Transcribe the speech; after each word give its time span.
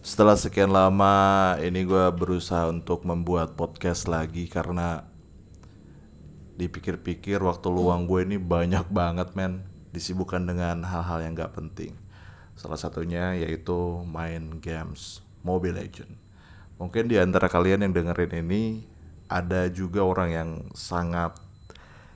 Setelah 0.00 0.32
sekian 0.32 0.72
lama 0.72 1.12
ini 1.60 1.84
gue 1.84 2.08
berusaha 2.16 2.72
untuk 2.72 3.04
membuat 3.04 3.52
podcast 3.52 4.08
lagi 4.08 4.48
karena 4.48 5.04
dipikir-pikir 6.56 7.36
waktu 7.36 7.68
luang 7.68 8.08
gue 8.08 8.24
ini 8.24 8.40
banyak 8.40 8.88
banget 8.88 9.36
men 9.36 9.60
disibukkan 9.92 10.40
dengan 10.48 10.88
hal-hal 10.88 11.20
yang 11.20 11.36
gak 11.36 11.52
penting. 11.52 12.00
Salah 12.56 12.80
satunya 12.80 13.36
yaitu 13.36 14.00
main 14.08 14.56
games 14.64 15.20
Mobile 15.44 15.76
Legend. 15.76 16.16
Mungkin 16.80 17.12
di 17.12 17.20
antara 17.20 17.52
kalian 17.52 17.84
yang 17.84 17.92
dengerin 17.92 18.40
ini 18.40 18.88
ada 19.28 19.68
juga 19.68 20.00
orang 20.00 20.30
yang 20.32 20.50
sangat 20.72 21.36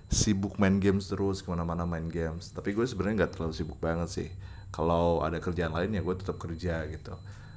sibuk 0.08 0.56
main 0.56 0.80
games 0.80 1.12
terus 1.12 1.44
ke 1.44 1.52
mana-mana 1.52 1.84
main 1.84 2.08
games. 2.08 2.48
Tapi 2.48 2.72
gue 2.72 2.88
sebenarnya 2.88 3.28
nggak 3.28 3.32
terlalu 3.36 3.52
sibuk 3.52 3.76
banget 3.76 4.08
sih. 4.08 4.28
Kalau 4.72 5.20
ada 5.20 5.36
kerjaan 5.36 5.76
lain 5.76 5.92
ya 5.92 6.00
gue 6.00 6.16
tetap 6.16 6.40
kerja 6.40 6.80
gitu. 6.88 7.12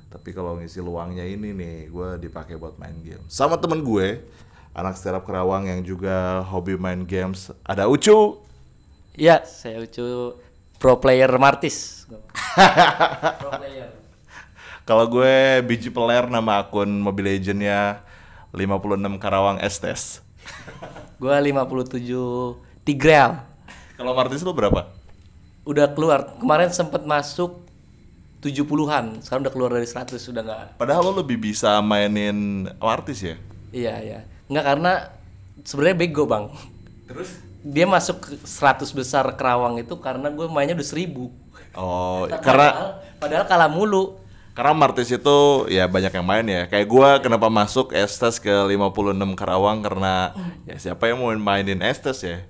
Tapi 0.07 0.31
kalau 0.31 0.55
ngisi 0.55 0.79
luangnya 0.79 1.27
ini 1.27 1.51
nih 1.51 1.91
gue 1.91 2.09
dipakai 2.27 2.55
buat 2.55 2.79
main 2.79 2.95
game. 3.03 3.23
Sama 3.27 3.59
temen 3.59 3.83
gue 3.83 4.23
anak 4.71 4.95
stand 4.95 5.19
Kerawang 5.27 5.67
yang 5.67 5.83
juga 5.83 6.39
hobi 6.47 6.79
main 6.79 7.03
games. 7.03 7.51
Ada 7.67 7.91
Ucu. 7.91 8.39
Iya, 9.19 9.43
saya 9.43 9.83
Ucu 9.83 10.39
pro 10.79 10.95
player 11.03 11.27
Martis. 11.35 12.07
pro 13.41 13.51
player. 13.59 13.91
Kalau 14.87 15.03
gue 15.11 15.59
biji 15.67 15.91
peler 15.91 16.31
nama 16.31 16.63
akun 16.63 16.87
Mobile 16.87 17.35
Legendnya 17.35 17.99
56 18.55 19.19
Karawang 19.19 19.59
Estes. 19.59 20.23
gue 21.19 21.35
57 21.51 22.07
Tigreal. 22.87 23.43
Kalau 23.99 24.15
Martis 24.15 24.39
lu 24.39 24.55
berapa? 24.55 24.87
Udah 25.67 25.91
keluar. 25.91 26.39
Kemarin 26.39 26.71
sempet 26.71 27.03
masuk 27.03 27.66
70-an. 28.41 29.25
Sekarang 29.25 29.41
udah 29.47 29.53
keluar 29.53 29.71
dari 29.73 29.87
100 29.89 30.17
sudah 30.17 30.41
nggak. 30.45 30.77
Padahal 30.77 31.11
lo 31.11 31.21
lebih 31.21 31.41
bisa 31.41 31.81
mainin 31.81 32.69
Martis 32.77 33.19
ya? 33.23 33.35
Iya, 33.73 33.95
iya. 34.03 34.19
Nggak 34.47 34.65
karena 34.65 34.91
sebenarnya 35.65 35.97
bego, 35.97 36.23
Bang. 36.29 36.53
Terus? 37.09 37.43
Dia 37.67 37.83
masuk 37.89 38.23
ke 38.23 38.29
100 38.45 38.87
besar 38.93 39.25
Kerawang 39.35 39.81
itu 39.81 39.97
karena 39.99 40.29
gue 40.31 40.45
mainnya 40.47 40.77
udah 40.77 40.87
1000. 40.87 41.47
Oh, 41.77 42.25
padahal, 42.25 42.41
karena 42.41 42.69
padahal 43.21 43.45
kalah 43.45 43.69
mulu. 43.69 44.17
Karena 44.57 44.73
Martis 44.73 45.13
itu 45.13 45.69
ya 45.69 45.85
banyak 45.85 46.09
yang 46.09 46.25
main 46.25 46.41
ya. 46.49 46.65
Kayak 46.65 46.87
gua 46.89 47.21
kenapa 47.21 47.45
masuk 47.45 47.93
Estes 47.93 48.41
ke 48.41 48.49
56 48.49 49.13
Karawang 49.37 49.85
karena 49.85 50.33
ya 50.65 50.81
siapa 50.81 51.05
yang 51.05 51.21
mau 51.21 51.29
mainin 51.29 51.77
Estes 51.85 52.25
ya. 52.25 52.41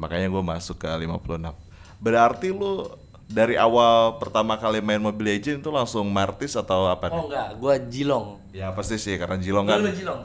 Makanya 0.00 0.32
gua 0.32 0.40
masuk 0.40 0.80
ke 0.80 0.88
56. 0.88 1.52
Berarti 2.00 2.48
lu 2.48 2.88
dari 3.34 3.58
awal 3.58 4.22
pertama 4.22 4.54
kali 4.54 4.78
main 4.78 5.02
Mobile 5.02 5.34
Legends 5.34 5.58
itu 5.58 5.70
langsung 5.74 6.06
Martis 6.06 6.54
atau 6.54 6.86
apa 6.86 7.10
nih? 7.10 7.18
Oh 7.18 7.26
enggak, 7.26 7.48
gua 7.58 7.74
Jilong. 7.82 8.26
Ya 8.54 8.70
pasti 8.70 8.94
sih 8.94 9.18
karena 9.18 9.34
Jilong 9.42 9.66
kan. 9.66 9.82
Lu 9.82 9.90
Jilong. 9.90 10.22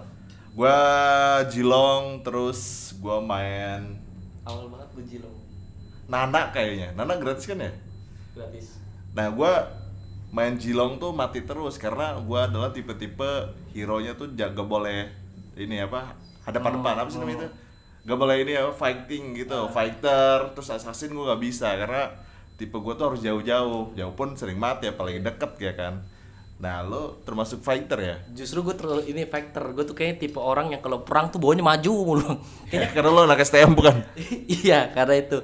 Gua 0.54 0.78
Jilong 1.50 2.22
terus 2.22 2.94
gua 3.02 3.18
main 3.18 3.98
awal 4.46 4.70
banget 4.70 4.90
gua 4.94 5.04
Jilong. 5.10 5.38
Nana 6.06 6.54
kayaknya. 6.54 6.94
Nana 6.94 7.18
gratis 7.18 7.50
kan 7.50 7.58
ya? 7.58 7.74
Gratis. 8.38 8.78
Nah, 9.18 9.34
gua 9.34 9.66
main 10.30 10.54
Jilong 10.62 11.02
tuh 11.02 11.10
mati 11.10 11.42
terus 11.42 11.82
karena 11.82 12.14
gua 12.22 12.46
adalah 12.46 12.70
tipe-tipe 12.70 13.58
hero 13.74 13.98
nya 13.98 14.14
tuh 14.14 14.30
jaga 14.38 14.62
boleh 14.62 15.10
ini 15.58 15.82
apa 15.82 16.14
hadapan-depan 16.46 16.94
apa 17.02 17.10
sih 17.10 17.18
namanya 17.18 17.46
itu 17.46 17.50
gak 18.08 18.16
boleh 18.16 18.38
ini 18.42 18.54
apa 18.56 18.72
fighting 18.72 19.36
gitu 19.36 19.58
uh. 19.58 19.68
fighter 19.68 20.54
terus 20.56 20.70
assassin 20.72 21.12
gua 21.12 21.36
gak 21.36 21.42
bisa 21.42 21.74
karena 21.74 22.14
tipe 22.60 22.76
gua 22.76 22.94
tuh 23.00 23.16
harus 23.16 23.22
jauh-jauh. 23.24 23.96
Jauh 23.96 24.14
pun 24.14 24.36
sering 24.36 24.60
mati 24.60 24.92
apalagi 24.92 25.24
deket 25.24 25.52
ya 25.64 25.74
kan. 25.74 26.04
Nah 26.60 26.84
lo 26.84 27.24
termasuk 27.24 27.64
fighter 27.64 28.00
ya? 28.04 28.16
Justru 28.36 28.60
gue 28.68 28.76
terlalu 28.76 29.08
ini 29.08 29.24
fighter. 29.24 29.64
Gue 29.72 29.88
tuh 29.88 29.96
kayaknya 29.96 30.28
tipe 30.28 30.44
orang 30.44 30.76
yang 30.76 30.84
kalau 30.84 31.08
perang 31.08 31.32
tuh 31.32 31.40
bawanya 31.40 31.64
maju 31.64 31.92
mulu. 32.04 32.32
Kayaknya 32.68 32.90
karena 33.00 33.10
lo 33.16 33.22
anak 33.24 33.40
STM 33.48 33.72
bukan? 33.80 33.96
Iya 34.60 34.92
karena 34.92 35.16
itu. 35.16 35.40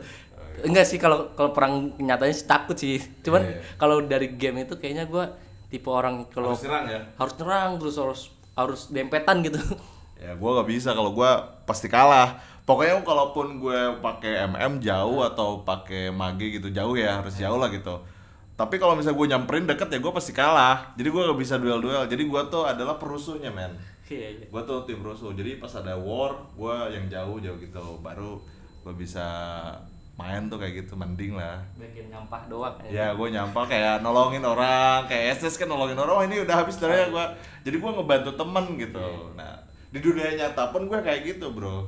Enggak 0.67 0.85
sih 0.91 0.99
kalau 0.99 1.31
kalau 1.39 1.55
perang 1.55 1.95
nyatanya 1.95 2.35
sih 2.35 2.47
takut 2.47 2.75
sih. 2.75 2.99
Cuman 3.23 3.47
yeah, 3.47 3.63
yeah. 3.63 3.75
kalau 3.79 4.03
dari 4.03 4.35
game 4.35 4.67
itu 4.67 4.75
kayaknya 4.75 5.07
gue 5.07 5.23
tipe 5.71 5.87
orang 5.87 6.27
kalau 6.27 6.51
harus 6.51 6.67
nyerang 6.67 6.85
ya? 6.91 7.01
harus 7.15 7.33
nyerang 7.39 7.69
terus 7.79 7.95
harus 7.95 8.21
harus 8.55 8.81
dempetan 8.91 9.39
gitu. 9.39 9.59
Ya 10.19 10.35
gue 10.35 10.49
gak 10.51 10.67
bisa. 10.67 10.91
Kalau 10.91 11.15
gue 11.15 11.31
pasti 11.63 11.87
kalah 11.87 12.43
pokoknya 12.65 13.05
kalaupun 13.05 13.61
gue 13.61 14.01
pakai 14.01 14.49
mm 14.49 14.81
jauh 14.81 15.21
atau 15.21 15.61
pakai 15.61 16.09
mage 16.09 16.57
gitu 16.57 16.73
jauh 16.73 16.97
ya 16.97 17.21
harus 17.21 17.37
jauh 17.37 17.61
lah 17.61 17.69
gitu. 17.69 18.01
Tapi 18.55 18.81
kalau 18.81 18.97
misalnya 18.97 19.19
gue 19.19 19.27
nyamperin 19.35 19.65
deket 19.69 19.87
ya 19.93 19.99
gue 20.01 20.13
pasti 20.13 20.33
kalah. 20.33 20.97
Jadi 20.97 21.07
gue 21.13 21.21
gak 21.21 21.39
bisa 21.39 21.55
duel 21.61 21.79
duel 21.79 22.03
jadi 22.09 22.25
gue 22.25 22.41
tuh 22.49 22.65
adalah 22.65 22.97
perusuhnya 22.97 23.53
men. 23.53 23.71
Iya, 24.05 24.37
iya. 24.37 24.45
gue 24.49 24.61
tuh 24.65 24.85
tim 24.85 25.01
rusuh. 25.01 25.33
Jadi 25.37 25.61
pas 25.61 25.69
ada 25.77 25.93
war 25.97 26.33
gue 26.57 26.75
yang 26.93 27.05
jauh 27.05 27.37
jauh 27.37 27.57
gitu. 27.61 27.85
Baru 28.01 28.41
gue 28.81 28.93
bisa 28.97 29.25
main 30.15 30.47
tuh 30.47 30.57
kayak 30.57 30.85
gitu 30.85 30.97
mending 30.97 31.37
lah. 31.37 31.61
Bikin 31.77 32.09
nyampah 32.09 32.49
doang 32.49 32.73
ya. 32.89 33.13
Gue 33.13 33.29
nyampah 33.29 33.65
kayak 33.69 34.01
nolongin 34.01 34.41
orang. 34.41 35.05
Kayak 35.05 35.37
SS 35.37 35.61
kan 35.61 35.69
nolongin 35.69 35.99
orang 36.01 36.15
oh 36.17 36.23
ini 36.25 36.41
udah 36.41 36.65
habis 36.65 36.81
dari 36.81 36.97
ya 36.97 37.13
gue 37.13 37.25
jadi 37.61 37.77
gue 37.77 37.91
ngebantu 37.93 38.31
temen 38.33 38.65
gitu. 38.79 38.97
Yeah. 38.97 39.37
nah 39.37 39.53
di 39.95 40.03
dunia 40.03 40.27
nyata 40.35 40.75
pun 40.75 40.91
gue 40.91 40.99
kayak 40.99 41.23
gitu 41.23 41.55
bro 41.55 41.87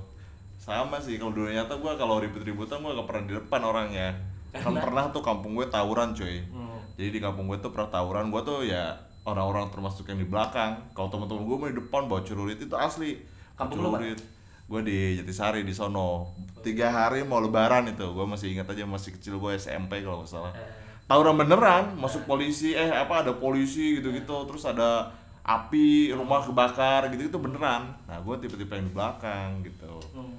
sama 0.76 1.00
sih 1.00 1.16
kalau 1.16 1.32
dunia 1.32 1.64
nyata 1.64 1.80
gue 1.80 1.92
kalau 1.96 2.20
ribut-ributan 2.20 2.84
gue 2.84 2.92
gak 2.92 3.08
pernah 3.08 3.24
di 3.24 3.34
depan 3.40 3.62
orangnya. 3.64 4.10
Kan 4.52 4.76
pernah 4.76 5.08
tuh 5.16 5.24
kampung 5.24 5.56
gue 5.56 5.68
tawuran 5.72 6.12
cuy. 6.12 6.44
Hmm. 6.52 6.82
jadi 6.98 7.14
di 7.14 7.20
kampung 7.22 7.46
gue 7.48 7.62
tuh 7.62 7.70
pernah 7.70 7.94
tawuran 7.94 8.34
gue 8.34 8.42
tuh 8.42 8.66
ya 8.66 8.98
orang-orang 9.24 9.72
termasuk 9.72 10.08
yang 10.12 10.20
di 10.20 10.28
belakang. 10.28 10.76
Kalau 10.92 11.08
teman-teman 11.08 11.44
gue 11.48 11.56
mau 11.56 11.68
di 11.72 11.78
depan 11.80 12.02
bawa 12.08 12.22
celurit 12.24 12.60
itu 12.60 12.76
asli. 12.76 13.20
Kampung 13.56 13.80
celurit. 13.80 14.20
Gue 14.68 14.82
di 14.84 15.16
Jatisari 15.20 15.64
di 15.64 15.72
sono. 15.72 16.36
Tiga 16.60 16.92
hari 16.92 17.24
mau 17.24 17.40
lebaran 17.40 17.88
itu 17.88 18.04
gue 18.04 18.26
masih 18.28 18.52
ingat 18.56 18.68
aja 18.68 18.84
masih 18.84 19.16
kecil 19.16 19.40
gue 19.40 19.56
SMP 19.56 20.04
kalau 20.04 20.24
nggak 20.24 20.32
salah. 20.32 20.52
Eh. 20.52 20.86
tawuran 21.08 21.40
beneran 21.40 21.96
masuk 21.96 22.28
polisi 22.28 22.76
eh 22.76 22.92
apa 22.92 23.24
ada 23.24 23.32
polisi 23.40 23.96
gitu 23.96 24.12
gitu 24.12 24.44
terus 24.44 24.68
ada 24.68 25.08
api 25.48 26.12
rumah 26.12 26.44
kebakar 26.44 27.08
gitu 27.16 27.32
itu 27.32 27.40
beneran. 27.40 27.88
Nah 28.04 28.20
gue 28.20 28.36
tipe-tipe 28.44 28.76
yang 28.76 28.86
di 28.92 28.94
belakang 28.94 29.64
gitu. 29.64 29.96
Hmm. 30.12 30.37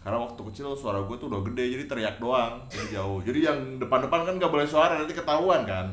Karena 0.00 0.16
waktu 0.16 0.40
kecil 0.48 0.72
suara 0.72 1.04
gue 1.04 1.16
tuh 1.20 1.28
udah 1.28 1.44
gede 1.44 1.76
jadi 1.76 1.84
teriak 1.84 2.16
doang 2.16 2.64
jadi 2.72 3.00
jauh. 3.00 3.20
Jadi 3.20 3.44
yang 3.44 3.58
depan-depan 3.76 4.24
kan 4.24 4.34
nggak 4.40 4.52
boleh 4.52 4.64
suara 4.64 4.96
nanti 4.96 5.12
ketahuan 5.12 5.68
kan. 5.68 5.92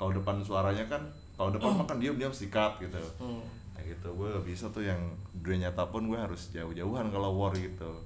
Kalau 0.00 0.10
depan 0.16 0.40
suaranya 0.40 0.84
kan 0.88 1.04
kalau 1.36 1.52
depan 1.52 1.76
makan 1.76 2.00
diam 2.00 2.16
diam 2.16 2.32
sikat 2.32 2.80
gitu. 2.80 2.96
Hmm. 3.20 3.44
Gitu 3.84 4.08
gue 4.08 4.28
gak 4.32 4.46
bisa 4.48 4.72
tuh 4.72 4.80
yang 4.80 4.96
dunia 5.36 5.68
nyata 5.68 5.84
pun 5.92 6.08
gue 6.08 6.16
harus 6.16 6.48
jauh-jauhan 6.56 7.12
kalau 7.12 7.36
war 7.36 7.52
gitu. 7.52 8.00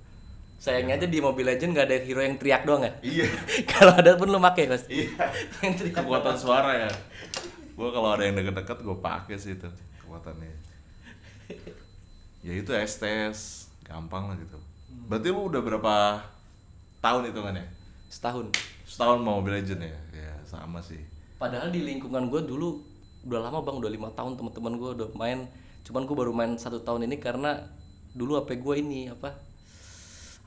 Sayangnya 0.58 0.98
ya. 0.98 1.06
aja 1.06 1.06
di 1.06 1.18
Mobile 1.22 1.54
Legend 1.54 1.70
gak 1.70 1.86
ada 1.86 1.96
hero 2.02 2.18
yang 2.26 2.34
teriak 2.34 2.62
doang 2.66 2.82
ya? 2.82 2.92
Iya. 2.98 3.30
Kalau 3.78 3.94
ada 3.94 4.18
pun 4.18 4.26
lu 4.26 4.42
pakai 4.42 4.66
mas. 4.66 4.90
Iya. 4.90 5.14
Yang 5.62 5.74
teriak. 5.78 6.02
Kekuatan 6.02 6.34
suara 6.34 6.70
ya. 6.82 6.90
Gue 7.78 7.94
kalau 7.94 8.10
ada 8.10 8.26
yang 8.26 8.34
deket-deket 8.34 8.82
gue 8.82 8.96
pakai 8.98 9.38
sih 9.38 9.54
itu 9.54 9.70
kekuatannya. 10.02 10.50
Ya 12.42 12.52
itu 12.58 12.74
estes 12.74 13.70
gampang 13.86 14.26
lah 14.26 14.34
gitu 14.34 14.58
berarti 15.08 15.32
lu 15.32 15.48
udah 15.48 15.60
berapa 15.64 15.94
tahun 17.00 17.32
itu 17.32 17.40
kan 17.40 17.56
ya 17.56 17.66
setahun. 18.08 18.46
Setahun 18.88 19.20
mau 19.20 19.40
Mobile 19.40 19.60
Legend 19.60 19.84
ya? 19.84 19.98
Ya 20.12 20.32
sama 20.48 20.80
sih. 20.80 21.00
Padahal 21.36 21.68
di 21.68 21.84
lingkungan 21.84 22.32
gue 22.32 22.44
dulu 22.44 22.80
udah 23.28 23.40
lama 23.44 23.60
bang 23.60 23.76
udah 23.76 23.90
lima 23.92 24.08
tahun 24.16 24.36
teman-teman 24.36 24.74
gue 24.80 24.90
udah 25.00 25.08
main. 25.16 25.48
Cuman 25.84 26.04
gue 26.08 26.16
baru 26.16 26.32
main 26.32 26.56
satu 26.56 26.80
tahun 26.80 27.08
ini 27.08 27.20
karena 27.20 27.68
dulu 28.16 28.40
HP 28.40 28.60
gue 28.60 28.74
ini 28.80 29.12
apa? 29.12 29.36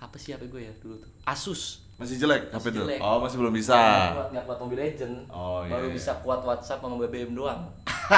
Apa 0.02 0.18
sih 0.18 0.34
HP 0.34 0.50
gue 0.50 0.62
ya 0.66 0.74
dulu 0.82 0.98
tuh? 0.98 1.10
Asus. 1.26 1.86
Masih 2.02 2.18
jelek 2.18 2.50
HP 2.50 2.74
dulu 2.74 2.90
oh 2.98 3.18
masih 3.22 3.38
belum 3.38 3.54
bisa. 3.54 3.78
Nggak 3.78 4.14
kuat, 4.18 4.30
nggak 4.34 4.46
kuat 4.50 4.60
Mobile 4.66 4.82
Legend 4.82 5.16
oh, 5.30 5.62
iya, 5.62 5.72
baru 5.78 5.88
iya. 5.88 5.94
bisa 5.94 6.12
kuat 6.26 6.42
WhatsApp 6.42 6.82
sama 6.82 6.98
BBM 6.98 7.38
doang. 7.38 7.70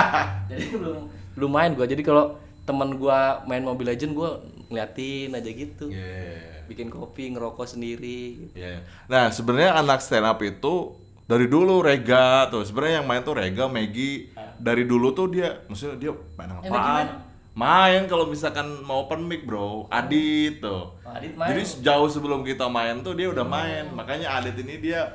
Jadi 0.50 0.65
belum 0.71 0.97
belum 1.33 1.51
main 1.51 1.73
gue 1.73 1.85
jadi 1.89 2.06
kalau 2.06 2.38
teman 2.63 2.94
gue 2.95 3.19
main 3.50 3.65
Mobile 3.65 3.89
Legend 3.89 4.13
gue 4.13 4.29
ngeliatin 4.69 5.36
aja 5.36 5.50
gitu 5.51 5.92
yeah. 5.92 6.63
bikin 6.69 6.88
kopi 6.88 7.31
ngerokok 7.33 7.65
sendiri 7.65 8.48
gitu. 8.48 8.56
yeah. 8.56 8.83
nah 9.10 9.31
sebenarnya 9.33 9.80
anak 9.80 10.00
stand 10.00 10.27
up 10.27 10.39
itu 10.44 10.95
dari 11.24 11.48
dulu 11.48 11.80
Rega 11.80 12.51
tuh 12.51 12.68
sebenarnya 12.68 13.01
yang 13.01 13.07
main 13.07 13.24
tuh 13.24 13.36
Rega 13.39 13.65
Megi 13.71 14.31
dari 14.60 14.83
dulu 14.83 15.15
tuh 15.15 15.31
dia 15.31 15.63
maksudnya 15.71 15.95
dia 15.95 16.12
main 16.36 16.51
apa? 16.51 16.68
Eh, 16.68 17.07
main 17.54 18.01
kalau 18.10 18.25
misalkan 18.27 18.65
mau 18.83 19.06
open 19.06 19.24
mic 19.24 19.45
bro 19.45 19.86
Adit 19.88 20.60
tuh 20.60 20.98
oh, 20.98 21.13
Adit 21.13 21.38
main. 21.38 21.54
jadi 21.54 21.62
jauh 21.86 22.09
sebelum 22.09 22.42
kita 22.42 22.66
main 22.68 23.00
tuh 23.06 23.13
dia 23.13 23.30
udah 23.30 23.45
main 23.45 23.88
oh. 23.88 23.95
makanya 23.95 24.42
Adit 24.42 24.57
ini 24.59 24.81
dia 24.81 25.06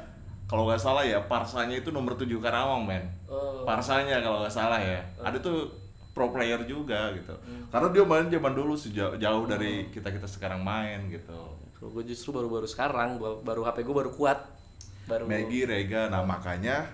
kalau 0.49 0.65
nggak 0.65 0.81
salah 0.81 1.05
ya 1.05 1.21
parsanya 1.29 1.77
itu 1.77 1.93
nomor 1.93 2.17
7 2.17 2.25
Karawang 2.41 2.89
men 2.89 3.05
oh. 3.29 3.69
parsanya 3.69 4.25
kalau 4.25 4.41
nggak 4.41 4.55
salah 4.55 4.81
ya. 4.81 5.05
Adit 5.21 5.45
tuh 5.45 5.69
pro 6.19 6.35
player 6.35 6.67
juga 6.67 7.15
gitu. 7.15 7.31
Hmm. 7.31 7.71
karena 7.71 7.89
dia 7.95 8.03
main 8.03 8.27
zaman 8.27 8.53
dulu 8.59 8.75
sejauh 8.75 9.15
jauh 9.15 9.47
oh. 9.47 9.47
dari 9.47 9.87
kita 9.95 10.11
kita 10.11 10.27
sekarang 10.27 10.67
main 10.67 11.07
gitu. 11.07 11.55
Kalau 11.79 11.95
gue 11.95 12.11
justru 12.11 12.35
baru-baru 12.35 12.67
sekarang 12.67 13.23
baru 13.23 13.63
HP 13.63 13.87
gue 13.87 13.95
baru 13.95 14.11
kuat. 14.11 14.43
Baru 15.07 15.31
Maggie 15.31 15.63
Rega 15.63 16.11
nah 16.11 16.27
makanya 16.27 16.91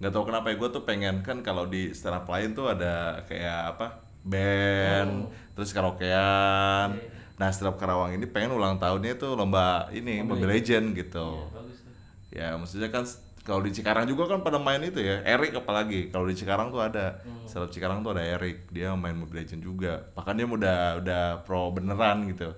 nggak 0.00 0.12
tahu 0.12 0.24
kenapa 0.32 0.52
ya 0.52 0.56
gue 0.56 0.68
tuh 0.72 0.84
pengen 0.88 1.20
kan 1.20 1.44
kalau 1.44 1.68
di 1.68 1.92
stand 1.92 2.16
up 2.16 2.28
lain 2.28 2.56
tuh 2.56 2.72
ada 2.72 3.24
kayak 3.28 3.76
apa 3.76 4.00
band 4.24 5.28
terus 5.52 5.76
karaokean. 5.76 6.96
Nah 7.36 7.48
stand 7.52 7.68
up 7.68 7.76
Karawang 7.76 8.16
ini 8.16 8.24
pengen 8.24 8.56
ulang 8.56 8.80
tahunnya 8.80 9.20
tuh 9.20 9.36
lomba 9.36 9.92
ini 9.92 10.24
Mobile 10.24 10.56
Legend 10.56 10.96
gitu. 10.96 11.44
Bagus 11.52 11.84
tuh. 11.84 11.92
ya 12.32 12.56
maksudnya 12.56 12.88
kan 12.88 13.04
kalau 13.46 13.62
di 13.62 13.70
Cikarang 13.70 14.10
juga 14.10 14.26
kan 14.26 14.42
pada 14.42 14.58
main 14.58 14.82
itu 14.82 14.98
ya 14.98 15.22
Erik 15.22 15.54
apalagi. 15.54 16.10
Kalau 16.10 16.26
di 16.26 16.34
Cikarang 16.34 16.74
tuh 16.74 16.82
ada. 16.82 17.22
Stand 17.46 17.64
up 17.64 17.70
Cikarang 17.70 18.02
tuh 18.02 18.18
ada 18.18 18.26
Erik 18.26 18.66
dia 18.74 18.90
main 18.98 19.14
Mobile 19.14 19.46
Legend 19.46 19.62
juga. 19.62 20.02
Bahkan 20.18 20.34
dia 20.34 20.46
udah 20.50 20.78
udah 20.98 21.22
pro 21.46 21.70
beneran 21.70 22.26
gitu 22.26 22.50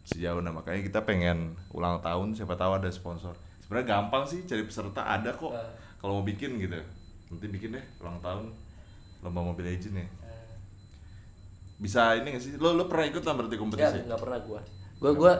sejauh 0.00 0.40
nah 0.40 0.50
makanya 0.50 0.80
kita 0.80 1.04
pengen 1.04 1.54
ulang 1.76 2.00
tahun 2.00 2.32
siapa 2.38 2.54
tahu 2.54 2.78
ada 2.78 2.86
sponsor. 2.94 3.34
Sebenarnya 3.60 3.98
gampang 3.98 4.22
sih 4.24 4.46
cari 4.46 4.62
peserta 4.62 5.02
ada 5.02 5.34
kok. 5.34 5.50
Ah. 5.50 5.66
kalau 5.98 6.22
mau 6.22 6.24
bikin 6.24 6.56
gitu. 6.62 6.78
Nanti 7.28 7.46
bikin 7.50 7.74
deh 7.74 7.84
ulang 7.98 8.22
tahun 8.22 8.54
lomba 9.20 9.40
Mobile 9.42 9.66
Legend 9.66 9.98
ya 9.98 10.08
bisa 11.80 12.12
ini 12.12 12.36
gak 12.36 12.44
sih? 12.44 12.52
Lo 12.60 12.76
lo 12.76 12.84
pernah 12.92 13.08
ikut 13.08 13.24
lah 13.24 13.34
berarti 13.40 13.56
ya 13.56 13.60
kompetisi 13.60 13.98
nggak 14.04 14.20
pernah 14.20 14.38
gua. 14.44 14.60
Gua 15.00 15.12
gua 15.16 15.32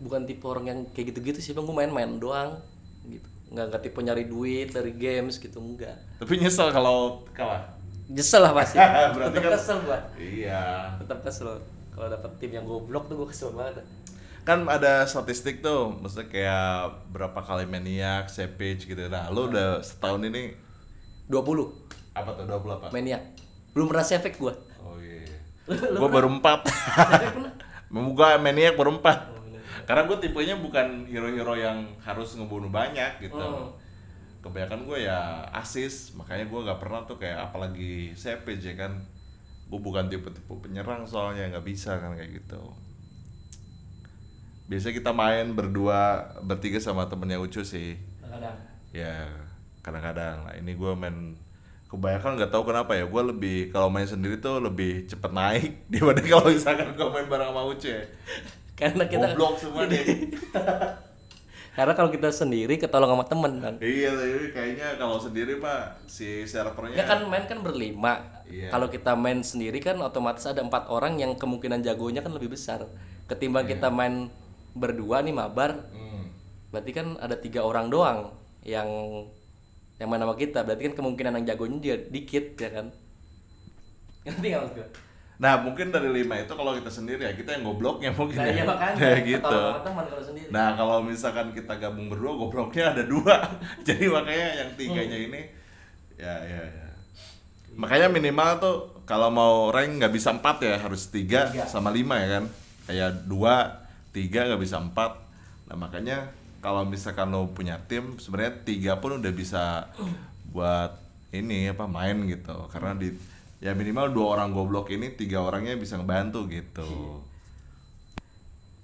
bukan 0.00 0.22
tipe 0.22 0.46
orang 0.46 0.64
yang 0.70 0.80
kayak 0.94 1.10
gitu-gitu 1.10 1.42
sih 1.42 1.50
bang. 1.50 1.66
Gua 1.66 1.82
main-main 1.82 2.14
doang 2.22 2.62
gitu 3.10 3.33
nggak 3.50 3.64
nggak 3.70 3.82
tipe 3.82 4.00
nyari 4.00 4.24
duit 4.24 4.68
dari 4.70 4.92
games 4.94 5.36
gitu 5.36 5.60
enggak. 5.60 5.94
Tapi 6.18 6.38
nyesel 6.38 6.70
kalau 6.70 7.22
kalah. 7.32 7.64
Nyesel 8.06 8.40
lah 8.40 8.52
pasti. 8.52 8.76
Berarti 9.14 9.34
tetap 9.34 9.44
kan- 9.44 9.54
kesel 9.56 9.76
gua. 9.82 9.98
iya. 10.16 10.64
Tetap 10.98 11.18
kesel. 11.20 11.48
Kalau 11.94 12.08
dapet 12.10 12.30
tim 12.36 12.50
yang 12.50 12.66
goblok 12.66 13.06
tuh 13.06 13.16
gua 13.16 13.28
kesel 13.28 13.52
banget. 13.52 13.84
Kan 14.44 14.68
ada 14.68 15.04
statistik 15.04 15.60
tuh 15.60 15.88
maksudnya 15.94 16.28
kayak 16.28 16.68
berapa 17.10 17.40
kali 17.40 17.64
maniak, 17.64 18.28
savage 18.28 18.84
gitu. 18.84 19.08
Nah 19.08 19.30
lo 19.30 19.48
udah 19.48 19.80
setahun 19.80 20.20
ini 20.20 20.52
20 21.26 21.40
apa 22.12 22.30
tuh 22.30 22.44
20 22.44 22.76
apa? 22.76 22.86
maniak. 22.92 23.22
Belum 23.72 23.88
pernah 23.88 24.04
efek 24.04 24.36
gua. 24.36 24.52
Oh 24.78 25.00
iya. 25.00 25.24
Lu- 25.64 25.80
lu 25.94 25.98
gua 25.98 26.10
baru 26.10 26.28
empat. 26.28 26.60
Gua 27.94 28.36
maniak 28.36 28.74
baru 28.74 28.98
empat. 28.98 29.18
Oh. 29.30 29.33
Karena 29.84 30.02
gue 30.08 30.16
tipenya 30.20 30.56
bukan 30.58 31.08
hero-hero 31.08 31.54
yang 31.56 31.78
harus 32.02 32.36
ngebunuh 32.36 32.68
banyak 32.68 33.20
gitu. 33.22 33.38
Oh. 33.40 33.72
kebanyakan 34.44 34.84
gue 34.84 35.08
ya 35.08 35.40
asis 35.56 36.12
makanya 36.20 36.44
gue 36.44 36.60
gak 36.68 36.76
pernah 36.76 37.00
tuh 37.08 37.16
kayak 37.16 37.48
apalagi 37.48 38.12
ya 38.12 38.74
kan. 38.76 38.92
Gue 39.72 39.80
bukan 39.80 40.12
tipe-tipe 40.12 40.52
penyerang 40.60 41.08
soalnya 41.08 41.48
nggak 41.48 41.64
bisa 41.64 41.96
kan 41.96 42.12
kayak 42.12 42.44
gitu. 42.44 42.60
Biasanya 44.68 44.94
kita 45.00 45.12
main 45.16 45.56
berdua 45.56 46.28
bertiga 46.44 46.76
sama 46.76 47.08
temennya 47.08 47.40
Ucu 47.40 47.64
sih. 47.64 47.96
Kadang 48.20 48.56
ya 48.92 49.32
kadang-kadang. 49.80 50.44
Nah 50.44 50.54
ini 50.60 50.76
gue 50.76 50.92
main 50.92 51.40
kebanyakan 51.94 52.34
nggak 52.34 52.50
tahu 52.50 52.62
kenapa 52.68 52.92
ya 52.98 53.06
gue 53.06 53.22
lebih 53.30 53.58
kalau 53.70 53.86
main 53.86 54.04
sendiri 54.04 54.42
tuh 54.42 54.58
lebih 54.58 55.06
cepet 55.06 55.30
naik 55.30 55.70
dibanding 55.92 56.26
kalau 56.26 56.50
misalkan 56.50 56.90
gue 56.90 57.08
main 57.08 57.26
bareng 57.30 57.54
sama 57.54 57.62
Ucu 57.70 57.88
ya 57.88 58.02
karena 58.74 59.04
kita 59.06 59.26
goblok 59.34 59.54
semua 59.58 59.86
deh 59.86 60.02
karena 61.76 61.90
kalau 61.98 62.10
kita 62.14 62.30
sendiri 62.30 62.78
ketolong 62.78 63.10
sama 63.10 63.26
temen 63.26 63.52
kan 63.58 63.74
iya 63.82 64.14
tapi 64.14 64.54
kayaknya 64.54 64.94
kalau 64.94 65.18
sendiri 65.18 65.58
mah 65.58 65.98
si 66.06 66.46
servernya 66.46 66.94
ya 66.94 67.04
kan 67.06 67.26
main 67.26 67.50
kan 67.50 67.66
berlima. 67.66 68.22
Iya. 68.46 68.70
kalau 68.70 68.86
kita 68.86 69.18
main 69.18 69.42
sendiri 69.42 69.82
kan 69.82 69.98
otomatis 69.98 70.46
ada 70.46 70.62
empat 70.62 70.86
orang 70.86 71.18
yang 71.18 71.34
kemungkinan 71.34 71.82
jagonya 71.82 72.20
kan 72.22 72.30
lebih 72.30 72.52
besar. 72.52 72.86
Ketimbang 73.24 73.64
kita 73.64 73.88
main 73.88 74.28
berdua 74.76 75.24
nih 75.24 75.32
mabar 75.34 75.80
Hmm. 75.90 76.28
berarti 76.70 76.92
kan 76.92 77.16
ada 77.18 77.40
tiga 77.40 77.64
orang 77.64 77.88
doang 77.88 78.36
yang 78.62 78.86
yang 79.96 80.08
main 80.12 80.20
sama 80.20 80.36
kita. 80.36 80.60
Berarti 80.62 80.92
kan 80.92 80.94
kemungkinan 81.00 81.32
yang 81.40 81.46
jagonya 81.56 81.78
dia 81.80 81.96
dikit 81.98 82.54
ya 82.60 82.70
kan? 82.70 82.86
Ngerti 84.28 84.46
nggak 84.46 84.60
maksud 84.60 84.76
gue 84.76 84.88
nah 85.34 85.58
mungkin 85.58 85.90
dari 85.90 86.06
lima 86.08 86.38
itu 86.38 86.50
kalau 86.50 86.72
kita 86.72 86.86
sendiri 86.86 87.26
ya 87.26 87.34
kita 87.34 87.58
yang 87.58 87.66
gobloknya 87.66 88.14
mungkin 88.18 88.38
nah 88.38 88.46
ya. 88.46 88.54
iya 88.54 88.64
makanya. 88.64 88.96
Kayak 88.96 89.20
gitu. 89.26 89.60
Teman 89.82 90.04
kalau 90.06 90.22
sendiri. 90.22 90.48
Nah 90.48 90.68
kalau 90.72 90.96
misalkan 91.02 91.46
kita 91.50 91.74
gabung 91.76 92.06
berdua 92.06 92.32
gobloknya 92.36 92.94
ada 92.94 93.02
dua. 93.02 93.36
Jadi 93.86 94.06
makanya 94.06 94.48
yang 94.62 94.70
tiganya 94.74 95.18
Hmm. 95.18 95.26
ini 95.28 95.42
ya 96.14 96.34
ya 96.40 96.62
ya. 96.62 96.86
Makanya 97.74 98.06
minimal 98.08 98.50
tuh 98.56 98.76
kalau 99.02 99.28
mau 99.28 99.54
rank 99.68 99.98
nggak 99.98 100.14
bisa 100.14 100.30
empat 100.30 100.62
ya 100.62 100.78
harus 100.78 101.10
tiga 101.10 101.50
Tiga. 101.50 101.66
sama 101.66 101.90
lima 101.90 102.14
ya 102.16 102.38
kan? 102.38 102.44
Kayak 102.86 103.10
dua 103.26 103.82
tiga 104.14 104.46
nggak 104.46 104.62
bisa 104.62 104.78
empat. 104.78 105.18
Nah 105.66 105.74
makanya 105.74 106.30
kalau 106.62 106.86
misalkan 106.86 107.28
lo 107.28 107.50
punya 107.50 107.82
tim 107.84 108.14
sebenarnya 108.16 108.62
tiga 108.62 108.92
pun 108.96 109.18
udah 109.18 109.32
bisa 109.34 109.90
buat 110.54 110.94
ini 111.34 111.66
apa 111.68 111.90
main 111.90 112.22
gitu. 112.30 112.54
Karena 112.70 112.94
di 112.94 113.10
ya 113.64 113.72
minimal 113.72 114.12
dua 114.12 114.36
orang 114.36 114.52
goblok 114.52 114.92
ini 114.92 115.16
tiga 115.16 115.40
orangnya 115.40 115.72
bisa 115.74 115.96
ngebantu 115.96 116.44
gitu 116.52 117.24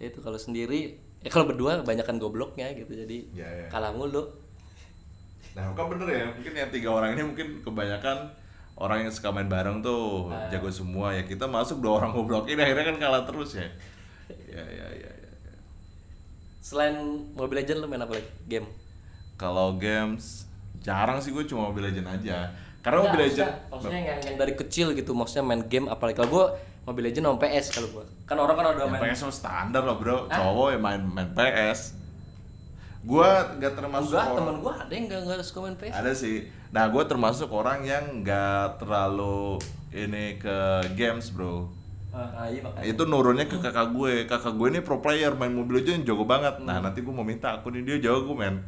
Ya 0.00 0.08
itu 0.08 0.24
kalau 0.24 0.40
sendiri 0.40 0.96
ya 1.20 1.28
kalau 1.28 1.44
berdua 1.44 1.84
kebanyakan 1.84 2.16
gobloknya 2.16 2.72
gitu 2.72 2.88
jadi 2.96 3.18
Ya, 3.36 3.44
ya. 3.44 3.66
kalah 3.68 3.92
mulu 3.92 4.24
Nah, 5.50 5.66
kan 5.74 5.90
bener 5.90 6.06
ya, 6.06 6.24
mungkin 6.30 6.54
yang 6.54 6.70
tiga 6.70 6.88
orang 6.88 7.10
ini 7.12 7.26
mungkin 7.26 7.58
kebanyakan 7.60 8.30
orang 8.78 9.02
yang 9.02 9.12
suka 9.12 9.28
main 9.28 9.50
bareng 9.50 9.82
tuh 9.82 10.30
jago 10.48 10.70
semua 10.70 11.10
ya 11.12 11.26
kita 11.26 11.44
masuk 11.44 11.82
dua 11.82 12.00
orang 12.00 12.14
goblok 12.14 12.46
ini 12.46 12.56
akhirnya 12.56 12.94
kan 12.94 12.96
kalah 12.96 13.22
terus 13.26 13.58
ya. 13.58 13.66
Ya 14.48 14.62
ya 14.62 14.86
ya. 14.94 15.10
ya. 15.10 15.54
selain 16.62 16.94
Mobile 17.34 17.60
Legends 17.60 17.82
lu 17.82 17.88
main 17.90 17.98
apa 17.98 18.14
lagi 18.14 18.30
game 18.46 18.64
Kalau 19.34 19.74
games 19.74 20.46
jarang 20.80 21.18
sih 21.18 21.34
gue 21.34 21.44
cuma 21.44 21.68
Mobile 21.68 21.90
Legend 21.90 22.08
aja. 22.08 22.48
Karena 22.80 22.96
Nggak, 22.96 23.06
Mobile 23.06 23.22
maksudnya- 23.22 23.46
Legend 23.46 23.70
maksudnya 23.70 24.00
yang, 24.00 24.18
yang 24.22 24.36
dari 24.36 24.52
kecil 24.54 24.86
gitu 24.92 25.12
maksudnya 25.12 25.44
main 25.44 25.62
game 25.62 25.86
apalagi 25.86 26.16
kalau 26.16 26.30
gua 26.30 26.44
Mobile 26.82 27.06
Legends 27.06 27.26
sama 27.26 27.38
PS 27.38 27.66
kalau 27.70 27.88
gua 27.90 28.04
kan 28.24 28.36
orang 28.36 28.54
kan 28.54 28.64
udah 28.70 28.80
ya, 28.80 28.90
main 28.90 29.02
PS 29.06 29.20
standar 29.30 29.82
loh 29.82 29.96
bro, 29.96 30.16
cowok 30.26 30.68
yang 30.70 30.82
main 30.82 31.02
main 31.02 31.28
PS. 31.30 31.80
Gua 33.00 33.28
nggak 33.54 33.72
termasuk 33.74 34.12
enggak 34.12 34.24
orang- 34.26 34.38
temen 34.38 34.56
gua 34.60 34.72
ada 34.76 34.92
yang 34.92 35.04
enggak 35.06 35.20
enggak 35.22 35.40
suka 35.42 35.58
main 35.62 35.74
PS 35.74 35.92
Ada 35.94 36.12
sih. 36.14 36.36
Nah, 36.70 36.86
gue 36.86 37.02
termasuk 37.02 37.50
orang 37.50 37.82
yang 37.82 38.22
nggak 38.22 38.78
terlalu 38.78 39.58
ini 39.90 40.36
ke 40.36 40.56
games 40.94 41.28
bro. 41.28 41.66
ah, 42.10 42.42
iya 42.44 42.58
makanya 42.60 42.84
itu 42.84 43.02
nurunnya 43.04 43.44
ke 43.44 43.54
kakak 43.56 43.90
gue 43.92 44.12
kakak 44.24 44.50
gue 44.52 44.66
ini 44.68 44.80
pro 44.80 44.98
player 44.98 45.30
main 45.32 45.48
mobil 45.48 45.78
aja 45.78 45.94
jago 45.96 46.22
banget 46.24 46.58
Hmm. 46.58 46.66
nah 46.66 46.78
nanti 46.80 47.00
gue 47.00 47.10
mau 47.10 47.22
minta 47.22 47.54
aku 47.54 47.70
nih 47.70 47.82
dia 47.84 47.96
jago 48.04 48.34
men 48.34 48.58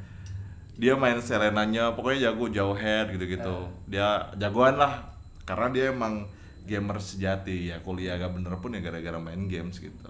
dia 0.80 0.94
main 0.96 1.18
serenanya 1.20 1.92
pokoknya 1.96 2.32
jago 2.32 2.48
jauh 2.48 2.76
head 2.76 3.12
gitu 3.14 3.24
gitu 3.28 3.54
Hmm. 3.68 3.72
dia 3.86 4.32
jagoan 4.40 4.76
lah 4.80 5.04
karena 5.44 5.66
dia 5.74 5.84
emang 5.92 6.26
gamer 6.64 6.98
sejati. 7.02 7.70
Ya 7.74 7.82
kuliah 7.82 8.16
agak 8.16 8.32
bener 8.38 8.54
pun 8.62 8.72
ya 8.74 8.80
gara-gara 8.80 9.18
main 9.18 9.50
games 9.50 9.76
gitu. 9.82 10.08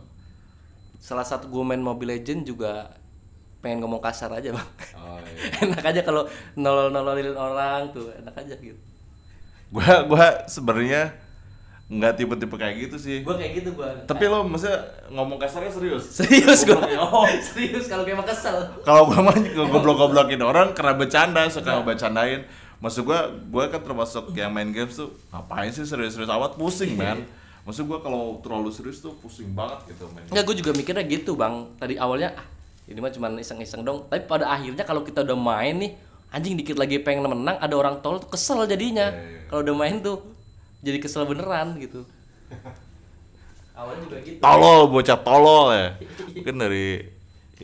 Salah 1.03 1.27
satu 1.27 1.51
gua 1.51 1.65
main 1.67 1.83
Mobile 1.83 2.15
Legends 2.21 2.47
juga 2.47 2.95
pengen 3.63 3.83
ngomong 3.83 4.03
kasar 4.03 4.31
aja 4.35 4.51
bang. 4.55 4.71
Oh, 4.99 5.19
iya. 5.23 5.51
enak 5.67 5.83
aja 5.83 6.01
kalau 6.03 6.27
nolol 6.59 6.91
nololin 6.91 7.35
orang 7.35 7.91
tuh 7.95 8.11
enak 8.15 8.35
aja 8.39 8.55
gitu. 8.59 8.79
Gue 9.73 9.83
gue 10.11 10.27
sebenarnya 10.47 11.17
nggak 11.93 12.13
tipe-tipe 12.17 12.57
kayak 12.57 12.75
gitu 12.89 12.97
sih. 12.97 13.17
Gua 13.21 13.37
kayak 13.37 13.53
gitu 13.61 13.77
gua. 13.77 13.93
Tapi 14.09 14.25
lo 14.25 14.49
maksudnya 14.49 14.81
ngomong 15.13 15.37
kasarnya 15.37 15.69
serius? 15.69 16.05
Serius 16.09 16.65
ya. 16.65 16.81
oh 17.05 17.29
serius 17.45 17.85
kalau 17.85 18.09
kayak 18.09 18.17
mah 18.17 18.27
kesel. 18.33 18.57
Kalau 18.81 19.13
gue 19.13 19.21
mah 19.21 19.37
goblok-goblokin 19.69 20.41
orang 20.41 20.73
karena 20.73 20.97
bercanda 20.97 21.45
suka 21.53 21.85
ngebacandain 21.85 22.49
maksud 22.83 23.07
gue 23.07 23.21
gue 23.47 23.65
kan 23.71 23.79
termasuk 23.79 24.35
yang 24.35 24.51
main 24.51 24.67
games 24.75 24.99
tuh 24.99 25.15
ngapain 25.31 25.69
sih 25.69 25.85
serius-serius 25.85 26.33
amat? 26.33 26.57
Pusing 26.57 26.97
man. 26.97 27.29
Maksud 27.63 27.87
gue 27.87 27.99
kalau 28.03 28.43
terlalu 28.43 28.75
serius 28.75 28.99
tuh 28.99 29.15
pusing 29.23 29.55
banget 29.55 29.95
gitu 29.95 30.11
main 30.11 30.27
Enggak, 30.27 30.45
gue 30.51 30.57
juga 30.65 30.73
mikirnya 30.75 31.05
gitu 31.07 31.39
bang. 31.39 31.69
Tadi 31.79 31.95
awalnya 31.95 32.35
ah, 32.35 32.47
ini 32.91 32.99
mah 32.99 33.13
cuma 33.15 33.31
iseng-iseng 33.39 33.87
dong. 33.87 34.09
Tapi 34.11 34.27
pada 34.27 34.51
akhirnya 34.51 34.83
kalau 34.83 35.07
kita 35.07 35.23
udah 35.23 35.39
main 35.39 35.79
nih, 35.79 35.93
anjing 36.35 36.59
dikit 36.59 36.75
lagi 36.75 36.99
pengen 36.99 37.31
menang, 37.31 37.61
ada 37.63 37.75
orang 37.79 38.03
tol 38.03 38.19
tuh 38.19 38.35
kesel 38.35 38.67
jadinya. 38.67 39.15
Iya, 39.15 39.23
iya. 39.23 39.41
Kalau 39.47 39.61
udah 39.63 39.77
main 39.79 40.03
tuh 40.03 40.32
jadi 40.83 40.99
kesel 40.99 41.25
beneran 41.25 41.79
gitu. 41.79 42.03
awalnya 43.79 44.05
juga 44.05 44.19
gitu. 44.21 44.39
tolol 44.43 44.81
bocah 44.91 45.19
tolol 45.23 45.67
ya. 45.73 45.89
Mungkin 46.37 46.57
dari 46.59 46.87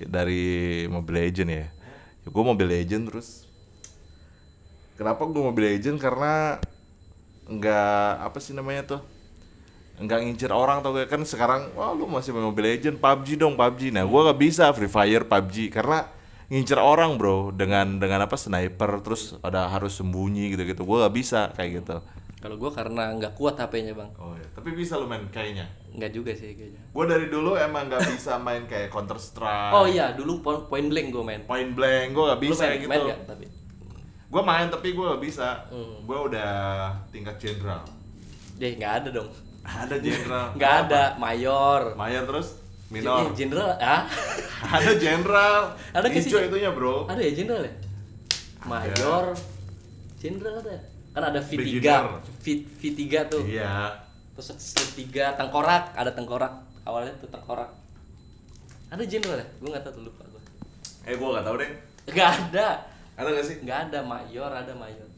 dari 0.06 0.44
Mobile 0.86 1.26
Legend 1.26 1.50
ya, 1.50 1.66
ya 2.22 2.28
gue 2.30 2.44
Mobile 2.46 2.70
Legend 2.70 3.10
terus. 3.10 3.44
Kenapa 4.94 5.26
gue 5.26 5.42
Mobile 5.42 5.74
Legend? 5.74 5.98
Karena 5.98 6.56
nggak 7.50 8.10
apa 8.22 8.38
sih 8.38 8.54
namanya 8.54 8.96
tuh? 8.96 9.02
Nggak 9.98 10.18
ngincer 10.22 10.54
orang 10.54 10.78
tau 10.78 10.94
kan 11.10 11.26
sekarang 11.26 11.74
wah 11.74 11.90
lu 11.90 12.06
masih 12.06 12.30
main 12.30 12.46
Mobile 12.46 12.78
Legend 12.78 13.02
PUBG 13.02 13.34
dong 13.34 13.58
PUBG 13.58 13.90
nah 13.90 14.06
gue 14.06 14.20
gak 14.30 14.38
bisa 14.38 14.70
Free 14.70 14.86
Fire 14.86 15.26
PUBG 15.26 15.74
karena 15.74 16.06
ngincer 16.46 16.78
orang 16.78 17.18
bro 17.18 17.50
dengan 17.50 17.98
dengan 17.98 18.22
apa 18.22 18.38
sniper 18.38 19.02
terus 19.02 19.34
ada 19.42 19.66
harus 19.66 19.98
sembunyi 19.98 20.54
gitu 20.54 20.62
gitu 20.64 20.86
gue 20.86 20.96
gak 21.02 21.14
bisa 21.18 21.50
kayak 21.58 21.82
gitu 21.82 21.98
Kalau 22.38 22.54
gue 22.54 22.70
karena 22.70 23.10
nggak 23.12 23.34
kuat 23.34 23.56
HP-nya 23.56 23.92
bang. 23.92 24.10
oh 24.16 24.30
ya 24.32 24.46
tapi 24.52 24.70
bisa 24.70 24.94
lu 24.94 25.04
main 25.04 25.26
kayaknya 25.28 25.66
Nggak 25.90 26.12
juga 26.12 26.30
sih 26.30 26.54
kayaknya. 26.54 26.78
gue 26.86 27.04
dari 27.04 27.26
dulu 27.26 27.54
emang 27.54 27.86
gak 27.86 28.06
bisa 28.08 28.38
main 28.38 28.62
kayak 28.64 28.88
Counter 28.88 29.18
Strike 29.18 29.72
Oh 29.72 29.84
iya, 29.84 30.12
dulu 30.12 30.38
point, 30.40 30.86
blank 30.86 31.08
gue 31.08 31.24
main. 31.24 31.42
point 31.42 31.70
blank 31.72 32.08
gue 32.12 32.24
gak 32.24 32.38
Lu 32.38 32.44
bisa 32.44 32.62
main, 32.62 32.70
kayak 32.72 32.82
main 32.84 32.94
gitu 32.96 33.08
nggak? 33.08 33.20
tapi 33.26 33.44
Gue 34.28 34.42
main 34.44 34.66
tapi 34.68 34.88
gue 34.92 35.04
gak 35.08 35.18
bisa. 35.20 35.48
Hmm. 35.66 36.04
Gue 36.04 36.18
udah 36.24 36.52
tingkat 37.08 37.34
jenderal. 37.36 37.82
deh 38.54 38.72
nggak 38.72 38.92
ada 38.96 39.08
dong 39.12 39.30
Ada 39.60 39.96
jenderal. 39.98 40.46
nggak 40.56 40.74
ada 40.84 41.02
mayor 41.16 41.80
Mayor 41.94 42.22
terus 42.24 42.48
minor. 42.86 43.18
Eh, 43.20 43.34
jenderal 43.34 43.74
ah 43.76 44.06
ada 44.78 44.92
jenderal. 44.94 45.74
Ada 45.90 46.06
ke 46.06 46.18
itunya 46.22 46.70
bro. 46.70 47.04
ada 47.04 47.18
ya 47.18 47.32
jenderal 47.34 47.62
ya 47.62 47.74
mayor 48.60 49.34
jenderal 50.16 50.58
ada 50.60 50.76
kan 51.18 51.24
ada 51.26 51.40
V3 51.40 51.58
Beginner. 51.58 52.04
V, 52.38 52.46
V3 52.78 53.02
tuh 53.26 53.42
Iya. 53.42 53.90
terus 54.32 54.54
slip 54.56 54.90
3 55.04 55.34
tengkorak 55.34 55.90
ada 55.92 56.08
tengkorak 56.08 56.54
awalnya 56.84 57.10
tuh 57.18 57.26
tengkorak 57.26 57.66
ada 58.88 59.02
jenderal 59.02 59.34
ya 59.34 59.46
gue 59.52 59.68
nggak 59.68 59.82
tahu 59.82 59.92
tuh 59.92 60.04
lupa 60.04 60.22
gue 60.24 60.42
Eh 61.04 61.14
gue 61.14 61.26
gak 61.26 61.42
tau 61.42 61.56
deh. 61.56 61.70
nggak 62.06 62.30
ada 62.46 62.68
Ada 63.12 63.28
gak 63.32 63.44
sih? 63.44 63.56
nggak 63.58 63.78
ada 63.84 63.98
mayor 64.00 64.46
ada 64.48 64.70
mayor 64.72 65.08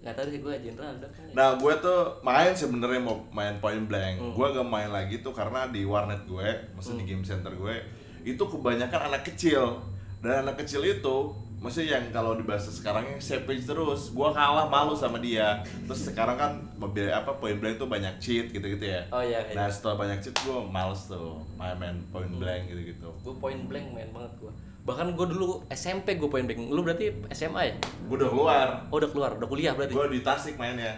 nggak 0.00 0.14
tahu 0.14 0.26
sih 0.26 0.38
gue 0.38 0.54
jenderal 0.62 0.92
ada 0.92 1.08
kan 1.08 1.28
Nah 1.30 1.48
gue 1.54 1.72
tuh 1.78 2.00
main 2.20 2.52
sebenarnya 2.52 3.00
mau 3.00 3.20
main 3.30 3.56
point 3.58 3.84
blank. 3.84 4.16
Hmm. 4.16 4.32
Gue 4.32 4.46
gak 4.50 4.64
main 4.64 4.88
lagi 4.88 5.20
tuh 5.20 5.32
karena 5.32 5.66
di 5.66 5.82
warnet 5.82 6.24
gue, 6.24 6.44
maksudnya 6.72 7.00
di 7.00 7.06
game 7.06 7.20
center 7.22 7.50
gue, 7.50 7.74
itu 8.22 8.38
kebanyakan 8.38 9.10
anak 9.10 9.24
kecil. 9.24 9.80
Dan 10.20 10.40
anak 10.42 10.56
kecil 10.58 10.80
itu, 10.82 11.16
maksudnya 11.64 11.96
yang 11.96 12.04
kalau 12.10 12.36
di 12.36 12.44
bahasa 12.44 12.68
sekarangnya 12.68 13.16
savage 13.16 13.64
terus. 13.64 14.12
Gue 14.12 14.28
kalah 14.30 14.68
malu 14.68 14.92
sama 14.92 15.16
dia. 15.16 15.56
Terus 15.82 16.06
sekarang 16.06 16.36
kan 16.36 16.52
mobil 16.76 17.08
apa 17.08 17.32
point 17.34 17.56
blank 17.56 17.76
tuh 17.76 17.88
banyak 17.88 18.12
cheat 18.18 18.52
gitu-gitu 18.52 18.84
ya. 18.84 19.00
Oh, 19.08 19.18
iya, 19.18 19.40
iya. 19.42 19.56
Nah 19.56 19.66
setelah 19.66 19.96
banyak 19.98 20.20
cheat 20.20 20.36
gue 20.38 20.58
males 20.62 21.00
tuh 21.04 21.40
main-main 21.54 21.96
point 22.10 22.28
Hmm. 22.28 22.36
blank 22.38 22.68
gitu-gitu. 22.68 23.08
gue 23.08 23.34
point 23.34 23.60
blank 23.64 23.86
main 23.90 24.08
banget 24.10 24.32
gue 24.38 24.52
bahkan 24.84 25.08
gue 25.08 25.26
dulu 25.26 25.64
SMP 25.70 26.14
gue 26.14 26.28
point 26.28 26.44
blank 26.44 26.60
lu 26.60 26.80
berarti 26.80 27.08
SMA 27.30 27.62
ya 27.64 27.74
Gue 28.04 28.20
udah 28.20 28.28
keluar. 28.28 28.66
oh 28.86 28.96
udah 28.98 29.08
keluar 29.08 29.30
udah 29.32 29.48
kuliah 29.48 29.72
berarti 29.72 29.90
Gue 29.90 30.06
di 30.10 30.20
Tasik 30.20 30.54
mainnya. 30.54 30.92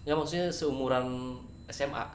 ya 0.00 0.14
maksudnya 0.14 0.46
seumuran 0.48 1.34
SMA 1.66 2.06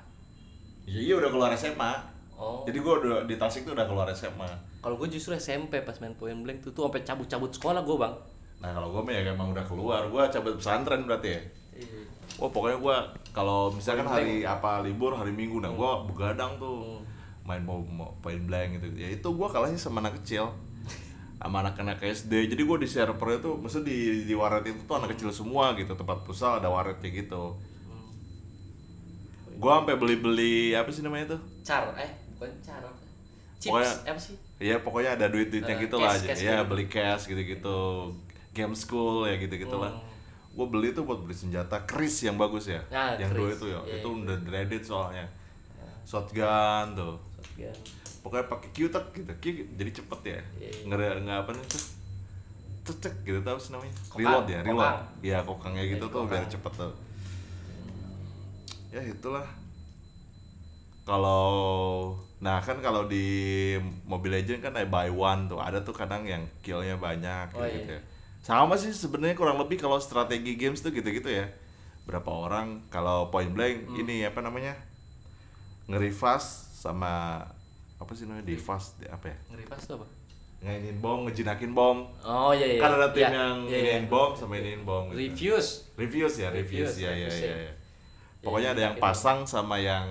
Iya 0.85 1.01
iya 1.03 1.13
udah 1.17 1.27
keluar 1.27 1.51
SMA. 1.51 1.91
oh 2.33 2.63
Jadi 2.63 2.79
gue 2.79 2.93
udah 2.97 3.17
di 3.23 3.35
Tasik 3.35 3.63
tuh 3.63 3.75
udah 3.75 3.83
keluar 3.83 4.07
SMA. 4.09 4.47
Kalau 4.87 4.95
gue 4.95 5.11
justru 5.11 5.35
SMP 5.35 5.83
pas 5.83 5.99
main 5.99 6.15
point 6.15 6.39
blank 6.39 6.63
tuh 6.63 6.71
tuh 6.71 6.87
sampai 6.87 7.03
cabut-cabut 7.03 7.51
sekolah 7.51 7.83
gue 7.83 7.97
bang 7.99 8.15
Nah 8.57 8.71
kalau 8.71 8.89
gue 8.89 9.01
mah 9.03 9.11
ya 9.11 9.21
emang 9.27 9.51
udah 9.51 9.61
keluar, 9.61 10.01
gue 10.07 10.23
cabut 10.31 10.57
pesantren 10.57 11.05
berarti 11.05 11.29
ya. 11.29 11.41
Iya. 11.77 11.99
Wah 12.39 12.49
pokoknya 12.49 12.79
gue 12.79 12.95
kalau 13.29 13.69
misalkan 13.69 14.07
hari 14.07 14.41
apa 14.41 14.81
libur 14.81 15.13
hari 15.13 15.29
minggu, 15.29 15.61
nah 15.61 15.69
gue 15.69 15.91
begadang 16.09 16.57
tuh 16.57 16.97
main 17.45 17.61
mau, 17.61 17.77
mau 17.85 18.09
point 18.17 18.41
blank 18.41 18.81
gitu. 18.81 18.97
Ya 18.97 19.13
itu 19.13 19.27
gue 19.29 19.45
kalahnya 19.45 19.77
sama 19.77 20.01
anak 20.01 20.23
kecil, 20.23 20.49
sama 21.37 21.61
anak-anak 21.61 22.01
SD. 22.01 22.49
Jadi 22.49 22.61
gue 22.65 22.77
di 22.81 22.89
servernya 22.89 23.45
tuh, 23.45 23.61
maksudnya 23.61 23.93
di 23.93 24.25
di 24.25 24.33
warnet 24.33 24.65
itu 24.73 24.81
tuh 24.89 24.95
anak 24.97 25.13
kecil 25.13 25.29
semua 25.29 25.77
gitu. 25.77 25.93
Tempat 25.93 26.25
pusat 26.25 26.57
ada 26.57 26.71
warnetnya 26.73 27.13
gitu. 27.13 27.53
Gue 29.53 29.69
sampai 29.69 29.97
beli-beli 29.97 30.73
apa 30.73 30.89
sih 30.89 31.05
namanya 31.05 31.37
tuh? 31.37 31.41
car 31.61 31.93
eh 31.93 32.09
bukan 32.33 32.47
car 32.63 32.79
apa 32.79 32.95
chips 33.59 33.69
Pokoknya- 33.69 34.01
apa 34.07 34.19
sih 34.21 34.33
Iya 34.57 34.81
pokoknya 34.81 35.13
ada 35.13 35.27
duit-duitnya 35.27 35.75
Eh, 35.75 35.81
gitu 35.85 35.95
cash, 35.95 36.03
lah 36.03 36.15
cash 36.33 36.41
ya 36.41 36.55
gitu. 36.57 36.65
beli 36.67 36.85
cash 36.87 37.23
gitu-gitu. 37.25 37.79
Game 38.51 38.73
school 38.73 39.23
ya 39.23 39.37
gitu-gitu 39.37 39.75
lah 39.75 39.93
Hmm. 39.93 40.05
gue 40.53 40.65
beli 40.67 40.89
tuh 40.89 41.05
buat 41.05 41.21
beli 41.21 41.31
senjata 41.31 41.85
Chris 41.85 42.25
yang 42.25 42.33
bagus 42.33 42.65
ya 42.65 42.81
Nah, 42.89 43.13
yang 43.13 43.29
dua 43.29 43.53
itu 43.53 43.69
ya. 43.69 43.77
Iya, 43.85 44.01
itu 44.01 44.09
iya. 44.09 44.17
udah 44.25 44.37
dreaded 44.41 44.81
soalnya. 44.81 45.25
Shotgun 46.03 46.87
tuh. 46.93 47.15
Shotgun. 47.53 47.75
pokoknya 48.25 48.45
pakai 48.49 48.69
Q-tech 48.73 49.05
gitu. 49.13 49.31
Q 49.37 49.45
jadi 49.73 49.91
cepet 49.93 50.19
ya. 50.25 50.39
Iya, 50.57 50.69
iya. 50.83 51.11
nggak 51.21 51.37
apa 51.37 51.51
nih 51.53 51.63
tuh? 51.63 51.83
Cek 52.87 53.15
gitu 53.21 53.39
tau 53.39 53.55
sih 53.55 53.71
namanya? 53.71 53.93
Kokang, 54.07 54.19
reload 54.23 54.45
ya 54.47 54.59
reload. 54.63 54.79
Kokang. 54.79 54.99
iya 55.21 55.37
kokangnya 55.43 55.83
gitu 55.85 56.05
Iya, 56.07 56.13
tuh 56.15 56.21
biar 56.23 56.39
kokang. 56.39 56.51
cepet 56.51 56.73
tuh. 56.73 56.93
Ya 58.89 59.01
itulah. 59.03 59.47
Kalau 61.03 61.47
nah 62.37 62.61
kan 62.61 62.77
kalau 62.79 63.05
di 63.05 63.25
Mobile 64.05 64.37
Legend 64.37 64.61
kan 64.61 64.71
ada 64.71 64.85
buy 64.85 65.09
one 65.09 65.49
tuh 65.49 65.57
ada 65.57 65.81
tuh 65.81 65.91
kadang 65.91 66.21
yang 66.23 66.45
killnya 66.61 66.93
banyak 66.95 67.49
Oh, 67.51 67.65
gitu, 67.65 67.89
iya. 67.89 67.97
ya 67.97 68.01
sama 68.45 68.77
sih 68.77 68.93
sebenarnya 68.93 69.33
kurang 69.33 69.57
lebih 69.57 69.75
kalau 69.75 69.97
strategi 69.97 70.53
games 70.53 70.79
tuh 70.79 70.93
gitu-gitu 70.93 71.27
ya 71.27 71.49
berapa 72.05 72.29
orang 72.29 72.85
kalau 72.87 73.27
point 73.27 73.49
blank 73.49 73.89
Hmm. 73.89 73.99
ini 73.99 74.23
apa 74.23 74.39
namanya 74.39 74.77
nge-refast 75.87 76.77
sama 76.77 77.41
apa 77.97 78.11
sih 78.13 78.29
namanya 78.29 78.45
defast 78.45 79.01
apa 79.07 79.33
ya 79.33 79.37
ngeri 79.49 79.65
pas 79.65 79.81
tuh 79.81 79.97
apa 79.97 80.07
ngainin 80.57 80.97
bom 80.97 81.25
ngejinakin 81.25 81.71
bom 81.73 82.05
oh 82.21 82.51
iya 82.53 82.77
iya 82.77 82.81
kan 82.81 82.91
ada 82.93 83.09
tim 83.09 83.25
Iya, 83.25 83.29
yang 83.33 83.57
iya, 83.65 83.77
iya. 83.77 83.91
iniin 83.97 84.05
bom 84.07 84.29
sama 84.33 84.57
iniin 84.57 84.83
bom 84.83 85.09
gitu. 85.09 85.17
reviews 85.17 85.67
reviews 85.95 86.33
ya 86.37 86.49
reviews, 86.49 86.93
Reviews, 86.93 86.95
ya 87.01 87.11
ya 87.13 87.29
ya, 87.29 87.47
ya. 87.49 87.57
ya. 87.67 87.73
pokoknya 88.39 88.69
ada 88.73 88.81
yang 88.83 88.95
jinakin 88.95 89.05
pasang 89.05 89.39
sama 89.43 89.75
yang 89.77 90.05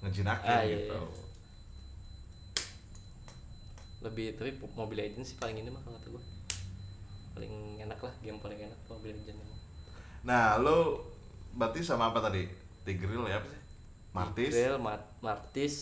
ngejinakin 0.00 0.48
Ah, 0.48 0.62
iya, 0.62 0.76
gitu 0.76 0.96
iya. 0.96 1.19
Lebih 4.00 4.32
tapi 4.32 4.50
Mobile 4.72 5.04
Legends 5.04 5.30
sih 5.30 5.36
paling 5.36 5.56
ini 5.56 5.68
mah 5.68 5.80
kalau 5.80 5.96
kata 5.96 6.08
gue 6.08 6.22
paling 7.30 7.54
enak 7.78 8.00
lah 8.00 8.14
game 8.20 8.38
paling 8.38 8.58
enak 8.58 8.80
Mobile 8.86 9.12
Legends 9.14 9.40
emang. 9.40 9.60
nah 10.20 10.56
lo 10.56 11.04
berarti 11.50 11.80
sama 11.80 12.08
apa 12.08 12.20
tadi? 12.20 12.46
Tigril 12.80 13.26
ya 13.26 13.38
apa 13.38 13.48
sih? 13.48 13.60
Martis? 14.10 14.50
Tigreal, 14.50 14.76
Mar- 14.78 15.10
Martis. 15.20 15.74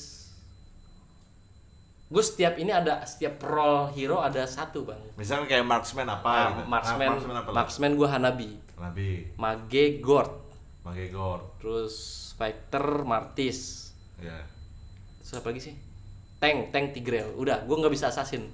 Gue 2.08 2.24
setiap 2.24 2.56
ini 2.56 2.72
ada 2.72 3.04
setiap 3.04 3.36
role 3.38 3.92
hero 3.92 4.18
ada 4.18 4.48
satu 4.48 4.82
bang. 4.82 4.96
Misalnya 5.14 5.44
kayak 5.46 5.62
marksman 5.62 6.08
apa 6.08 6.24
Nah, 6.24 6.48
gitu. 6.48 6.62
Marksman 6.66 6.96
Nah, 6.98 7.10
marksman 7.12 7.36
apa 7.36 7.48
marksman 7.52 7.90
gue 7.94 8.08
Hanabi. 8.08 8.50
Nabi 8.78 9.10
Mage 9.36 10.00
Gord. 10.00 10.32
Magegor 10.82 11.44
terus 11.60 11.94
fighter 12.34 13.04
Martis. 13.04 13.92
Ya 14.16 14.40
terus 15.20 15.36
apa 15.36 15.52
lagi 15.52 15.60
sih 15.60 15.74
tank 16.38 16.70
tank 16.70 16.94
Tigreal 16.94 17.34
udah 17.34 17.66
gue 17.66 17.76
nggak 17.76 17.92
bisa 17.92 18.08
assassin. 18.08 18.46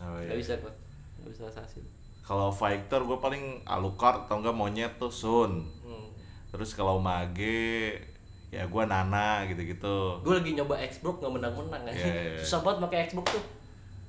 Oh, 0.00 0.16
iya. 0.20 0.36
bisa 0.36 0.56
gue 0.56 0.72
nggak 1.20 1.30
bisa 1.32 1.44
assassin. 1.48 1.84
Kalau 2.20 2.52
fighter 2.54 3.02
gue 3.02 3.18
paling 3.18 3.64
Alucard 3.66 4.28
atau 4.28 4.38
enggak 4.38 4.54
monyet 4.54 4.92
tuh 4.96 5.10
Sun. 5.10 5.66
Hmm. 5.82 6.06
terus 6.50 6.74
kalau 6.74 6.98
mage 6.98 7.94
ya 8.50 8.66
gue 8.66 8.82
Nana 8.84 9.46
gitu-gitu. 9.46 10.20
Gue 10.22 10.34
lagi 10.38 10.54
nyoba 10.54 10.78
Xbox 10.82 11.22
nggak 11.22 11.32
menang-menang 11.32 11.82
Iya, 11.90 11.94
iya, 11.94 12.22
iya. 12.34 12.38
susah 12.38 12.60
banget 12.62 12.78
pakai 12.86 12.98
Xbox 13.06 13.26
tuh. 13.34 13.44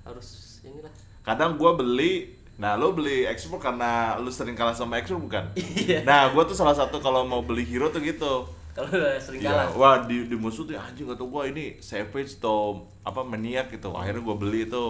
Harus 0.01 0.27
inilah. 0.65 0.93
Kadang 1.21 1.57
gua 1.57 1.77
beli 1.77 2.38
nah 2.61 2.77
lo 2.77 2.93
beli 2.93 3.25
Xbox 3.25 3.57
karena 3.57 4.17
lu 4.21 4.29
sering 4.29 4.53
kalah 4.53 4.73
sama 4.73 5.01
Xbox 5.01 5.17
bukan? 5.21 5.45
Iya. 5.81 6.05
nah 6.05 6.29
gua 6.29 6.45
tuh 6.45 6.53
salah 6.53 6.73
satu 6.77 7.01
kalau 7.01 7.25
mau 7.25 7.41
beli 7.41 7.65
hero 7.65 7.89
tuh 7.89 8.01
gitu 8.01 8.45
kalau 8.89 9.21
sering 9.21 9.39
Iya, 9.43 9.51
kalah. 9.53 9.67
Wah 9.77 9.95
di, 10.07 10.25
di 10.25 10.35
musuh 10.39 10.65
tuh 10.65 10.73
anjing 10.73 11.05
kata 11.05 11.23
gua 11.27 11.45
ini 11.45 11.77
savage 11.83 12.39
atau 12.41 12.88
apa 13.05 13.21
maniak 13.21 13.69
gitu. 13.69 13.93
Akhirnya 13.93 14.23
gua 14.23 14.38
beli 14.39 14.65
itu 14.65 14.85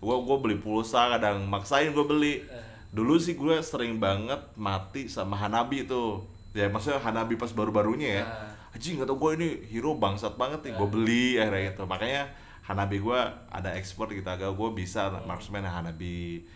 gua 0.00 0.16
gua 0.24 0.36
beli 0.40 0.56
pulsa 0.58 1.12
kadang 1.16 1.46
maksain 1.46 1.92
gua 1.94 2.06
beli. 2.08 2.42
Dulu 2.90 3.14
sih 3.22 3.38
gua 3.38 3.62
sering 3.62 4.02
banget 4.02 4.40
mati 4.58 5.06
sama 5.06 5.38
Hanabi 5.38 5.86
tuh. 5.86 6.26
Ya 6.56 6.66
maksudnya 6.66 6.98
Hanabi 6.98 7.38
pas 7.38 7.54
baru-barunya 7.54 8.22
ya. 8.22 8.24
Ah. 8.26 8.50
anjing 8.74 9.02
kata 9.02 9.14
gua 9.18 9.34
ini 9.34 9.66
hero 9.70 9.94
bangsat 9.98 10.34
banget 10.38 10.66
nih. 10.66 10.72
Gua 10.78 10.88
beli 10.90 11.38
akhirnya 11.38 11.74
gitu. 11.74 11.82
Makanya 11.86 12.22
Hanabi 12.66 12.96
gua 13.02 13.30
ada 13.50 13.74
ekspor 13.74 14.10
gitu. 14.14 14.26
Agak 14.26 14.54
gua 14.54 14.74
bisa 14.74 15.10
marksman 15.26 15.66
Hanabi. 15.66 16.46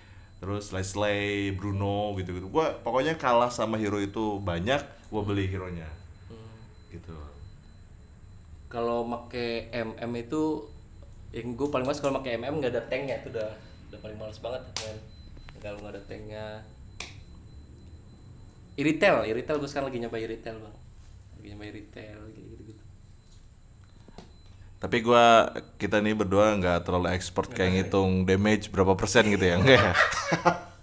Terus 0.45 0.77
Leslie 0.77 1.57
Bruno 1.57 2.13
gitu 2.21 2.37
gitu 2.37 2.53
gua 2.53 2.77
pokoknya 2.85 3.17
kalah 3.17 3.49
sama 3.49 3.81
hero 3.81 3.97
itu 3.97 4.37
banyak 4.45 4.83
gua 5.09 5.25
beli 5.25 5.49
hero 5.49 5.73
nya 5.73 5.89
gitu. 6.95 7.17
Kalau 8.71 9.07
make 9.07 9.71
MM 9.75 10.13
itu 10.19 10.67
yang 11.35 11.59
gue 11.59 11.67
paling 11.67 11.87
males 11.87 11.99
kalau 11.99 12.19
make 12.19 12.31
MM 12.31 12.63
nggak 12.63 12.73
ada 12.75 12.83
tanknya 12.87 13.19
itu 13.23 13.35
udah 13.35 13.51
udah 13.91 13.99
paling 13.99 14.19
males 14.19 14.39
banget 14.39 14.63
men. 14.83 14.99
Kalau 15.59 15.79
nggak 15.83 15.95
ada 15.99 16.03
tanknya. 16.07 16.47
Iritel, 18.75 19.23
Iritel 19.31 19.59
gue 19.63 19.71
sekarang 19.71 19.91
lagi 19.91 20.03
nyoba 20.03 20.19
Iritel 20.19 20.57
bang. 20.59 20.77
Lagi 21.39 21.47
nyoba 21.55 21.65
Iritel 21.71 22.19
gitu 22.35 22.49
gitu, 22.55 22.63
-gitu. 22.75 22.83
Tapi 24.85 25.01
gua 25.01 25.49
kita 25.81 25.97
nih 26.05 26.13
berdua 26.13 26.61
nggak 26.61 26.85
terlalu 26.85 27.09
expert 27.17 27.49
kayak 27.49 27.89
ngitung 27.89 28.29
damage 28.29 28.69
berapa 28.69 28.93
persen 28.93 29.33
gitu 29.33 29.41
ya 29.41 29.57
enggak 29.57 29.81
ya? 29.81 29.93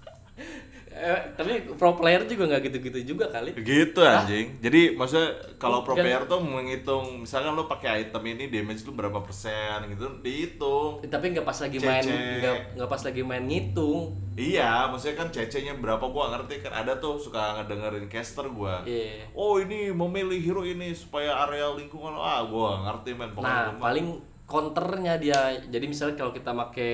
Eh, 1.02 1.34
tapi 1.34 1.52
pro 1.74 1.98
player 1.98 2.22
juga 2.24 2.46
nggak 2.46 2.62
gitu-gitu 2.70 3.18
juga 3.18 3.26
kali 3.28 3.58
gitu 3.58 4.00
anjing. 4.00 4.62
Jadi 4.62 4.94
maksudnya 4.94 5.34
kalau 5.58 5.82
pro 5.82 5.98
player 5.98 6.22
tuh 6.24 6.38
menghitung 6.38 7.26
misalkan 7.26 7.58
lo 7.58 7.66
pakai 7.66 8.06
item 8.06 8.22
ini 8.28 8.46
damage 8.48 8.86
lu 8.86 8.94
berapa 8.94 9.18
persen 9.18 9.90
gitu 9.90 10.22
dihitung. 10.22 11.02
tapi 11.04 11.34
nggak 11.34 11.42
pas 11.42 11.58
lagi 11.58 11.82
main 11.82 12.06
Cece. 12.06 12.38
nggak 12.38 12.56
nggak 12.78 12.90
pas 12.90 13.02
lagi 13.02 13.22
main 13.22 13.44
ngitung 13.44 14.14
Iya, 14.32 14.88
maksudnya 14.88 15.18
kan 15.18 15.28
CC-nya 15.28 15.76
berapa 15.76 16.08
gua 16.08 16.32
ngerti 16.32 16.64
kan 16.64 16.72
ada 16.72 16.96
tuh 16.96 17.20
suka 17.20 17.60
ngedengerin 17.60 18.08
caster 18.08 18.48
gua. 18.48 18.80
Iya. 18.86 19.28
Oh, 19.34 19.60
ini 19.60 19.92
memilih 19.92 20.40
hero 20.40 20.64
ini 20.64 20.96
supaya 20.96 21.36
area 21.44 21.68
lingkungan 21.68 22.16
ah 22.16 22.40
gua 22.42 22.80
ngerti 22.86 23.12
men 23.12 23.36
pokoknya. 23.36 23.44
Nah, 23.44 23.64
gua 23.66 23.74
mah- 23.74 23.84
paling 23.84 24.08
counternya 24.48 25.14
dia. 25.18 25.40
Jadi 25.62 25.86
misalnya 25.86 26.16
kalau 26.16 26.32
kita 26.32 26.52
make 26.52 26.94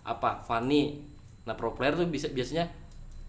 apa 0.00 0.40
Fanny, 0.42 1.04
nah 1.42 1.52
pro 1.52 1.72
player 1.72 1.92
tuh 1.92 2.06
bisa 2.06 2.28
biasanya 2.28 2.66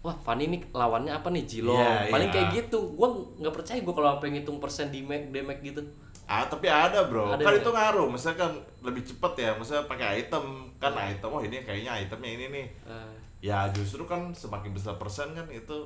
wah 0.04 0.12
Fanny 0.14 0.46
ini 0.46 0.60
lawannya 0.68 1.10
apa 1.10 1.32
nih 1.32 1.48
Jilo 1.48 1.72
Iya, 1.72 2.12
paling 2.12 2.28
iya. 2.28 2.34
kayak 2.36 2.48
gitu 2.54 2.92
gue 2.92 3.08
nggak 3.40 3.54
percaya 3.56 3.80
gue 3.80 3.94
kalau 3.96 4.08
sampai 4.14 4.28
ngitung 4.30 4.60
persen 4.60 4.92
di 4.92 5.00
damage 5.00 5.32
damage 5.32 5.62
gitu 5.64 5.82
Ah, 6.24 6.48
tapi 6.48 6.64
ada 6.64 7.04
bro. 7.04 7.36
Ada 7.36 7.44
kan 7.44 7.52
ya? 7.52 7.60
itu 7.60 7.68
ngaruh. 7.68 8.08
Misalnya 8.08 8.48
kan 8.48 8.52
lebih 8.80 9.04
cepet 9.04 9.44
ya. 9.44 9.50
Misalnya 9.60 9.84
pakai 9.84 10.24
item 10.24 10.72
kan 10.80 10.96
item. 10.96 11.28
Oh 11.28 11.44
ini 11.44 11.60
kayaknya 11.60 12.00
itemnya 12.00 12.30
ini 12.32 12.46
nih. 12.48 12.66
Eh, 12.88 13.12
Ya 13.44 13.68
justru 13.68 14.08
kan 14.08 14.32
semakin 14.32 14.72
besar 14.72 14.96
persen 14.96 15.36
kan 15.36 15.44
itu 15.52 15.84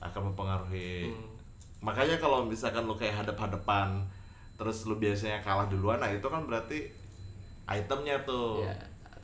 akan 0.00 0.32
mempengaruhi. 0.32 1.12
Makanya 1.84 2.16
kalau 2.16 2.48
misalkan 2.48 2.88
lu 2.88 2.96
kayak 2.96 3.20
hadap-hadapan 3.20 4.00
terus 4.56 4.88
lu 4.88 4.96
biasanya 4.96 5.44
kalah 5.44 5.68
duluan, 5.68 6.00
nah 6.00 6.08
itu 6.08 6.24
kan 6.24 6.48
berarti 6.48 6.88
itemnya 7.68 8.16
tuh. 8.24 8.64
ya 8.64 8.72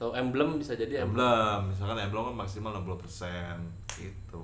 atau 0.02 0.18
emblem 0.18 0.58
bisa 0.58 0.74
jadi 0.74 1.06
emblem 1.06 1.22
Emblem, 1.22 1.70
misalkan 1.70 1.94
emblem 2.02 2.34
kan 2.34 2.36
maksimal 2.42 2.74
60% 2.74 4.02
gitu. 4.02 4.42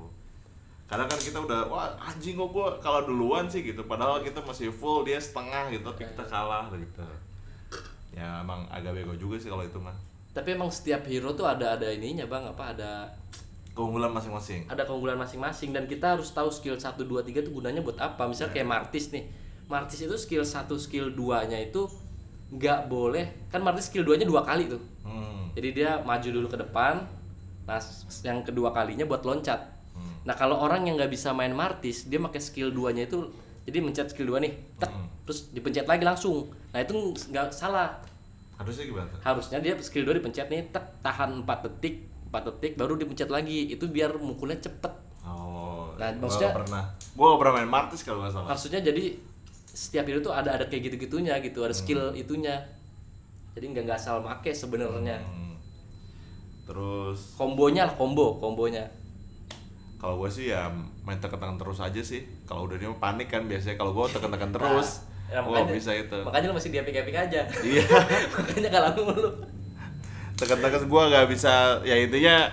Kadang 0.87 1.11
kan 1.11 1.19
kita 1.19 1.43
udah 1.43 1.67
wah 1.67 1.91
anjing 1.99 2.39
kok 2.39 2.55
gua 2.55 2.79
kalah 2.79 3.03
duluan 3.03 3.51
sih 3.51 3.67
gitu. 3.67 3.83
Padahal 3.83 4.23
kita 4.23 4.39
masih 4.47 4.71
full 4.71 5.03
dia 5.03 5.19
setengah 5.19 5.67
gitu 5.75 5.83
tapi 5.83 6.07
kita 6.07 6.23
kalah 6.23 6.71
gitu. 6.71 7.03
Ya 8.15 8.39
emang 8.39 8.71
agak 8.71 8.95
bego 8.95 9.19
juga 9.19 9.35
sih 9.35 9.51
kalau 9.51 9.67
itu 9.67 9.83
mah. 9.83 9.99
tapi 10.31 10.55
emang 10.55 10.71
setiap 10.71 11.03
hero 11.11 11.35
tuh 11.35 11.43
ada 11.43 11.75
ada 11.75 11.91
ininya 11.91 12.23
bang 12.31 12.47
apa 12.47 12.71
ada 12.71 13.11
Keunggulan 13.75 14.15
masing-masing. 14.15 14.71
ada 14.71 14.87
keunggulan 14.87 15.19
masing-masing 15.19 15.75
dan 15.75 15.91
kita 15.91 16.15
harus 16.15 16.31
tahu 16.31 16.47
skill 16.55 16.79
1 16.79 16.95
2 16.95 17.27
3 17.27 17.43
itu 17.43 17.51
gunanya 17.51 17.83
buat 17.83 17.99
apa. 17.99 18.31
Misalnya 18.31 18.55
kayak 18.55 18.69
Martis 18.71 19.11
nih. 19.11 19.27
Martis 19.67 20.07
itu 20.07 20.15
skill 20.15 20.47
1 20.47 20.71
skill 20.79 21.11
2-nya 21.11 21.59
itu 21.59 21.91
nggak 22.49 22.89
boleh 22.89 23.51
kan 23.53 23.61
Martis 23.61 23.93
skill 23.93 24.07
2-nya 24.07 24.25
dua 24.25 24.41
kali 24.41 24.71
tuh. 24.73 24.81
Hmm. 25.05 25.28
Jadi 25.59 25.75
dia 25.75 25.99
maju 25.99 26.29
dulu 26.31 26.47
ke 26.47 26.55
depan. 26.57 27.03
Nah, 27.67 27.83
yang 28.23 28.47
kedua 28.47 28.71
kalinya 28.71 29.03
buat 29.03 29.27
loncat. 29.27 29.59
Nah, 30.23 30.35
kalau 30.39 30.55
orang 30.55 30.87
yang 30.87 30.95
nggak 30.95 31.11
bisa 31.11 31.35
main 31.35 31.51
Martis, 31.51 32.07
dia 32.07 32.23
pakai 32.23 32.39
skill 32.39 32.71
2-nya 32.71 33.11
itu 33.11 33.27
jadi 33.67 33.83
mencet 33.83 34.15
skill 34.15 34.31
2 34.31 34.39
nih, 34.39 34.53
tek, 34.79 34.93
terus 35.25 35.51
dipencet 35.51 35.85
lagi 35.85 36.05
langsung. 36.07 36.47
Nah, 36.71 36.79
itu 36.79 36.95
nggak 37.29 37.51
salah. 37.51 37.99
Harusnya 38.55 38.87
gimana? 38.87 39.11
Harusnya 39.19 39.59
dia 39.59 39.75
skill 39.81 40.07
2 40.07 40.15
dipencet 40.15 40.47
nih, 40.47 40.71
tek, 40.71 40.85
tahan 41.01 41.43
4 41.43 41.59
detik, 41.67 42.07
4 42.29 42.45
detik 42.55 42.73
baru 42.77 42.95
dipencet 42.95 43.29
lagi. 43.29 43.67
Itu 43.69 43.89
biar 43.89 44.15
mukulnya 44.17 44.63
cepet. 44.63 44.93
Oh. 45.27 45.91
Nah, 45.99 46.13
gua 46.15 46.29
maksudnya- 46.29 46.53
nggak 46.55 46.61
pernah. 46.63 46.85
Gua 47.13 47.27
gak 47.35 47.41
pernah 47.43 47.55
main 47.59 47.69
Martis 47.69 48.01
kalau 48.07 48.23
nggak 48.23 48.33
salah. 48.33 48.49
maksudnya 48.49 48.81
jadi 48.81 49.05
setiap 49.69 50.05
hero 50.07 50.21
tuh 50.21 50.35
ada 50.35 50.55
ada 50.55 50.65
kayak 50.67 50.91
gitu-gitunya 50.91 51.39
gitu 51.39 51.63
ada 51.63 51.71
skill 51.71 52.11
itunya 52.13 52.59
jadi 53.55 53.65
nggak 53.71 53.83
nggak 53.87 53.99
asal 53.99 54.19
make 54.21 54.51
sebenarnya 54.51 55.23
Hmm. 55.23 55.48
Terus 56.69 57.33
kombonya 57.41 57.89
lah 57.89 57.95
combo 57.97 58.37
kombonya. 58.37 58.85
Kalau 59.97 60.21
gue 60.21 60.29
sih 60.29 60.53
ya 60.53 60.69
main 61.03 61.17
tekan-tekan 61.17 61.57
terus 61.57 61.81
aja 61.81 62.03
sih. 62.05 62.29
Kalau 62.45 62.69
udah 62.69 62.77
dia 62.77 62.93
panik 62.93 63.33
kan 63.33 63.49
biasanya. 63.49 63.81
Kalau 63.81 63.97
gue 63.97 64.05
tekan-tekan 64.13 64.53
terus. 64.53 65.09
Ya, 65.29 65.45
Gua 65.45 65.61
nggak 65.61 65.77
bisa 65.77 65.93
itu. 65.93 66.17
makanya 66.25 66.49
lu 66.49 66.55
masih 66.57 66.71
di 66.73 66.79
epic 66.81 66.95
epic 67.05 67.17
aja. 67.17 67.43
Iya. 67.65 67.85
makanya 68.37 68.69
kalah 68.69 68.93
mulu. 68.97 69.31
Tekan-tekan 70.37 70.85
gue 70.85 71.03
nggak 71.09 71.27
bisa 71.33 71.81
ya 71.83 71.97
intinya 71.97 72.49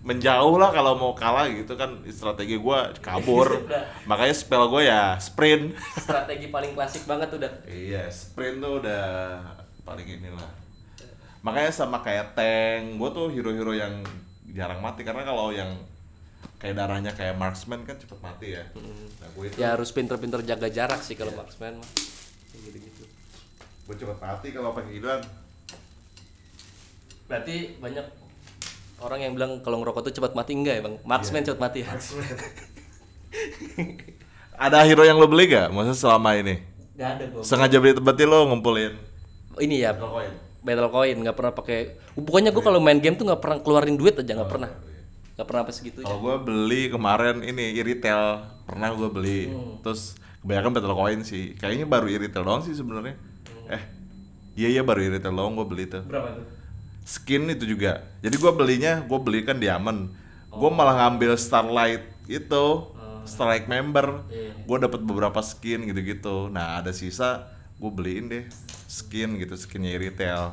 menjauh 0.00 0.56
lah 0.58 0.70
kalau 0.74 0.98
mau 0.98 1.14
kalah 1.14 1.46
gitu 1.46 1.78
kan. 1.78 2.02
Strategi 2.10 2.58
gue 2.58 2.78
kabur. 3.00 3.70
Makanya 4.10 4.34
spell 4.34 4.66
gue 4.66 4.82
ya 4.90 5.14
sprint. 5.22 5.76
Strategi 5.94 6.50
paling 6.50 6.74
klasik 6.74 7.06
banget 7.06 7.30
udah. 7.38 7.52
Iya 7.70 8.10
sprint 8.10 8.58
tuh 8.60 8.82
udah 8.82 9.38
paling 9.86 10.06
inilah 10.06 10.59
makanya 11.40 11.72
sama 11.72 12.04
kayak 12.04 12.36
tank 12.36 13.00
gue 13.00 13.10
tuh 13.12 13.26
hero-hero 13.32 13.72
yang 13.72 14.04
jarang 14.52 14.84
mati 14.84 15.06
karena 15.06 15.24
kalau 15.24 15.54
yang 15.54 15.72
kayak 16.60 16.76
darahnya 16.76 17.12
kayak 17.16 17.40
marksman 17.40 17.88
kan 17.88 17.96
cepet 17.96 18.20
mati 18.20 18.52
ya. 18.52 18.64
Nah 18.76 19.28
gue 19.32 19.44
itu 19.48 19.56
ya 19.56 19.72
harus 19.72 19.88
pinter-pinter 19.96 20.44
jaga 20.44 20.68
jarak 20.68 21.00
sih 21.00 21.16
kalau 21.16 21.32
marksman 21.32 21.80
mah. 21.80 21.88
Gitu-gitu. 22.52 23.04
Gue 23.88 23.94
cepet 23.96 24.18
mati 24.20 24.48
kalau 24.52 24.76
pakai 24.76 24.92
gituan. 24.92 25.24
Berarti 27.24 27.80
banyak 27.80 28.06
orang 29.00 29.20
yang 29.24 29.32
bilang 29.32 29.64
kalau 29.64 29.80
ngerokok 29.80 30.12
tuh 30.12 30.14
cepat 30.20 30.36
mati 30.36 30.52
enggak 30.52 30.74
ya 30.80 30.82
bang? 30.84 30.96
Marksman 31.08 31.40
cepat 31.46 31.60
mati 31.62 31.78
ya? 31.80 31.88
Ada 34.60 34.84
hero 34.84 35.08
yang 35.08 35.16
lo 35.16 35.24
beli 35.24 35.48
gak 35.48 35.72
maksudnya 35.72 35.96
selama 35.96 36.36
ini? 36.36 36.60
Nggak 37.00 37.10
ada 37.16 37.24
gua. 37.32 37.40
Sengaja 37.40 37.80
beli 37.80 37.96
berarti 37.96 38.28
lo 38.28 38.44
ngumpulin. 38.44 38.92
Ini 39.56 39.76
ya. 39.88 39.96
Coin? 39.96 40.49
Battle 40.60 40.92
coin 40.92 41.16
nggak 41.16 41.36
pernah 41.36 41.52
pakai 41.56 41.78
pokoknya 42.16 42.52
gua 42.52 42.62
kalau 42.64 42.80
main 42.80 43.00
game 43.00 43.16
tuh 43.16 43.24
nggak 43.24 43.40
pernah 43.40 43.56
keluarin 43.64 43.96
duit 43.96 44.16
aja 44.16 44.32
nggak 44.36 44.52
pernah. 44.52 44.70
nggak 45.40 45.48
pernah 45.48 45.64
apa 45.64 45.72
segitu 45.72 46.04
Kalau 46.04 46.20
gue 46.20 46.36
beli 46.44 46.92
kemarin 46.92 47.40
ini 47.40 47.72
iritel 47.80 48.44
pernah 48.68 48.92
gue 48.92 49.08
beli. 49.08 49.48
Terus 49.80 50.20
kebanyakan 50.44 50.70
battle 50.76 50.96
coin 51.00 51.20
sih. 51.24 51.56
Kayaknya 51.56 51.86
baru 51.88 52.06
iritel 52.12 52.44
doang 52.44 52.60
sih 52.60 52.76
sebenarnya. 52.76 53.16
Eh 53.72 53.82
iya 54.60 54.68
iya 54.68 54.82
baru 54.84 55.00
iritel 55.00 55.32
doang 55.32 55.56
gue 55.56 55.64
beli 55.64 55.88
tuh. 55.88 56.04
Berapa 56.04 56.36
tuh? 56.36 56.44
Skin 57.08 57.48
itu 57.48 57.64
juga. 57.64 58.04
Jadi 58.20 58.36
gue 58.36 58.52
belinya 58.52 59.00
gue 59.00 59.16
beli 59.16 59.40
kan 59.40 59.56
diamond 59.56 60.12
gue 60.50 60.70
malah 60.70 61.08
ngambil 61.08 61.40
starlight 61.40 62.04
itu 62.28 62.66
starlight 63.24 63.64
member. 63.64 64.28
Iya. 64.28 64.52
gue 64.60 64.76
dapat 64.76 65.00
beberapa 65.00 65.40
skin 65.40 65.88
gitu-gitu. 65.88 66.52
Nah 66.52 66.84
ada 66.84 66.92
sisa 66.92 67.48
gue 67.80 67.90
beliin 67.90 68.28
deh 68.28 68.44
skin 68.86 69.34
gitu 69.34 69.56
skinnya 69.56 69.90
iritel 69.92 70.52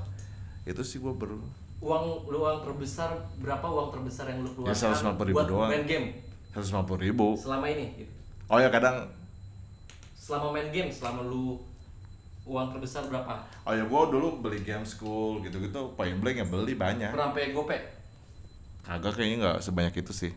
itu 0.63 0.79
sih 0.81 0.97
gue 0.97 1.11
baru 1.11 1.37
uang 1.77 2.03
lu 2.25 2.37
uang 2.39 2.63
terbesar 2.63 3.11
berapa 3.37 3.61
uang 3.63 3.91
terbesar 3.91 4.25
yang 4.27 4.41
lu 4.41 4.49
Ya, 4.63 4.71
keluarkan 4.71 5.13
150 5.13 5.27
ribu 5.27 5.35
buat 5.35 5.47
doang. 5.47 5.69
main 5.69 5.83
game 5.83 6.07
150 6.51 7.05
ribu 7.05 7.27
selama 7.35 7.65
ini 7.67 7.85
gitu. 7.97 8.13
oh 8.47 8.57
ya 8.57 8.69
kadang 8.69 9.05
selama 10.17 10.47
main 10.51 10.69
game 10.69 10.89
selama 10.89 11.21
lu 11.21 11.59
uang 12.43 12.71
terbesar 12.71 13.03
berapa 13.05 13.43
Oh 13.61 13.71
ya 13.71 13.83
gua 13.83 14.07
dulu 14.07 14.39
beli 14.39 14.59
game 14.61 14.81
school 14.81 15.43
gitu-gitu 15.43 15.91
point 15.93 16.15
blank 16.15 16.37
ya 16.37 16.47
beli 16.47 16.73
banyak. 16.73 17.11
pernah 17.11 17.29
sampai 17.29 17.51
gope 17.51 17.77
Kagak 18.81 19.13
kayaknya 19.13 19.35
nggak 19.37 19.57
sebanyak 19.59 19.93
itu 19.97 20.13
sih. 20.15 20.31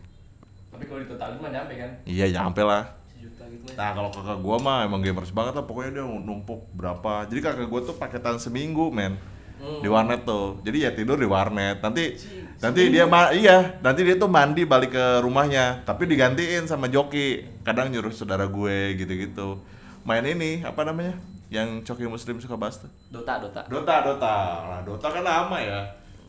tapi 0.67 0.83
kalau 0.83 0.99
ditotalin 0.99 1.39
mah 1.39 1.49
nyampe 1.49 1.73
kan 1.73 1.91
Iya 2.03 2.25
nyampe 2.33 2.61
lah. 2.61 2.83
Gitu 3.21 3.37
mah 3.37 3.73
Nah 3.77 3.89
kalau 3.93 4.09
kakak 4.09 4.39
gua 4.41 4.57
mah 4.57 4.77
emang 4.89 5.01
gamers 5.05 5.29
banget 5.29 5.53
lah 5.53 5.65
pokoknya 5.69 6.01
dia 6.01 6.05
numpuk 6.05 6.65
berapa. 6.73 7.29
Jadi 7.29 7.39
kakak 7.39 7.67
gua 7.69 7.81
tuh 7.85 7.95
paketan 7.95 8.41
seminggu 8.41 8.89
men 8.89 9.21
di 9.61 9.87
warnet 9.87 10.25
tuh. 10.25 10.57
Jadi 10.65 10.77
ya 10.83 10.91
tidur 10.91 11.21
di 11.21 11.29
warnet. 11.29 11.79
Nanti 11.79 12.17
nanti 12.61 12.81
dia 12.89 13.05
ma 13.05 13.29
iya 13.33 13.77
nanti 13.85 14.01
dia 14.01 14.17
tuh 14.17 14.29
mandi 14.29 14.65
balik 14.65 14.97
ke 14.97 15.05
rumahnya. 15.21 15.85
Tapi 15.85 16.09
digantiin 16.09 16.65
sama 16.65 16.89
joki. 16.89 17.45
Kadang 17.61 17.93
nyuruh 17.93 18.09
saudara 18.09 18.49
gue 18.49 18.97
gitu-gitu. 18.97 19.61
Main 20.01 20.25
ini 20.25 20.65
apa 20.65 20.81
namanya? 20.81 21.13
Yang 21.53 21.85
coki 21.85 22.09
muslim 22.09 22.41
suka 22.41 22.57
bahas 22.57 22.81
tuh. 22.81 22.89
Dota 23.13 23.37
Dota 23.37 23.61
Dota, 23.69 23.95
Dota. 24.01 24.35
Nah, 24.65 24.81
Dota 24.81 25.07
kan 25.13 25.23
lama 25.23 25.57
ya. 25.61 25.81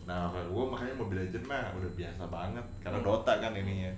Nah, 0.03 0.29
gue 0.35 0.65
makanya 0.67 0.95
Mobile 0.99 1.25
Legend 1.25 1.47
mah 1.47 1.73
udah 1.79 1.91
biasa 1.95 2.23
banget 2.29 2.65
karena 2.85 2.99
Dota 3.01 3.33
kan 3.41 3.53
ininya. 3.57 3.93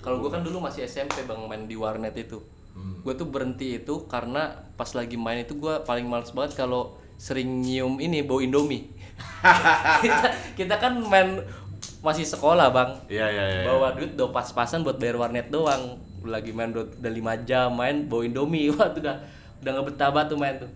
Kalau 0.00 0.18
gua 0.18 0.30
kan 0.30 0.42
dulu 0.42 0.58
masih 0.58 0.84
SMP 0.84 1.22
bang 1.22 1.40
main 1.44 1.64
di 1.64 1.74
warnet 1.74 2.14
itu. 2.14 2.38
Gue 2.76 3.14
tuh 3.14 3.24
berhenti 3.24 3.80
itu 3.80 4.04
karena 4.04 4.52
pas 4.74 4.92
lagi 4.92 5.16
main 5.16 5.40
itu 5.40 5.56
gua 5.56 5.80
paling 5.80 6.04
males 6.04 6.28
banget 6.30 6.52
kalau 6.54 6.92
sering 7.16 7.64
nyium 7.64 7.96
ini 7.96 8.20
bau 8.20 8.38
indomie. 8.38 8.92
Kita, 10.04 10.28
kita 10.52 10.74
kan 10.76 10.92
main 11.00 11.40
masih 12.04 12.28
sekolah 12.28 12.68
bang. 12.68 12.90
Iya, 13.08 13.26
iya, 13.32 13.44
iya. 13.48 13.62
bawa 13.64 13.96
duit 13.96 14.12
do 14.12 14.28
pas-pasan 14.28 14.84
buat 14.84 15.00
bayar 15.00 15.16
warnet 15.16 15.48
doang. 15.48 15.96
Lagi 16.20 16.52
main 16.52 16.68
do- 16.68 16.84
udah 16.84 17.12
lima 17.12 17.32
jam 17.40 17.72
main 17.72 18.04
bawa 18.04 18.28
indomie. 18.28 18.68
Wah 18.76 18.92
tuh 18.92 19.00
udah 19.00 19.16
udah 19.64 19.70
nggak 19.72 19.86
betah 19.88 20.10
banget 20.12 20.28
tuh 20.28 20.38
main 20.38 20.54
tuh. 20.58 20.70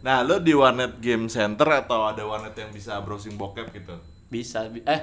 Nah, 0.00 0.24
lo 0.24 0.40
di 0.40 0.56
warnet 0.56 0.96
game 0.96 1.28
center 1.28 1.68
atau 1.68 2.08
ada 2.08 2.24
warnet 2.24 2.56
yang 2.56 2.72
bisa 2.72 2.96
browsing 3.04 3.36
bokep 3.36 3.68
gitu? 3.70 3.92
bisa 4.30 4.62
bi- 4.70 4.86
eh 4.86 5.02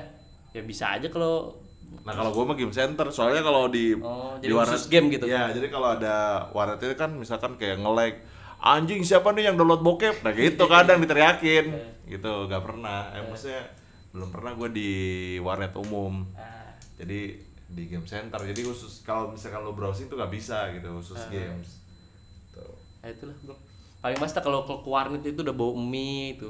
ya 0.50 0.64
bisa 0.64 0.96
aja 0.96 1.12
kalau 1.12 1.52
Nah, 2.02 2.14
kalau 2.14 2.32
gue 2.32 2.44
mah 2.44 2.56
game 2.56 2.72
center, 2.72 3.08
soalnya 3.10 3.42
kalau 3.42 3.68
di 3.68 3.94
Oh, 3.94 4.36
di 4.38 4.50
khusus 4.50 4.88
game 4.88 5.08
gitu? 5.10 5.26
Ya, 5.26 5.50
jadi 5.50 5.68
kalau 5.68 5.94
ada 5.94 6.48
warnet 6.52 6.78
itu 6.78 6.94
kan 6.94 7.12
misalkan 7.12 7.56
kayak 7.56 7.78
nge-lag 7.78 8.16
anjing 8.58 9.02
siapa 9.02 9.32
nih 9.32 9.48
yang 9.48 9.56
download 9.56 9.82
bokep? 9.82 10.22
Nah, 10.22 10.32
gitu 10.32 10.64
kadang 10.66 10.98
diteriakin. 10.98 11.66
gitu, 12.12 12.34
gak 12.46 12.62
pernah. 12.62 13.12
Eh, 13.12 13.24
maksudnya 13.24 13.68
belum 14.10 14.30
pernah 14.30 14.52
gue 14.54 14.70
di 14.72 14.92
warnet 15.38 15.74
umum. 15.74 16.26
ah, 16.34 16.72
jadi 16.96 17.38
di 17.68 17.84
game 17.86 18.08
center 18.08 18.40
jadi 18.40 18.64
khusus 18.64 19.04
kalau 19.04 19.28
misalkan 19.30 19.60
lo 19.60 19.76
browsing 19.76 20.08
tuh 20.08 20.16
nggak 20.16 20.32
bisa 20.32 20.72
gitu 20.72 20.88
khusus 20.96 21.20
Ah. 21.20 21.28
games 21.28 21.84
tuh 22.50 22.64
ya 23.04 23.12
itulah 23.12 23.36
bro 23.44 23.60
paling 24.00 24.18
mas 24.18 24.32
kalau 24.32 24.64
ke 24.64 24.88
warnet 24.88 25.20
itu 25.22 25.44
udah 25.44 25.52
bau 25.52 25.76
mie 25.76 26.40
itu 26.40 26.48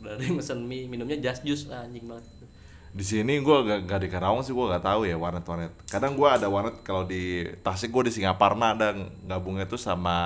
udah 0.00 0.16
ada 0.16 0.22
yang 0.24 0.40
mesen 0.40 0.64
mie 0.64 0.88
minumnya 0.88 1.20
just 1.20 1.44
juice 1.44 1.68
ah, 1.68 1.84
anjing 1.84 2.08
banget 2.08 2.24
di 2.96 3.04
sini 3.04 3.44
gue 3.44 3.56
gak, 3.68 3.84
gak 3.84 4.00
di 4.00 4.08
Karawang 4.08 4.40
sih 4.40 4.56
gue 4.56 4.66
gak 4.72 4.80
tahu 4.80 5.04
ya 5.04 5.20
warnet 5.20 5.44
warnet 5.44 5.68
kadang 5.84 6.16
gue 6.16 6.24
ada 6.24 6.48
warnet 6.48 6.80
kalau 6.80 7.04
di 7.04 7.44
Tasik 7.60 7.92
gue 7.92 8.08
di 8.08 8.12
Singaparna 8.16 8.72
ada 8.72 8.96
gabungnya 9.28 9.68
tuh 9.68 9.76
sama 9.76 10.16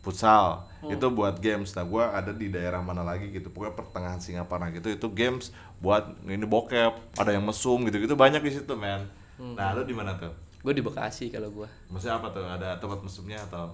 futsal. 0.00 0.64
Itu 0.80 1.12
buat 1.12 1.38
games. 1.38 1.76
Nah 1.76 1.84
gue 1.84 2.00
ada 2.04 2.32
di 2.32 2.48
daerah 2.48 2.80
mana 2.80 3.04
lagi 3.04 3.28
gitu. 3.28 3.52
Pokoknya 3.52 3.76
pertengahan 3.76 4.20
Singaparna 4.20 4.72
gitu 4.72 4.88
itu 4.88 5.06
games 5.12 5.52
buat 5.80 6.08
ini 6.24 6.44
bokep 6.44 7.16
ada 7.20 7.30
yang 7.32 7.44
mesum 7.44 7.84
gitu 7.88 8.00
gitu 8.00 8.16
banyak 8.16 8.40
di 8.40 8.52
situ 8.52 8.74
men. 8.76 9.04
Nah 9.36 9.76
lu 9.76 9.84
di 9.84 9.92
mana 9.96 10.16
tuh? 10.16 10.32
Gue 10.60 10.76
di 10.76 10.84
Bekasi 10.84 11.32
kalau 11.32 11.48
gue 11.52 11.68
maksudnya 11.88 12.20
apa 12.20 12.28
tuh? 12.32 12.44
Ada 12.44 12.76
tempat 12.80 13.00
mesumnya 13.04 13.40
atau? 13.48 13.72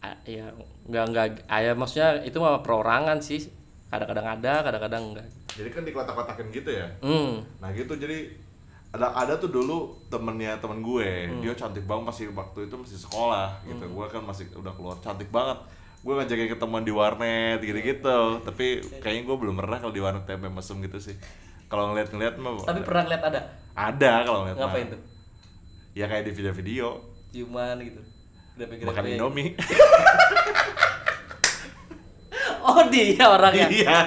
Ah, 0.00 0.16
ya 0.24 0.48
nggak 0.88 1.04
nggak 1.12 1.26
ya 1.48 1.72
maksudnya 1.76 2.24
itu 2.24 2.40
mah 2.40 2.64
perorangan 2.64 3.20
sih 3.20 3.52
kadang-kadang 3.90 4.26
ada 4.38 4.52
kadang-kadang 4.62 5.02
enggak. 5.10 5.26
Jadi 5.50 5.68
kan 5.74 5.82
di 5.82 5.90
kotak-kotakin 5.90 6.46
gitu 6.54 6.70
ya? 6.70 6.86
Hmm. 7.02 7.42
Nah 7.58 7.74
gitu. 7.74 7.98
Jadi 7.98 8.30
ada 8.90 9.10
ada 9.14 9.34
tuh 9.38 9.50
dulu 9.50 9.98
temennya 10.06 10.62
temen 10.62 10.78
gue. 10.78 11.26
Dia 11.42 11.52
cantik 11.58 11.84
banget 11.90 12.14
masih 12.14 12.24
waktu 12.30 12.70
itu 12.70 12.74
masih 12.78 12.98
sekolah 13.02 13.58
gitu. 13.66 13.84
Gue 13.90 14.06
kan 14.06 14.22
masih 14.22 14.46
udah 14.54 14.70
keluar 14.78 14.96
cantik 15.02 15.26
banget. 15.34 15.58
Gue 16.00 16.16
ngajakin 16.16 16.48
ketemuan 16.56 16.86
di 16.86 16.94
warnet 16.94 17.60
gitu 17.60 17.76
gitu 17.76 18.40
tapi 18.40 18.80
kayaknya 19.04 19.22
gue 19.28 19.36
belum 19.36 19.52
pernah 19.60 19.76
kalau 19.76 19.92
di 19.92 20.00
warnet 20.00 20.24
tempe 20.24 20.46
mesum 20.46 20.78
gitu 20.80 21.02
sih. 21.02 21.18
Kalau 21.66 21.90
ngeliat-ngeliat 21.90 22.34
mah 22.38 22.62
tapi 22.62 22.86
pernah 22.86 23.02
ngeliat 23.06 23.22
ada? 23.26 23.40
Ada 23.74 24.12
kalau 24.26 24.46
ngeliat 24.46 24.58
ngapain 24.58 24.86
tuh? 24.90 25.00
Ya 25.98 26.06
kayak 26.06 26.30
di 26.30 26.32
video-video. 26.32 27.02
Ciuman 27.34 27.78
gitu. 27.82 28.00
Makan 28.60 29.04
indomie 29.08 29.56
oh 32.60 32.80
dia 32.92 33.24
orangnya? 33.24 33.68
Iya. 33.68 33.98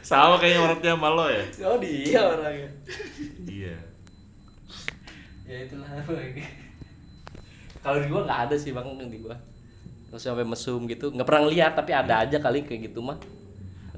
Sama 0.00 0.40
kayaknya 0.40 0.60
warnetnya 0.64 0.92
sama 0.96 1.08
lo 1.12 1.26
ya? 1.28 1.44
Oh 1.68 1.76
dia 1.76 2.20
orangnya. 2.24 2.70
Iya. 3.44 3.76
Ya 5.44 5.56
itulah 5.66 5.88
kalau 7.80 7.96
di 7.96 8.06
gua 8.12 8.22
nggak 8.28 8.40
ada 8.48 8.56
sih 8.60 8.76
bang 8.76 8.86
di 9.08 9.18
gua. 9.20 9.36
Terus 10.10 10.22
sampai 10.26 10.44
mesum 10.44 10.84
gitu. 10.90 11.14
Nggak 11.14 11.26
pernah 11.28 11.44
lihat 11.48 11.72
tapi 11.78 11.92
ada 11.96 12.26
aja 12.26 12.36
kali 12.42 12.66
kayak 12.66 12.92
gitu 12.92 13.00
mah 13.00 13.16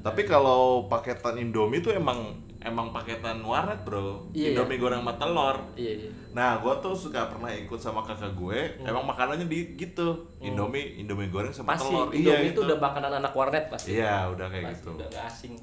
Tapi 0.03 0.21
kalau 0.23 0.61
paketan 0.85 1.39
Indomie 1.39 1.79
tuh 1.79 1.91
emang 1.91 2.35
emang 2.59 2.91
paketan 2.91 3.39
warnet 3.41 3.81
bro. 3.81 4.27
Iya, 4.31 4.51
Indomie 4.51 4.75
goreng 4.77 4.99
sama 4.99 5.15
telur. 5.15 5.55
iya 5.73 5.91
iya 5.97 6.09
Nah, 6.31 6.57
gue 6.57 6.73
tuh 6.79 6.91
suka 6.91 7.27
pernah 7.27 7.47
ikut 7.49 7.77
sama 7.77 8.01
kakak 8.01 8.33
gue. 8.33 8.59
Emang 8.81 9.03
makanannya 9.03 9.45
di 9.45 9.75
gitu. 9.75 10.27
Indomie, 10.39 10.97
Indomie 10.97 11.27
goreng 11.27 11.49
sama 11.49 11.71
pasti 11.71 11.87
telur. 11.87 12.07
Indomie 12.09 12.47
itu 12.47 12.53
gitu. 12.53 12.65
udah 12.65 12.77
makanan 12.77 13.11
anak 13.15 13.31
warnet 13.31 13.65
pasti 13.67 13.95
Iya, 13.95 14.27
udah 14.29 14.47
kayak 14.47 14.65
pasti 14.69 14.79
gitu. 14.81 14.91
udah 14.97 15.23
asing 15.23 15.53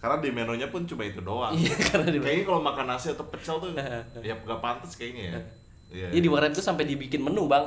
Karena 0.00 0.16
di 0.16 0.30
menunya 0.30 0.66
pun 0.66 0.82
cuma 0.84 1.02
itu 1.02 1.20
doang. 1.20 1.52
iya 1.52 1.74
karena 1.84 2.06
di 2.08 2.18
Kayaknya 2.18 2.44
kalau 2.46 2.60
makan 2.62 2.86
nasi 2.88 3.06
atau 3.10 3.26
pecel 3.26 3.56
tuh 3.58 3.70
ya 4.22 4.34
gak 4.34 4.60
pantas 4.60 4.94
kayaknya 4.94 5.24
ya. 5.24 5.40
Iya. 5.90 6.06
Iya 6.08 6.20
di 6.20 6.28
warnet 6.28 6.50
itu 6.50 6.62
sampai 6.62 6.84
dibikin 6.84 7.20
menu 7.20 7.44
bang 7.44 7.66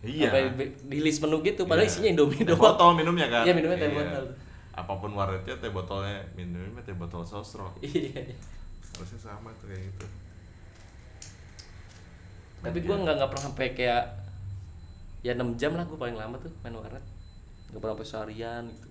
Iya. 0.00 0.30
sampai 0.30 0.42
di- 0.54 1.00
list 1.00 1.18
menu 1.20 1.42
gitu 1.42 1.64
padahal 1.64 1.82
Iya. 1.82 1.92
isinya 1.92 2.08
Indomie 2.12 2.42
doang 2.42 2.62
botol 2.62 2.90
minumnya 2.94 3.26
kan? 3.28 3.42
Iya, 3.42 3.52
minumnya 3.52 3.76
teh 3.76 3.90
botol. 3.90 4.24
Apa 4.76 4.92
pun 5.00 5.10
warnetnya 5.16 5.56
teh 5.56 5.72
botolnya 5.72 6.20
minumnya 6.36 6.82
teh 6.84 6.94
botol 6.94 7.24
sosro. 7.24 7.72
iya 7.84 8.12
iya. 8.30 8.36
Harusnya 8.94 9.18
sama 9.20 9.48
tuh 9.60 9.68
kayak 9.68 9.82
gitu. 9.90 10.06
tapi 12.62 12.78
gua 12.82 12.96
nggak 12.98 13.14
nggak 13.20 13.30
pernah 13.30 13.44
sampai 13.46 13.66
kayak 13.78 14.04
ya 15.22 15.32
6 15.34 15.54
jam 15.60 15.72
lah 15.76 15.84
gua 15.86 15.98
paling 16.02 16.16
lama 16.18 16.36
tuh 16.40 16.50
main 16.62 16.74
warnet 16.74 17.04
nggak 17.70 17.80
pernah 17.82 17.94
sampai 17.94 18.08
seharian 18.08 18.64
gitu 18.66 18.88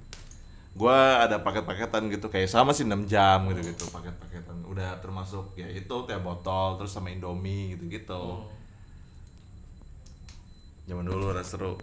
gua 0.76 1.24
ada 1.24 1.40
paket-paketan 1.40 2.04
gitu 2.12 2.28
kayak 2.28 2.48
sama 2.52 2.72
sih 2.76 2.84
6 2.88 3.08
jam 3.08 3.48
gitu 3.52 3.62
gitu 3.66 3.86
paket-paketan 3.92 4.64
udah 4.68 5.00
termasuk 5.00 5.56
ya 5.56 5.68
itu 5.72 5.96
teh 6.08 6.20
botol 6.20 6.80
terus 6.80 6.92
sama 6.92 7.12
indomie 7.12 7.76
gitu 7.76 7.88
gitu 7.90 8.22
Hmm. 8.46 8.48
zaman 10.86 11.06
dulu 11.06 11.34
udah 11.34 11.42
seru 11.42 11.74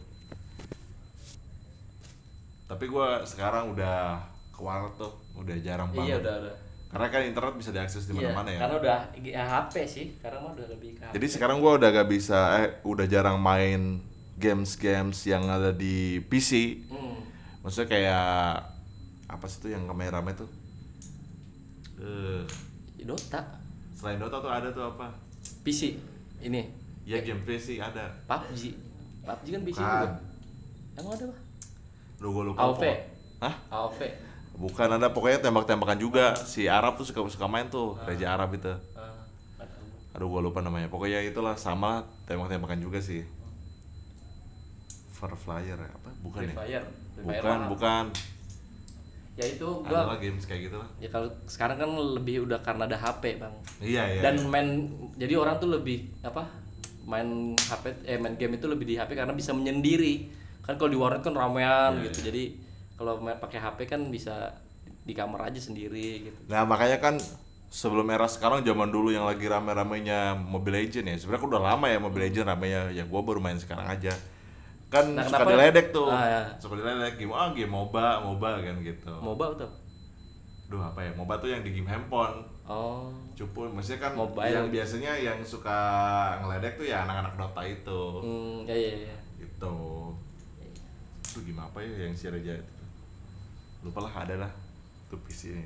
tapi 2.72 2.88
gua 2.88 3.20
sekarang 3.22 3.72
udah 3.72 4.16
ke 4.48 4.60
warnet 4.60 4.96
tuh 4.96 5.12
udah 5.34 5.56
jarang 5.60 5.92
iya 5.92 6.16
banget. 6.16 6.20
udah 6.24 6.34
udah. 6.40 6.56
Karena 6.88 7.08
kan 7.08 7.20
internet 7.24 7.54
bisa 7.56 7.70
diakses 7.72 8.04
di 8.04 8.12
Iya, 8.12 8.32
mana-mana 8.36 8.48
ya. 8.52 8.58
karena 8.60 8.76
udah 8.76 8.98
ya, 9.16 9.42
HP 9.48 9.74
sih 9.88 10.06
sekarang 10.16 10.44
mah 10.44 10.52
udah 10.52 10.66
lebih 10.68 10.90
ke 10.92 11.02
HP. 11.02 11.12
jadi 11.16 11.26
sekarang 11.28 11.56
gua 11.58 11.72
udah 11.76 11.88
gak 11.90 12.08
bisa 12.08 12.38
eh 12.60 12.68
udah 12.84 13.06
jarang 13.06 13.40
main 13.40 14.00
games-games 14.36 15.16
yang 15.24 15.44
ada 15.46 15.72
di 15.72 16.20
PC 16.22 16.84
hmm. 16.84 17.16
maksudnya 17.60 17.88
kayak 17.88 18.24
apa 19.26 19.44
sih 19.46 19.58
tuh 19.58 19.70
yang 19.70 19.84
rame-rame 19.84 20.32
tuh? 20.32 20.48
Eh. 21.96 22.44
Ya, 22.98 23.04
Dota. 23.06 23.40
Selain 23.94 24.18
Dota 24.18 24.36
tuh 24.38 24.52
ada 24.52 24.68
tuh 24.68 24.84
apa? 24.86 25.08
PC 25.62 25.96
ini. 26.40 26.68
Ya 27.02 27.18
game 27.18 27.40
PC 27.40 27.80
ada. 27.80 28.12
PUBG 28.28 28.76
PUBG 29.22 29.46
kan 29.48 29.62
PC 29.62 29.78
Bukan. 29.78 29.90
juga? 29.96 30.08
Emang 30.92 31.12
ada 31.16 31.24
pak 31.26 31.40
lu 32.22 32.30
gue 32.30 32.44
lupa 32.54 32.70
AOV 32.70 32.82
Hah? 33.42 33.54
AOV 33.74 34.30
bukan 34.56 34.88
ada 35.00 35.08
pokoknya 35.10 35.40
tembak-tembakan 35.40 35.98
juga. 35.98 36.36
Si 36.36 36.68
Arab 36.68 37.00
tuh 37.00 37.06
suka 37.08 37.24
suka 37.26 37.46
main 37.48 37.66
tuh 37.72 37.96
Raja 38.04 38.36
Arab 38.36 38.52
itu. 38.54 38.72
Ah, 38.94 39.26
aduh 40.14 40.28
gue 40.28 40.40
lupa 40.44 40.60
namanya. 40.60 40.86
Pokoknya 40.92 41.24
itulah 41.24 41.56
sama 41.56 42.04
tembak-tembakan 42.28 42.78
juga 42.78 43.00
sih. 43.00 43.24
Far 45.10 45.34
Flyer 45.38 45.78
ya 45.78 45.90
apa? 45.90 46.10
Bukan 46.22 46.40
Free 46.42 46.50
ya? 46.50 46.56
Fire 46.58 46.84
Free 47.14 47.24
Fire 47.26 47.42
bukan 47.42 47.58
bukan. 47.70 48.04
Ya 49.32 49.48
itu 49.48 49.64
gua 49.64 50.12
lah 50.12 50.18
games 50.20 50.44
kayak 50.44 50.68
gitu 50.68 50.76
lah. 50.76 50.88
Ya 51.00 51.08
kalau 51.08 51.32
sekarang 51.48 51.80
kan 51.80 51.90
lebih 52.20 52.44
udah 52.44 52.60
karena 52.60 52.84
ada 52.84 52.98
HP 53.00 53.40
bang. 53.40 53.54
Iya 53.80 54.02
iya 54.18 54.20
dan 54.20 54.34
iya. 54.36 54.50
main 54.50 54.68
jadi 55.16 55.34
orang 55.40 55.56
tuh 55.56 55.72
lebih 55.72 56.10
apa? 56.20 56.44
Main 57.08 57.56
HP 57.56 58.04
eh 58.04 58.18
main 58.20 58.36
game 58.36 58.60
itu 58.60 58.66
lebih 58.68 58.84
di 58.84 58.94
HP 59.00 59.16
karena 59.16 59.32
bisa 59.32 59.56
menyendiri 59.56 60.41
kan 60.62 60.74
kalau 60.74 60.88
di 60.88 60.96
warnet 60.96 61.20
kan 61.20 61.32
ramean 61.32 61.98
Iya, 61.98 62.02
gitu 62.06 62.18
jadi 62.24 62.42
kalau 62.94 63.18
main 63.18 63.36
pakai 63.36 63.58
HP 63.58 63.78
kan 63.86 64.00
bisa 64.08 64.54
di 65.02 65.10
kamar 65.10 65.50
aja 65.50 65.58
sendiri 65.58 66.24
gitu. 66.24 66.38
Nah 66.46 66.62
makanya 66.62 66.96
kan 66.96 67.18
sebelum 67.66 68.06
era 68.06 68.24
sekarang 68.24 68.62
zaman 68.62 68.88
dulu 68.88 69.10
yang 69.10 69.24
lagi 69.24 69.42
rame-ramenya 69.44 70.36
Mobile 70.36 70.78
Legend 70.78 71.08
ya 71.08 71.16
sebenarnya 71.16 71.48
udah 71.48 71.62
lama 71.64 71.86
ya 71.86 71.98
Mobile 71.98 72.24
Legend 72.24 72.46
ramenya 72.46 72.80
ya 72.90 73.02
gua 73.02 73.20
baru 73.20 73.38
main 73.38 73.56
sekarang 73.56 73.84
aja. 73.84 74.14
Kan 74.86 75.16
Nah, 75.16 75.24
suka 75.24 75.40
kenapa- 75.40 75.50
diledek 75.50 75.86
tuh. 75.90 76.06
Ah, 76.06 76.26
ya. 76.26 76.40
suka 76.56 76.76
diledek 76.76 77.16
game 77.16 77.32
ah 77.32 77.50
game 77.50 77.66
MOBA 77.66 78.22
MOBA 78.22 78.50
kan 78.60 78.76
gitu. 78.80 79.10
MOBA 79.18 79.46
tuh 79.56 79.70
Duh 80.68 80.80
apa 80.80 81.00
ya? 81.00 81.10
MOBA 81.12 81.34
tuh 81.36 81.48
yang 81.48 81.60
di 81.60 81.70
game 81.70 81.84
handphone. 81.86 82.44
Oh. 82.64 83.10
Cupu 83.34 83.66
maksudnya 83.66 84.06
kan 84.06 84.12
Mobile. 84.14 84.46
yang 84.48 84.68
biasanya 84.68 85.12
yang 85.12 85.36
suka 85.42 85.76
ngeledek 86.38 86.78
tuh 86.78 86.86
ya 86.86 87.02
anak-anak 87.02 87.34
Dota 87.34 87.62
itu. 87.62 88.00
Hmm, 88.22 88.58
ya 88.64 88.76
ya 88.76 88.94
ya 89.10 89.16
gitu 89.36 89.74
tuh 91.32 91.42
gimana 91.42 91.66
apa 91.66 91.80
ya 91.80 92.04
yang 92.04 92.14
si 92.14 92.28
Reja 92.28 92.52
itu? 92.52 92.74
Lupa 93.82 94.04
lah 94.04 94.14
ada 94.14 94.34
lah 94.46 94.52
tuh 95.08 95.18
PC 95.24 95.56
ini. 95.56 95.64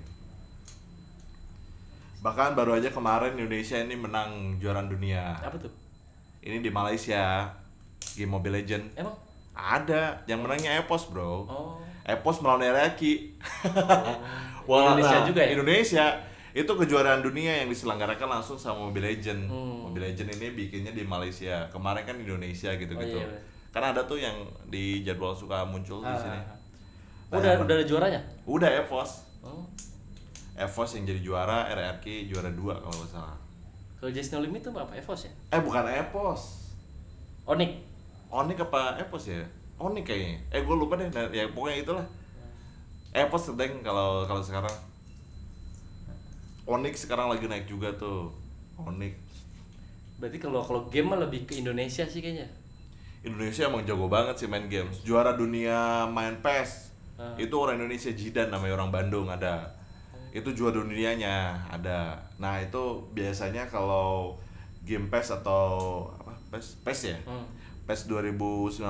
Bahkan 2.23 2.57
baru 2.57 2.79
aja 2.81 2.89
kemarin 2.91 3.37
Indonesia 3.37 3.77
ini 3.77 3.95
menang 3.95 4.57
juara 4.57 4.83
dunia. 4.83 5.37
Apa 5.39 5.59
tuh? 5.61 5.71
Ini 6.41 6.63
di 6.63 6.71
Malaysia 6.71 7.51
game 8.15 8.31
Mobile 8.31 8.63
Legend 8.63 8.95
emang? 8.97 9.15
Ada 9.53 10.23
yang 10.25 10.43
menangnya 10.43 10.81
Epos 10.81 11.09
bro. 11.09 11.45
Oh. 11.45 11.77
Epos 12.07 12.39
melawan 12.39 12.63
Iraki 12.63 13.35
Indonesia 14.67 15.19
juga 15.27 15.41
ya? 15.43 15.51
Indonesia. 15.55 16.05
Itu 16.57 16.73
kejuaraan 16.73 17.21
dunia 17.21 17.53
yang 17.61 17.69
diselenggarakan 17.69 18.41
langsung 18.41 18.57
sama 18.57 18.89
Mobile 18.89 19.13
Legend 19.13 19.45
Hmm. 19.45 19.93
Mobile 19.93 20.09
Legend 20.09 20.29
ini 20.41 20.47
bikinnya 20.57 20.93
di 20.97 21.05
Malaysia. 21.05 21.69
Kemarin 21.69 22.03
kan 22.09 22.17
Indonesia 22.17 22.73
gitu-gitu. 22.73 23.19
Oh, 23.21 23.23
iya, 23.23 23.29
iya. 23.29 23.41
Karena 23.77 23.93
ada 23.93 24.09
tuh 24.09 24.17
yang 24.17 24.33
di 24.73 25.05
jadwal 25.05 25.37
suka 25.37 25.61
muncul 25.69 26.01
di 26.01 26.09
Ah, 26.09 26.17
sini. 26.17 26.33
Ah, 26.33 26.49
ah. 27.29 27.37
udah 27.37 27.61
udah 27.61 27.75
ada 27.77 27.85
juaranya? 27.85 28.21
Udah 28.49 28.73
Evos 28.73 29.21
oh. 29.45 29.69
Evos 30.57 30.97
yang 30.97 31.05
jadi 31.05 31.21
juara 31.21 31.69
RRQ 31.69 32.33
juara 32.33 32.49
dua 32.57 32.81
kalau 32.81 33.05
nggak 33.05 33.13
salah. 33.13 33.37
Kalau 34.01 34.09
Just 34.17 34.33
No 34.33 34.41
Limit 34.41 34.65
tuh 34.65 34.73
apa? 34.73 34.97
Evos 34.97 35.29
ya? 35.29 35.33
Eh 35.53 35.61
bukan 35.61 35.85
Evos 35.93 36.73
Onyx 37.45 37.77
Onik. 38.33 38.65
Apa 38.65 38.97
Evos 38.97 39.29
ya? 39.29 39.45
Onik 39.77 40.09
kayaknya. 40.09 40.41
Eh 40.49 40.65
gue 40.65 40.73
lupa 40.73 40.97
deh 40.97 41.13
Nah, 41.13 41.29
ya 41.29 41.45
pokoknya 41.53 41.85
itulah. 41.85 42.07
Evos 43.13 43.53
sedang 43.53 43.85
kalau 43.85 44.25
kalau 44.25 44.41
sekarang. 44.41 44.73
Onyx 46.65 47.05
sekarang 47.05 47.29
lagi 47.29 47.45
naik 47.45 47.69
juga 47.69 47.93
tuh. 48.01 48.33
Onyx 48.81 49.21
berarti 50.17 50.41
kalau 50.41 50.65
kalau 50.65 50.89
game 50.89 51.13
mah 51.13 51.21
lebih 51.21 51.45
ke 51.45 51.61
Indonesia 51.61 52.09
sih 52.09 52.25
kayaknya 52.25 52.49
Indonesia 53.27 53.67
emang 53.67 53.83
jago 53.83 54.07
banget 54.07 54.39
sih 54.39 54.47
main 54.47 54.71
games. 54.71 55.03
Juara 55.03 55.35
dunia 55.35 56.07
main 56.07 56.39
PES. 56.39 56.95
Ah. 57.17 57.33
itu 57.41 57.57
orang 57.57 57.81
Indonesia 57.81 58.13
Jidan 58.13 58.53
namanya 58.53 58.77
orang 58.77 58.93
Bandung 58.93 59.27
ada. 59.33 59.73
Itu 60.31 60.53
juara 60.53 60.79
dunianya 60.79 61.65
ada. 61.73 62.21
Nah 62.37 62.61
itu 62.61 63.09
biasanya 63.17 63.67
kalau 63.67 64.37
game 64.85 65.09
PES 65.11 65.43
atau 65.43 65.65
apa? 66.23 66.37
PES 66.55 66.85
PES 66.85 67.01
ya? 67.09 67.19
Hmm. 67.25 67.49
PES 67.89 68.11
2019 68.13 68.83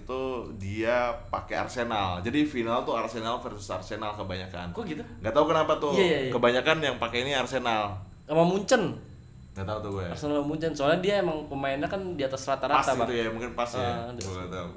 itu 0.00 0.20
dia 0.56 1.12
pakai 1.28 1.60
Arsenal. 1.60 2.24
Jadi 2.24 2.48
final 2.48 2.82
tuh 2.88 2.96
Arsenal 2.96 3.38
versus 3.38 3.68
Arsenal 3.68 4.16
kebanyakan. 4.16 4.72
Kok 4.72 4.84
gitu? 4.88 5.04
Nggak 5.20 5.34
tahu 5.36 5.46
kenapa 5.52 5.76
tuh. 5.76 5.92
Iya, 5.94 6.02
iya, 6.02 6.18
iya. 6.26 6.32
kebanyakan 6.32 6.78
yang 6.80 6.96
pakai 6.96 7.22
ini 7.22 7.36
Arsenal. 7.36 8.00
Sama 8.24 8.42
Munchen 8.48 9.13
nggak 9.54 9.66
tahu 9.70 9.78
tuh 9.86 9.90
gue 9.94 10.04
Arsenal 10.10 10.42
sama 10.42 10.46
Munchen 10.50 10.74
soalnya 10.74 10.98
dia 10.98 11.14
emang 11.22 11.46
pemainnya 11.46 11.86
kan 11.86 12.02
di 12.18 12.26
atas 12.26 12.42
pas 12.42 12.58
rata-rata 12.58 12.90
bang 12.90 13.06
gitu 13.06 13.14
ya 13.14 13.26
mungkin 13.30 13.50
pas 13.54 13.70
ya. 13.70 13.86
Ah, 13.86 14.10
gue 14.10 14.34
nggak 14.34 14.50
tahu. 14.50 14.70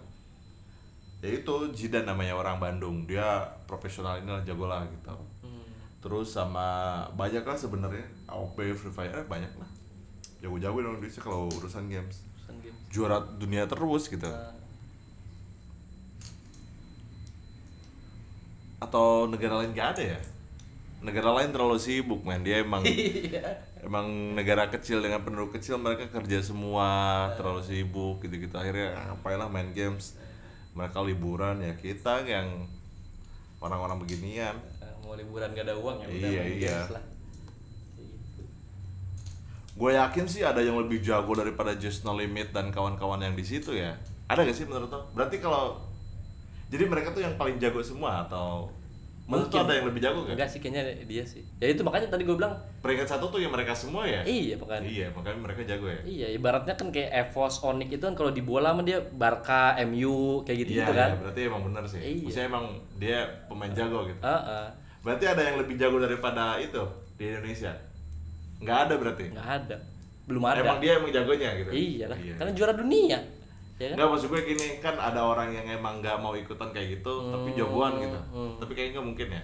Ya 1.18 1.30
itu 1.34 1.56
Jidan 1.74 2.06
namanya 2.06 2.38
orang 2.38 2.62
Bandung. 2.62 3.10
Dia 3.10 3.42
profesional 3.66 4.22
ini 4.22 4.30
lah 4.30 4.46
jago 4.46 4.70
lah 4.70 4.86
gitu. 4.86 5.10
Hmm. 5.42 5.66
terus 5.98 6.30
sama 6.30 7.02
banyak 7.18 7.42
lah 7.42 7.58
sebenarnya. 7.58 8.06
AOP 8.30 8.54
Free 8.78 8.94
Fire 8.94 9.10
eh, 9.18 9.26
banyak 9.26 9.50
lah. 9.58 9.66
Jago-jago 10.46 10.78
dong 10.78 11.02
Indonesia 11.02 11.22
kalau 11.26 11.50
urusan 11.50 11.90
games. 11.90 12.22
Urusan 12.46 12.56
game. 12.62 12.78
juara 12.94 13.18
dunia 13.42 13.66
terus 13.66 14.06
gitu. 14.06 14.30
Nah, 14.30 14.54
atau 18.78 19.26
negara 19.26 19.58
lain 19.66 19.74
gak 19.74 19.98
ada 19.98 20.04
ya? 20.14 20.20
Negara 21.02 21.34
lain 21.34 21.50
terlalu 21.50 21.82
sibuk 21.82 22.22
man 22.22 22.46
dia 22.46 22.62
emang 22.62 22.86
Iya. 22.88 23.67
Emang 23.82 24.08
negara 24.34 24.68
kecil 24.68 25.00
dengan 25.00 25.22
penduduk 25.22 25.58
kecil 25.58 25.78
mereka 25.78 26.10
kerja 26.10 26.42
semua 26.42 26.88
terlalu 27.36 27.62
sibuk 27.62 28.24
gitu 28.24 28.48
gitu 28.48 28.56
akhirnya 28.56 28.96
apalah 29.12 29.46
main 29.48 29.70
games 29.72 30.18
mereka 30.74 31.02
liburan 31.02 31.62
ya 31.62 31.74
kita 31.74 32.22
yang 32.24 32.66
orang-orang 33.60 33.98
beginian 34.00 34.56
Nah, 34.78 34.94
mau 35.02 35.18
liburan 35.18 35.50
gak 35.52 35.66
ada 35.66 35.76
uang 35.76 35.98
ya 36.04 36.08
Iya, 36.08 36.42
main 36.42 36.58
iya. 36.58 36.78
lah. 36.90 37.04
Gitu. 37.98 38.44
gue 39.78 39.92
yakin 39.94 40.26
sih 40.26 40.42
ada 40.42 40.58
yang 40.58 40.78
lebih 40.78 41.02
jago 41.02 41.38
daripada 41.38 41.78
Just 41.78 42.02
No 42.02 42.18
Limit 42.18 42.50
dan 42.50 42.74
kawan-kawan 42.74 43.22
yang 43.22 43.38
di 43.38 43.46
situ 43.46 43.78
ya 43.78 43.94
ada 44.26 44.42
gak 44.42 44.58
sih 44.58 44.66
menurut 44.66 44.90
lo 44.90 45.06
berarti 45.14 45.38
kalau 45.38 45.78
jadi 46.68 46.84
mereka 46.84 47.14
tuh 47.14 47.22
yang 47.22 47.38
paling 47.38 47.62
jago 47.62 47.80
semua 47.80 48.26
atau 48.26 48.74
menurut 49.28 49.52
Mungkin. 49.52 49.60
ada 49.62 49.74
yang 49.76 49.86
lebih 49.92 50.00
jago 50.00 50.20
gak 50.24 50.34
Enggak 50.34 50.48
sih 50.48 50.60
kayaknya 50.60 50.84
dia 51.04 51.20
sih. 51.22 51.44
Ya 51.60 51.68
itu 51.68 51.84
makanya 51.84 52.08
tadi 52.08 52.24
gue 52.24 52.32
bilang 52.34 52.56
peringkat 52.80 53.04
satu 53.06 53.28
tuh 53.28 53.38
yang 53.38 53.52
mereka 53.52 53.76
semua 53.76 54.08
ya 54.08 54.24
iya 54.24 54.56
makanya. 54.56 54.88
iya 54.88 55.08
makanya 55.12 55.40
mereka 55.44 55.62
jago 55.68 55.86
ya 55.86 56.00
Iya, 56.02 56.28
ibaratnya 56.34 56.74
kan 56.74 56.88
kayak 56.90 57.12
Evos, 57.28 57.60
Onyx 57.60 57.90
itu 57.92 58.02
kan 58.02 58.16
kalau 58.16 58.32
di 58.32 58.40
bola 58.40 58.72
mah 58.72 58.82
dia 58.82 59.04
Barca, 59.04 59.76
MU 59.84 60.42
kayak 60.42 60.58
gitu, 60.64 60.72
Iya, 60.74 60.80
gitu 60.82 60.94
kan. 60.94 61.10
iya, 61.10 61.20
berarti 61.20 61.40
emang 61.44 61.62
benar 61.62 61.84
sih. 61.84 62.00
Iya. 62.00 62.24
Maksudnya 62.24 62.48
emang 62.48 62.66
dia 62.96 63.20
pemain 63.46 63.70
jago 63.70 64.00
gitu. 64.06 64.20
Heeh. 64.20 64.66
Berarti 65.04 65.26
ada 65.26 65.42
yang 65.42 65.56
lebih 65.58 65.76
jago 65.76 65.98
daripada 65.98 66.56
itu 66.58 66.84
di 67.14 67.24
Indonesia? 67.28 67.76
Nggak 68.58 68.80
ada 68.82 68.94
berarti? 68.96 69.26
Nggak 69.30 69.50
ada. 69.60 69.78
Belum 70.24 70.44
ada. 70.44 70.60
Emang 70.60 70.80
dia 70.80 70.92
emang 70.96 71.08
jagonya 71.10 71.50
gitu? 71.58 71.70
Iya 71.70 72.06
lah. 72.08 72.18
Karena 72.18 72.52
juara 72.52 72.74
dunia. 72.74 73.20
Ya 73.78 73.88
kan? 73.88 73.96
Nggak 73.96 74.10
maksud 74.10 74.28
gue 74.28 74.42
gini, 74.44 74.68
kan 74.78 74.96
ada 74.96 75.22
orang 75.22 75.54
yang 75.54 75.66
emang 75.68 76.02
nggak 76.02 76.18
mau 76.18 76.34
ikutan 76.34 76.70
kayak 76.70 76.98
gitu, 76.98 77.14
tapi 77.30 77.54
jagoan 77.54 77.94
gitu. 78.00 78.18
hmm. 78.34 78.54
Tapi 78.58 78.72
kayaknya 78.74 78.94
nggak 78.98 79.08
mungkin 79.08 79.28
ya. 79.30 79.44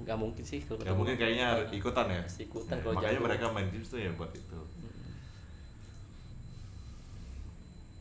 Nggak 0.00 0.16
mungkin 0.16 0.44
sih 0.44 0.60
kalau 0.60 0.80
Nggak 0.80 0.96
mungkin 0.96 1.16
kayaknya 1.16 1.46
harus 1.50 1.68
ikutan 1.70 2.06
ya. 2.06 2.20
Pasti 2.20 2.42
ikutan 2.44 2.76
Ya, 2.76 2.82
kalau 2.82 2.94
makanya 2.96 3.16
jago. 3.16 3.24
mereka 3.24 3.44
main 3.48 3.68
games 3.68 3.88
tuh 3.88 3.98
ya 3.98 4.10
buat 4.12 4.32
itu. 4.32 4.58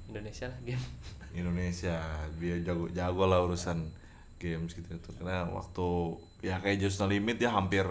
Indonesia 0.09 0.45
lah 0.49 0.59
game. 0.65 0.85
Indonesia 1.39 1.95
dia 2.35 2.55
jago 2.65 2.89
jago 2.89 3.23
lah 3.25 3.39
urusan 3.45 3.85
games 4.41 4.73
gitu 4.73 4.89
tuh 4.97 5.13
karena 5.13 5.45
waktu 5.45 5.87
ya 6.41 6.57
kayak 6.57 6.81
Just 6.81 6.97
No 6.97 7.05
Limit 7.05 7.37
dia 7.37 7.51
hampir 7.53 7.85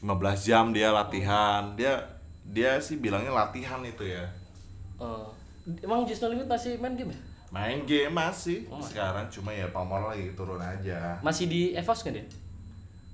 15 0.00 0.06
jam 0.40 0.70
dia 0.72 0.88
latihan 0.88 1.76
dia 1.76 2.00
dia 2.46 2.78
sih 2.80 2.96
bilangnya 2.96 3.30
latihan 3.30 3.82
itu 3.82 4.06
ya 4.06 4.24
Eh, 4.96 5.26
emang 5.80 6.04
Just 6.04 6.20
No 6.20 6.28
Limit 6.28 6.46
masih 6.46 6.76
main 6.76 6.94
game 6.94 7.10
ya? 7.10 7.18
main 7.48 7.78
game 7.82 8.10
masih 8.10 8.66
sekarang 8.80 9.26
cuma 9.26 9.50
ya 9.50 9.66
pamor 9.70 10.02
lagi 10.04 10.30
turun 10.34 10.58
aja 10.58 11.14
Masih 11.20 11.46
di 11.46 11.72
Evos 11.72 12.02
kan 12.02 12.12
dia? 12.12 12.26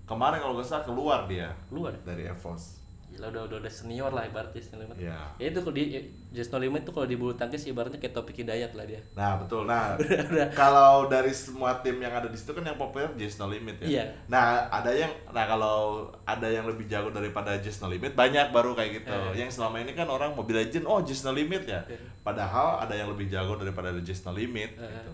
kemarin 0.03 0.41
kalau 0.41 0.57
gak 0.57 0.67
salah 0.67 0.85
keluar 0.85 1.25
dia 1.25 1.53
Keluar. 1.69 1.93
dari 2.03 2.27
Evos 2.27 2.82
Gila 3.13 3.29
udah 3.29 3.43
udah, 3.45 3.57
udah 3.61 3.69
senior 3.69 4.09
lah 4.09 4.25
ibaratnya 4.25 4.57
Just 4.57 4.73
No 4.73 4.81
Limit. 4.81 4.97
Iya. 5.05 5.21
Ya 5.37 5.47
itu 5.53 5.61
kalau 5.61 5.77
di 5.77 5.85
Just 6.33 6.49
No 6.49 6.59
Limit 6.59 6.83
tuh 6.83 6.93
kalau 6.97 7.05
di 7.05 7.21
bulu 7.21 7.37
tangkis 7.37 7.69
ibaratnya 7.69 8.01
kayak 8.01 8.17
Topik 8.17 8.41
Hidayat 8.41 8.73
lah 8.73 8.89
dia. 8.89 9.05
Nah 9.13 9.37
betul. 9.37 9.69
Nah 9.69 10.01
kalau 10.61 11.07
dari 11.07 11.29
semua 11.29 11.77
tim 11.85 12.01
yang 12.01 12.09
ada 12.11 12.27
di 12.27 12.39
situ 12.41 12.57
kan 12.57 12.65
yang 12.65 12.81
populer 12.81 13.13
Just 13.15 13.37
No 13.37 13.53
Limit 13.53 13.85
ya. 13.85 14.01
Iya. 14.01 14.05
Nah 14.27 14.65
ada 14.67 14.89
yang, 14.89 15.13
nah 15.29 15.45
kalau 15.45 16.09
ada 16.25 16.49
yang 16.49 16.65
lebih 16.65 16.89
jago 16.89 17.13
daripada 17.13 17.61
Just 17.61 17.85
No 17.85 17.93
Limit 17.93 18.17
banyak 18.17 18.49
baru 18.49 18.73
kayak 18.73 19.05
gitu. 19.05 19.13
Eh. 19.13 19.45
Yang 19.45 19.61
selama 19.61 19.85
ini 19.85 19.93
kan 19.93 20.09
orang 20.09 20.33
Mobile 20.33 20.65
Legend, 20.65 20.89
oh 20.89 21.05
Just 21.05 21.29
No 21.29 21.37
Limit 21.37 21.69
ya. 21.69 21.85
Eh. 21.85 22.01
Padahal 22.25 22.81
ada 22.81 22.97
yang 22.97 23.13
lebih 23.13 23.29
jago 23.29 23.61
daripada 23.61 23.93
Just 24.01 24.25
No 24.25 24.33
Limit 24.33 24.73
Eh. 24.81 24.89
gitu. 24.89 25.13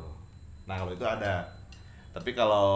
Nah 0.71 0.79
kalau 0.79 0.95
itu 0.95 1.03
ada. 1.03 1.51
Tapi 2.15 2.31
kalau 2.33 2.69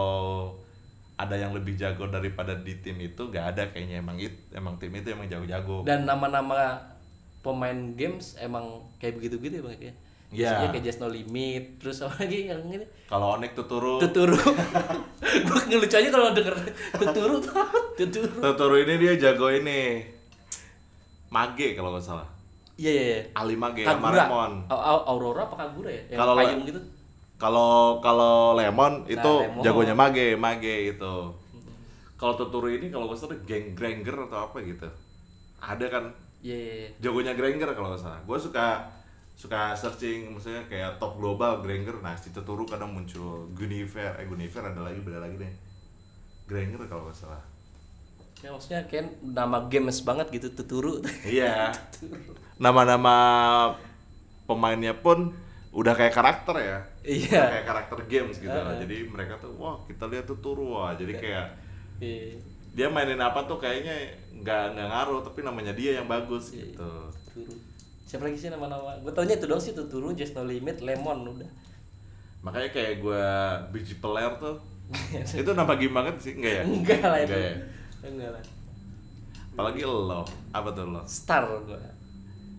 ada 1.13 1.35
yang 1.35 1.53
lebih 1.53 1.77
jago 1.77 2.09
daripada 2.09 2.57
di 2.57 2.73
tim 2.79 2.97
itu 2.97 3.29
gak 3.29 3.53
ada 3.53 3.63
kayaknya 3.69 4.01
emang 4.01 4.17
it, 4.17 4.33
emang 4.49 4.75
tim 4.75 4.89
itu 4.91 5.13
emang 5.13 5.29
jago-jago. 5.29 5.85
Dan 5.85 6.03
nama-nama 6.03 6.81
pemain 7.39 7.75
games 7.93 8.33
emang 8.37 8.65
kayak 8.97 9.17
begitu-gitu 9.17 9.59
ya 9.59 9.63
Bang 9.63 9.77
ya. 9.77 9.93
Iya. 10.33 10.65
Kayak 10.65 10.81
Just 10.81 10.97
No 10.97 11.07
Limit, 11.07 11.77
terus 11.77 12.01
apa 12.01 12.25
lagi 12.25 12.49
yang 12.49 12.65
ini 12.65 12.81
Kalau 13.05 13.37
Onek 13.37 13.53
Tuturu, 13.53 14.01
Tuturu. 14.01 14.33
Gue 15.45 15.59
ngelucu 15.69 15.93
aja 15.93 16.09
kalau 16.09 16.33
denger 16.33 16.55
Tuturu 16.97 17.37
Tuturu. 17.93 18.37
Tuturu 18.41 18.75
ini 18.81 18.93
dia 18.97 19.13
jago 19.15 19.53
ini. 19.53 20.01
Mage 21.29 21.73
kalau 21.73 21.93
nggak 21.93 22.01
salah. 22.01 22.25
Iya 22.73 22.89
iya 22.89 23.03
iya. 23.05 23.19
Ali 23.37 23.53
Mage 23.53 23.85
sama 23.85 24.09
Kagura. 24.09 24.25
Remon. 24.25 24.53
Au- 24.69 25.05
Aurora 25.13 25.45
apa 25.45 25.55
Kagura 25.55 25.89
ya? 25.89 26.01
Yang 26.09 26.17
Kalau 26.17 26.33
payung 26.33 26.63
gitu. 26.65 26.81
Kalau 27.43 27.99
kalau 27.99 28.55
Lemon 28.55 29.03
itu 29.05 29.19
Nah, 29.19 29.51
Lemon. 29.51 29.59
jagonya 29.61 29.91
Mage, 29.93 30.27
Mage 30.35 30.75
itu. 30.89 31.15
Kalau 32.15 32.33
Tuturu 32.33 32.71
ini 32.71 32.87
kalau 32.87 33.11
nggak 33.11 33.19
salah 33.19 33.35
geng 33.43 33.75
Granger 33.75 34.15
atau 34.23 34.47
apa 34.47 34.63
gitu. 34.63 34.87
Ada 35.59 35.85
kan 35.89 36.03
Iya 36.39 36.55
iya 36.55 36.73
iya. 36.77 36.89
jagonya 36.99 37.35
Granger 37.35 37.67
kalau 37.71 37.91
nggak 37.91 37.99
salah. 38.01 38.19
Gue 38.23 38.39
suka 38.39 38.87
suka 39.33 39.73
searching 39.73 40.31
maksudnya 40.31 40.63
kayak 40.65 40.95
top 40.97 41.19
global 41.19 41.59
Granger. 41.59 41.99
Nah, 41.99 42.15
si 42.15 42.31
Tuturu 42.31 42.63
kadang 42.63 42.95
muncul 42.95 43.51
Gunifer, 43.51 44.15
eh 44.15 44.23
Gunifer 44.23 44.63
ada 44.63 44.79
lagi 44.79 45.03
beda 45.03 45.19
lagi 45.19 45.35
deh. 45.35 45.53
Granger 46.47 46.79
kalau 46.87 47.07
nggak 47.07 47.17
salah. 47.17 47.43
Ya 48.39 48.51
maksudnya 48.51 48.83
kan 48.85 49.07
nama 49.23 49.67
games 49.67 49.99
banget 49.99 50.31
gitu 50.31 50.47
Tuturu. 50.53 51.03
Iya. 51.23 51.71
Nama-nama 52.63 53.15
pemainnya 54.43 54.91
pun 54.93 55.31
udah 55.73 55.93
kayak 55.93 56.13
karakter 56.13 56.55
ya. 56.55 56.77
Iya. 57.01 57.33
Udah 57.33 57.51
kayak 57.51 57.67
karakter 57.67 57.97
games 58.05 58.37
gitu. 58.37 58.53
Heeh. 58.53 58.77
Jadi 58.85 58.97
mereka 59.09 59.41
tuh 59.41 59.57
wah 59.57 59.81
kita 59.83 60.05
lihat 60.05 60.25
tuh 60.25 60.37
turu 60.37 60.77
wah. 60.77 60.93
Jadi 60.93 61.13
kayak 61.17 61.45
Iya. 61.97 62.37
dia 62.73 62.87
mainin 62.89 63.17
apa 63.17 63.41
tuh 63.43 63.57
kayaknya 63.57 63.93
nggak 64.33 64.63
nggak 64.73 64.87
ngaruh 64.89 65.19
tapi 65.21 65.41
namanya 65.41 65.73
dia 65.73 65.97
yang 65.97 66.05
bagus 66.05 66.53
Iya. 66.53 66.77
gitu. 66.77 66.89
Tuturu. 67.09 67.53
Siapa 68.05 68.29
lagi 68.29 68.37
sih 68.37 68.53
nama-nama? 68.53 68.93
Gue 69.01 69.09
taunya 69.09 69.33
itu 69.33 69.49
doang 69.49 69.57
sih 69.57 69.73
Tuturu, 69.73 70.13
Just 70.13 70.37
No 70.37 70.45
Limit, 70.45 70.85
Lemon 70.85 71.33
udah. 71.33 71.49
Makanya 72.45 72.69
kayak 72.69 73.01
gue 73.01 73.23
biji 73.73 73.97
peler 73.97 74.29
tuh 74.37 74.61
itu 75.41 75.51
nama 75.55 75.73
game 75.73 75.95
banget 75.95 76.15
sih 76.21 76.37
enggak 76.37 76.53
ya? 76.53 76.63
Enggak 76.69 77.01
lah 77.01 77.19
itu. 77.23 77.33
Enggak 77.33 77.41
ya? 77.41 77.55
Enggak 78.05 78.29
lah. 78.37 78.43
Apalagi 79.53 79.81
lo, 79.85 80.21
apa 80.49 80.69
tuh 80.69 80.85
lo? 80.85 81.01
Star 81.05 81.45
gua. 81.45 81.77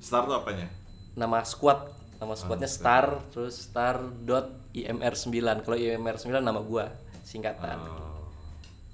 Star 0.03 0.27
tuh 0.27 0.35
apanya? 0.35 0.67
Nama 1.15 1.43
squad, 1.47 1.94
nama 2.17 2.35
squadnya 2.35 2.71
Star, 2.71 3.21
terus 3.31 3.59
Star 3.69 3.99
dot 4.23 4.51
IMR 4.73 5.13
9. 5.13 5.35
Kalau 5.63 5.77
IMR 5.77 6.17
9 6.17 6.41
nama 6.41 6.61
gua 6.61 6.89
singkatan. 7.23 7.79
Oh. 7.79 8.25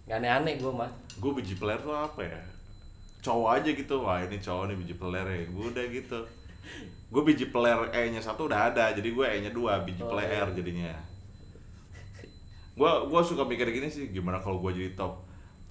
Gak 0.04 0.18
aneh-aneh 0.18 0.58
gua 0.58 0.72
mah. 0.86 0.90
gue 1.20 1.32
biji 1.36 1.54
peler 1.54 1.76
tuh 1.78 1.92
apa 1.92 2.24
ya 2.24 2.40
cowok 3.20 3.60
aja 3.60 3.70
gitu 3.76 4.00
wah 4.00 4.24
ini 4.24 4.40
cowok 4.40 4.72
nih 4.72 4.76
biji 4.80 4.94
peler 4.96 5.26
ya 5.28 5.44
gue 5.44 5.64
udah 5.68 5.84
gitu 5.92 6.18
gue 7.12 7.22
biji 7.28 7.52
peler 7.52 7.92
E 7.92 8.08
nya 8.08 8.24
satu 8.24 8.48
udah 8.48 8.72
ada 8.72 8.88
jadi 8.96 9.04
gue 9.04 9.26
E 9.28 9.36
nya 9.44 9.52
dua 9.52 9.84
biji 9.84 10.00
Oh, 10.00 10.08
peler 10.08 10.32
iya. 10.32 10.48
jadinya 10.48 10.92
gue 12.72 12.90
gue 13.12 13.20
suka 13.20 13.44
mikir 13.44 13.68
gini 13.68 13.92
sih 13.92 14.08
gimana 14.08 14.40
kalau 14.40 14.64
gue 14.64 14.72
jadi 14.72 14.96
top 14.96 15.20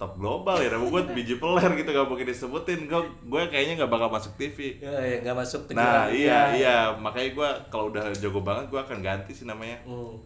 top 0.00 0.16
global 0.16 0.56
ya 0.56 0.72
nama 0.72 0.80
gue 0.82 1.02
biji 1.12 1.36
peler 1.36 1.76
gitu 1.76 1.92
gak 1.92 2.08
mungkin 2.08 2.24
disebutin 2.24 2.88
gue 2.88 3.00
gue 3.22 3.42
kayaknya 3.46 3.74
nggak 3.78 3.92
bakal 3.92 4.08
masuk 4.08 4.32
TV 4.34 4.80
Ya, 4.80 4.96
ya 4.96 5.16
nggak 5.20 5.36
masuk 5.36 5.68
ke 5.68 5.76
nah 5.76 6.08
iya 6.08 6.40
dunia. 6.48 6.56
iya 6.56 6.76
makanya 6.96 7.30
gue 7.30 7.48
kalau 7.68 7.84
udah 7.86 8.08
jago 8.14 8.40
banget 8.40 8.66
gue 8.66 8.80
akan 8.80 8.98
ganti 8.98 9.30
sih 9.30 9.44
namanya 9.44 9.76
Hmm. 9.84 10.16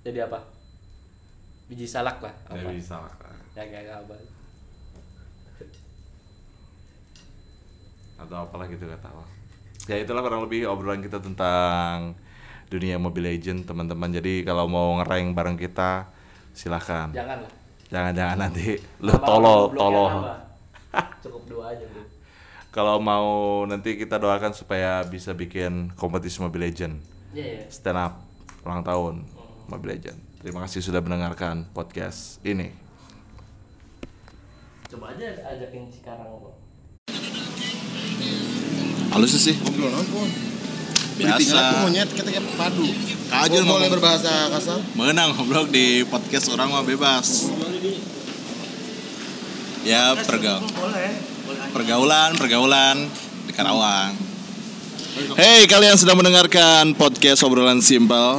Jadi 0.00 0.22
apa? 0.22 0.38
Biji 1.66 1.84
salak 1.84 2.22
lah. 2.22 2.32
Apa? 2.46 2.70
bisa 2.70 2.96
lah 2.96 3.10
Ya 3.52 3.66
gak 3.66 3.82
gak 3.84 3.98
apa. 4.00 4.14
atau 8.18 8.34
apalah 8.40 8.66
gitu 8.66 8.82
gak 8.82 8.98
tahu 8.98 9.22
ya 9.86 9.96
itulah 9.96 10.20
kurang 10.20 10.42
lebih 10.42 10.66
obrolan 10.66 10.98
kita 10.98 11.18
tentang 11.18 12.18
dunia 12.66 12.98
Mobile 12.98 13.30
Legend 13.30 13.62
teman-teman 13.62 14.10
jadi 14.12 14.42
kalau 14.42 14.66
mau 14.66 14.98
ngerank 14.98 15.32
bareng 15.32 15.54
kita 15.54 16.10
silahkan 16.50 17.08
Jangan 17.10 17.38
lah. 17.40 17.52
Jangan-jangan 17.88 18.36
nanti 18.38 18.76
lu 18.98 19.12
tolol 19.18 19.72
tolol. 19.72 20.12
Cukup 21.24 21.42
dua 21.46 21.64
aja 21.72 21.84
bro. 21.84 22.02
kalau 22.68 22.96
mau 22.96 23.28
nanti 23.64 23.96
kita 23.96 24.16
doakan 24.16 24.52
supaya 24.52 25.00
bisa 25.02 25.32
bikin 25.32 25.92
kompetisi 25.94 26.38
Mobile 26.38 26.68
Legend 26.68 27.00
Iya 27.30 27.44
iya. 27.44 27.64
stand 27.68 27.96
up 27.96 28.24
ulang 28.62 28.80
tahun 28.80 29.24
Mobile 29.66 29.92
Legend 29.94 30.18
terima 30.38 30.62
kasih 30.62 30.80
sudah 30.80 31.00
mendengarkan 31.00 31.68
podcast 31.68 32.40
ini 32.42 32.72
Coba 34.86 35.12
aja 35.12 35.28
ajakin 35.52 35.88
Cikarang 35.88 36.28
bro. 36.34 36.56
Halus 39.08 39.36
sih. 39.36 39.52
Ngobrol? 39.54 39.92
Biasa. 41.16 41.84
Monyet 41.84 42.08
kita 42.08 42.24
kayak 42.24 42.44
padu. 42.56 42.88
Kajul 43.28 43.60
Ngomong 43.60 43.84
ngomong. 43.84 43.92
berbahasa 43.92 44.48
kasar. 44.48 44.80
Menang 44.94 45.34
ngobrol 45.34 45.68
di 45.68 46.04
podcast 46.04 46.48
orang 46.48 46.70
mah 46.70 46.80
bebas. 46.80 47.52
Ya 49.86 50.14
pergaul. 50.18 50.66
Pergaulan, 51.74 52.30
pergaulan. 52.34 52.96
Karawang. 53.54 54.14
Hey, 55.34 55.66
kalian 55.66 55.98
sedang 55.98 56.18
mendengarkan 56.22 56.94
podcast 56.94 57.42
obrolan 57.42 57.82
simpel. 57.82 58.38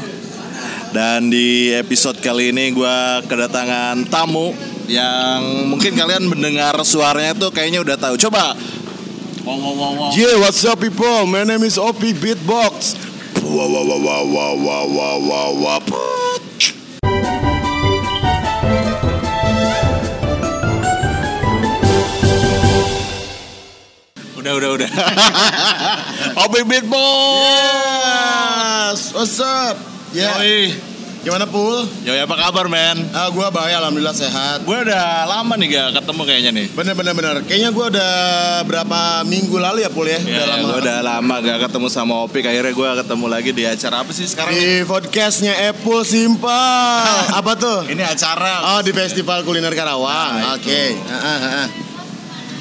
Dan 0.90 1.30
di 1.30 1.70
episode 1.76 2.18
kali 2.24 2.50
ini 2.50 2.74
gue 2.74 2.98
kedatangan 3.30 4.10
tamu 4.10 4.56
yang 4.90 5.70
mungkin 5.70 5.94
kalian 5.94 6.26
mendengar 6.26 6.74
suaranya 6.82 7.36
tuh 7.36 7.52
kayaknya 7.54 7.84
udah 7.84 7.98
tahu. 8.00 8.16
Coba. 8.18 8.56
Wow, 9.44 9.56
wow, 9.56 9.74
wow, 9.76 9.92
wow. 10.08 10.10
Yeah, 10.16 10.40
what's 10.40 10.64
up 10.66 10.80
people? 10.80 11.28
My 11.28 11.44
name 11.44 11.68
is 11.68 11.78
Opi 11.78 12.16
Beatbox. 12.16 12.96
Wah 13.44 13.66
wah 13.66 13.84
wah 13.84 14.00
wah 14.00 14.22
wah 14.24 14.52
wah 14.56 14.84
wah 14.88 15.16
wah 15.20 15.48
wah. 15.52 15.80
Udah, 24.40 24.56
udah, 24.56 24.70
udah. 24.80 24.88
Opi 26.48 26.64
Beatbox. 26.64 26.96
Yes, 28.88 29.12
what's 29.12 29.36
up? 29.44 29.76
Ya, 30.16 30.32
Yoi. 30.40 30.80
gimana 31.20 31.44
pul? 31.44 31.84
Yoi, 32.08 32.24
apa 32.24 32.40
kabar, 32.40 32.72
men? 32.72 33.04
Ah, 33.12 33.28
gua 33.36 33.52
baik, 33.52 33.76
alhamdulillah 33.76 34.16
sehat. 34.16 34.64
Gue 34.64 34.80
udah 34.80 35.28
lama 35.28 35.60
nih 35.60 35.68
gak 35.76 36.00
ketemu 36.00 36.22
kayaknya 36.24 36.52
nih. 36.56 36.72
Bener 36.72 36.96
bener 36.96 37.14
bener. 37.20 37.36
Kayaknya 37.44 37.70
gua 37.76 37.92
udah 37.92 38.14
berapa 38.64 39.28
minggu 39.28 39.60
lalu 39.60 39.84
ya 39.84 39.92
pul 39.92 40.08
ya? 40.08 40.24
Ya, 40.24 40.40
udah 40.40 40.48
lama. 40.48 40.64
gue 40.72 40.78
udah 40.88 40.98
lama 41.04 41.36
gak 41.44 41.60
ketemu 41.68 41.88
sama 41.92 42.14
Opik 42.24 42.48
Akhirnya 42.48 42.72
gue 42.72 42.90
ketemu 43.04 43.26
lagi 43.28 43.52
di 43.52 43.64
acara 43.68 44.08
apa 44.08 44.12
sih 44.16 44.24
sekarang? 44.24 44.56
Di 44.56 44.88
podcastnya 44.88 45.52
Apple 45.68 46.08
Simple. 46.08 46.48
Apa 47.44 47.60
tuh? 47.60 47.92
Ini 47.92 48.08
acara 48.08 48.72
Oh 48.72 48.80
di 48.80 48.96
Festival 48.96 49.44
Kuliner 49.44 49.76
Karawang. 49.76 50.32
Nah, 50.40 50.56
Oke. 50.56 50.96
Ah. 51.12 51.89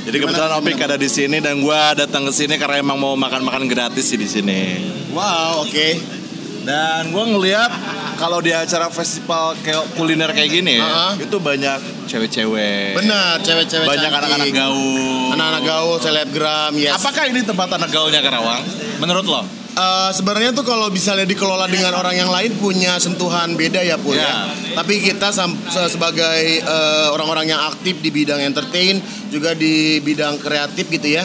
Jadi 0.09 0.25
Gimana, 0.25 0.41
kebetulan 0.41 0.53
Opik 0.65 0.81
ada 0.89 0.97
di 0.97 1.05
sini 1.05 1.37
dan 1.37 1.61
gue 1.61 1.81
datang 1.93 2.25
ke 2.25 2.33
sini 2.33 2.57
karena 2.57 2.81
emang 2.81 2.97
mau 2.97 3.13
makan-makan 3.13 3.69
gratis 3.69 4.09
sih 4.09 4.17
di 4.17 4.25
sini. 4.25 4.81
Wow, 5.13 5.69
oke. 5.69 5.89
Dan 6.65 7.13
gue 7.13 7.25
ngeliat 7.37 7.69
kalau 8.17 8.41
di 8.41 8.49
acara 8.57 8.89
festival 8.89 9.53
kayak 9.61 9.85
kuliner 10.01 10.33
kayak 10.33 10.49
gini 10.49 10.81
ya, 10.81 10.89
Uh-huh. 10.89 11.13
itu 11.29 11.37
banyak 11.37 12.09
cewek-cewek. 12.09 12.97
Benar, 12.97 13.37
cewek-cewek 13.45 13.85
Banyak 13.85 14.09
anak-anak 14.09 14.49
gaul. 14.49 15.37
Anak-anak 15.37 15.63
gaul, 15.69 15.97
selebgram, 16.01 16.73
yes. 16.81 16.97
Apakah 16.97 17.29
ini 17.29 17.45
tempat 17.45 17.69
anak 17.69 17.93
gaulnya 17.93 18.25
Karawang? 18.25 18.65
Menurut 19.05 19.29
lo? 19.29 19.58
Eh, 19.79 20.11
sebenarnya 20.11 20.51
tuh 20.51 20.67
kalau 20.67 20.91
misalnya 20.91 21.23
dikelola 21.23 21.71
dengan 21.71 21.95
orang 21.95 22.11
yang 22.13 22.27
lain 22.29 22.59
punya 22.59 22.99
sentuhan 22.99 23.55
beda 23.55 23.79
ya 23.79 23.95
pul 23.95 24.11
Ya. 24.13 24.27
ya. 24.27 24.35
Tapi 24.75 24.99
kita 25.01 25.31
sebagai 25.87 26.39
eh, 26.59 27.07
orang-orang 27.09 27.47
yang 27.49 27.63
aktif 27.65 27.95
di 27.97 28.11
bidang 28.11 28.43
entertain 28.43 28.99
juga 29.29 29.55
di 29.55 30.03
bidang 30.03 30.37
kreatif 30.37 30.83
gitu 30.89 31.15
ya. 31.15 31.23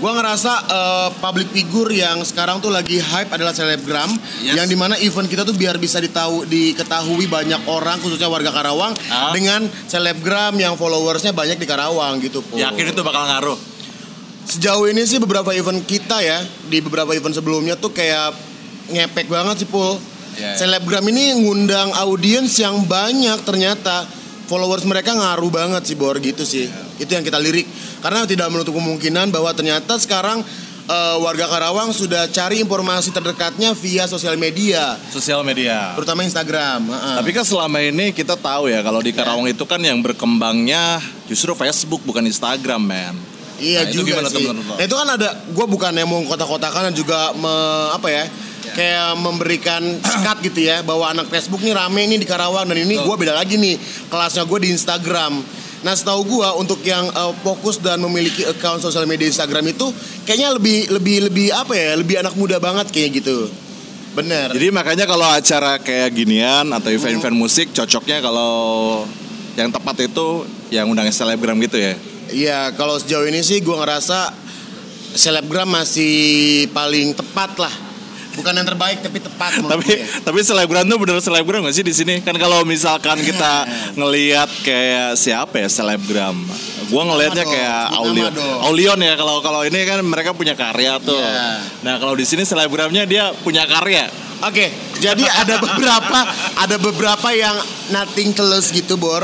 Gua 0.00 0.16
ngerasa 0.16 0.52
eh, 0.64 1.08
public 1.20 1.52
figure 1.52 1.92
yang 1.92 2.24
sekarang 2.24 2.58
tuh 2.58 2.72
lagi 2.72 2.96
hype 2.96 3.28
adalah 3.28 3.52
selebgram 3.52 4.08
Yes. 4.40 4.56
yang 4.56 4.66
di 4.66 4.74
mana 4.74 4.96
event 4.96 5.28
kita 5.28 5.44
tuh 5.44 5.52
biar 5.52 5.76
bisa 5.76 6.00
ditahu 6.00 6.48
diketahui 6.48 7.28
banyak 7.28 7.60
orang 7.68 8.00
khususnya 8.00 8.26
warga 8.26 8.50
Karawang 8.50 8.96
Ah. 9.06 9.30
dengan 9.30 9.62
selebgram 9.84 10.56
yang 10.56 10.74
followersnya 10.74 11.30
banyak 11.30 11.60
di 11.60 11.68
Karawang 11.68 12.18
gitu 12.18 12.40
pul. 12.40 12.56
Yakin 12.56 12.88
itu 12.88 13.04
bakal 13.04 13.28
ngaruh? 13.28 13.58
Sejauh 14.42 14.90
ini 14.90 15.06
sih 15.06 15.22
beberapa 15.22 15.54
event 15.54 15.80
kita 15.86 16.18
ya 16.18 16.42
di 16.66 16.82
beberapa 16.82 17.14
event 17.14 17.32
sebelumnya 17.32 17.78
tuh 17.78 17.94
kayak 17.94 18.34
ngepek 18.90 19.30
banget 19.30 19.64
sih 19.64 19.68
Pul. 19.70 19.96
Ya, 20.36 20.52
ya. 20.52 20.64
Selebgram 20.64 21.04
ini 21.08 21.44
ngundang 21.44 21.92
audiens 21.94 22.56
yang 22.58 22.82
banyak 22.84 23.38
ternyata 23.44 24.04
followers 24.50 24.84
mereka 24.84 25.14
ngaruh 25.14 25.48
banget 25.48 25.82
sih 25.86 25.96
Bor 25.96 26.18
gitu 26.18 26.42
sih. 26.42 26.66
Itu 26.98 27.08
yang 27.12 27.22
kita 27.24 27.38
lirik 27.38 27.64
karena 28.02 28.26
tidak 28.26 28.50
menutup 28.50 28.74
kemungkinan 28.74 29.30
bahwa 29.30 29.54
ternyata 29.54 29.94
sekarang 29.96 30.42
eh, 30.90 31.16
warga 31.22 31.46
Karawang 31.46 31.94
sudah 31.94 32.26
cari 32.28 32.60
informasi 32.60 33.14
terdekatnya 33.14 33.72
via 33.78 34.04
sosial 34.10 34.34
media, 34.34 34.98
Sosial 35.14 35.46
media. 35.46 35.94
terutama 35.94 36.26
Instagram. 36.26 36.90
Heeh. 36.90 37.16
Tapi 37.22 37.30
kan 37.30 37.44
selama 37.46 37.78
ini 37.78 38.10
kita 38.10 38.34
tahu 38.34 38.68
ya 38.68 38.82
kalau 38.82 38.98
di 38.98 39.14
Karawang 39.14 39.46
itu 39.46 39.62
kan 39.64 39.78
yang 39.78 40.02
berkembangnya 40.02 40.98
justru 41.30 41.54
Facebook 41.54 42.02
bukan 42.02 42.26
Instagram, 42.26 42.82
men. 42.82 43.16
Iya 43.62 43.78
Nah, 43.78 43.86
itu 43.86 43.96
juga 43.96 44.10
gimana 44.12 44.28
tuh 44.28 44.36
sih. 44.36 44.46
menurut 44.46 44.66
lo? 44.66 44.74
Nah, 44.74 44.84
itu 44.84 44.94
kan 44.94 45.08
ada, 45.08 45.28
gue 45.46 45.66
bukan 45.68 45.92
yang 45.94 46.08
mau 46.08 46.20
kotak-kotakan 46.24 46.82
dan 46.90 46.94
juga 46.94 47.18
me- 47.32 47.90
apa 47.92 48.08
ya, 48.08 48.24
kayak 48.68 49.10
memberikan 49.16 49.82
sekat 50.00 50.36
gitu 50.42 50.60
ya 50.62 50.80
bahwa 50.80 51.06
anak 51.06 51.26
Facebook 51.28 51.60
nih 51.60 51.70
rame 51.72 52.02
nih 52.06 52.18
di 52.18 52.24
Karawang 52.24 52.64
dan 52.64 52.76
ini 52.76 52.94
gue 52.96 53.14
beda 53.16 53.32
lagi 53.32 53.54
nih 53.54 53.78
kelasnya 54.06 54.42
gue 54.42 54.58
di 54.60 54.68
Instagram. 54.70 55.38
Nah 55.82 55.92
setahu 55.92 56.22
gue 56.24 56.48
untuk 56.56 56.78
yang 56.80 57.06
eh, 57.06 57.32
fokus 57.40 57.76
dan 57.76 57.98
memiliki 57.98 58.42
account 58.44 58.78
sosial 58.80 59.02
media 59.02 59.26
Instagram 59.26 59.66
itu 59.68 59.90
kayaknya 60.22 60.54
lebih 60.54 60.90
lebih 60.90 61.16
lebih 61.26 61.46
apa 61.50 61.74
ya, 61.74 61.94
lebih 61.94 62.16
anak 62.18 62.34
muda 62.34 62.56
banget 62.56 62.86
kayak 62.88 63.18
gitu. 63.18 63.50
Bener. 64.12 64.52
Jadi 64.52 64.68
makanya 64.68 65.04
kalau 65.04 65.24
acara 65.24 65.76
kayak 65.76 66.12
ginian 66.12 66.68
atau 66.68 66.86
event-event 66.88 67.32
musik 67.34 67.72
cocoknya 67.72 68.20
kalau 68.20 69.02
yang 69.52 69.68
tepat 69.68 70.06
itu 70.06 70.44
yang 70.68 70.86
undang 70.86 71.08
selebgram 71.08 71.56
gitu 71.58 71.76
ya. 71.76 71.96
Iya 72.32 72.72
kalau 72.74 72.96
sejauh 72.96 73.28
ini 73.28 73.44
sih 73.44 73.60
gue 73.60 73.76
ngerasa 73.76 74.32
selebgram 75.12 75.68
masih 75.68 76.66
paling 76.72 77.12
tepat 77.12 77.52
lah. 77.60 77.74
Bukan 78.32 78.56
yang 78.56 78.64
terbaik 78.64 79.04
tapi 79.04 79.20
tepat 79.20 79.60
tapi 79.60 79.92
gue. 79.92 80.08
tapi 80.24 80.40
selebgram 80.40 80.88
tuh 80.88 80.96
bener 80.96 81.20
selebgram 81.20 81.68
gak 81.68 81.76
sih 81.76 81.84
di 81.84 81.92
sini? 81.92 82.24
Kan 82.24 82.40
kalau 82.40 82.64
misalkan 82.64 83.20
kita 83.20 83.68
ngelihat 84.00 84.48
kayak 84.64 85.20
siapa 85.20 85.60
ya 85.60 85.68
selebgram, 85.68 86.40
gua 86.88 87.12
ngelihatnya 87.12 87.44
kayak 87.44 87.92
Aulion. 87.92 88.32
Aulion 88.64 88.98
ya 89.04 89.20
kalau 89.20 89.44
kalau 89.44 89.60
ini 89.68 89.84
kan 89.84 90.00
mereka 90.00 90.32
punya 90.32 90.56
karya 90.56 90.96
tuh. 91.04 91.20
Iya. 91.20 91.60
Nah 91.84 92.00
kalau 92.00 92.16
di 92.16 92.24
sini 92.24 92.48
selebgramnya 92.48 93.04
dia 93.04 93.36
punya 93.44 93.68
karya. 93.68 94.08
Oke, 94.42 94.74
jadi 94.98 95.22
ada 95.22 95.60
beberapa 95.68 96.20
ada 96.58 96.76
beberapa 96.80 97.28
yang 97.36 97.54
nothing 97.92 98.34
tulus 98.34 98.72
gitu, 98.72 98.98
Bor. 98.98 99.22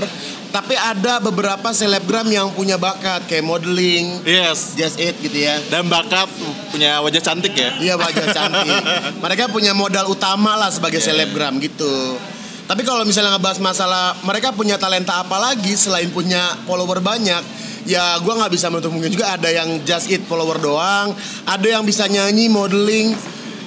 Tapi 0.59 0.75
ada 0.75 1.23
beberapa 1.23 1.71
selebgram 1.71 2.27
yang 2.27 2.51
punya 2.51 2.75
bakat 2.75 3.31
kayak 3.31 3.47
modeling, 3.47 4.27
Yes. 4.27 4.75
just 4.75 4.99
it 4.99 5.15
gitu 5.23 5.39
ya. 5.47 5.55
Dan 5.71 5.87
bakat 5.87 6.27
punya 6.75 6.99
wajah 6.99 7.23
cantik 7.23 7.55
ya. 7.55 7.79
Iya 7.79 7.95
wajah 7.95 8.27
cantik. 8.35 8.83
Mereka 9.23 9.55
punya 9.55 9.71
modal 9.71 10.11
utama 10.11 10.59
lah 10.59 10.67
sebagai 10.75 10.99
selebgram 10.99 11.63
gitu. 11.63 12.19
Tapi 12.67 12.83
kalau 12.83 13.07
misalnya 13.07 13.39
ngebahas 13.39 13.63
masalah 13.63 14.19
mereka 14.27 14.51
punya 14.51 14.75
talenta 14.83 15.23
apa 15.23 15.39
lagi 15.39 15.79
selain 15.79 16.11
punya 16.11 16.59
follower 16.67 16.99
banyak, 16.99 17.41
ya 17.87 18.19
gua 18.27 18.43
nggak 18.43 18.53
bisa 18.59 18.67
menutup 18.67 18.91
mungkin 18.91 19.15
juga 19.15 19.39
ada 19.39 19.47
yang 19.55 19.87
just 19.87 20.11
it 20.11 20.27
follower 20.27 20.59
doang, 20.59 21.15
ada 21.47 21.67
yang 21.71 21.87
bisa 21.87 22.11
nyanyi, 22.11 22.51
modeling, 22.51 23.15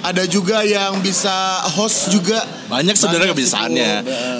ada 0.02 0.26
juga 0.26 0.66
yang 0.66 0.98
bisa 0.98 1.62
host 1.78 2.10
juga. 2.10 2.42
Banyak 2.66 2.98
sebenarnya 2.98 3.30
kebiasaannya. 3.30 3.92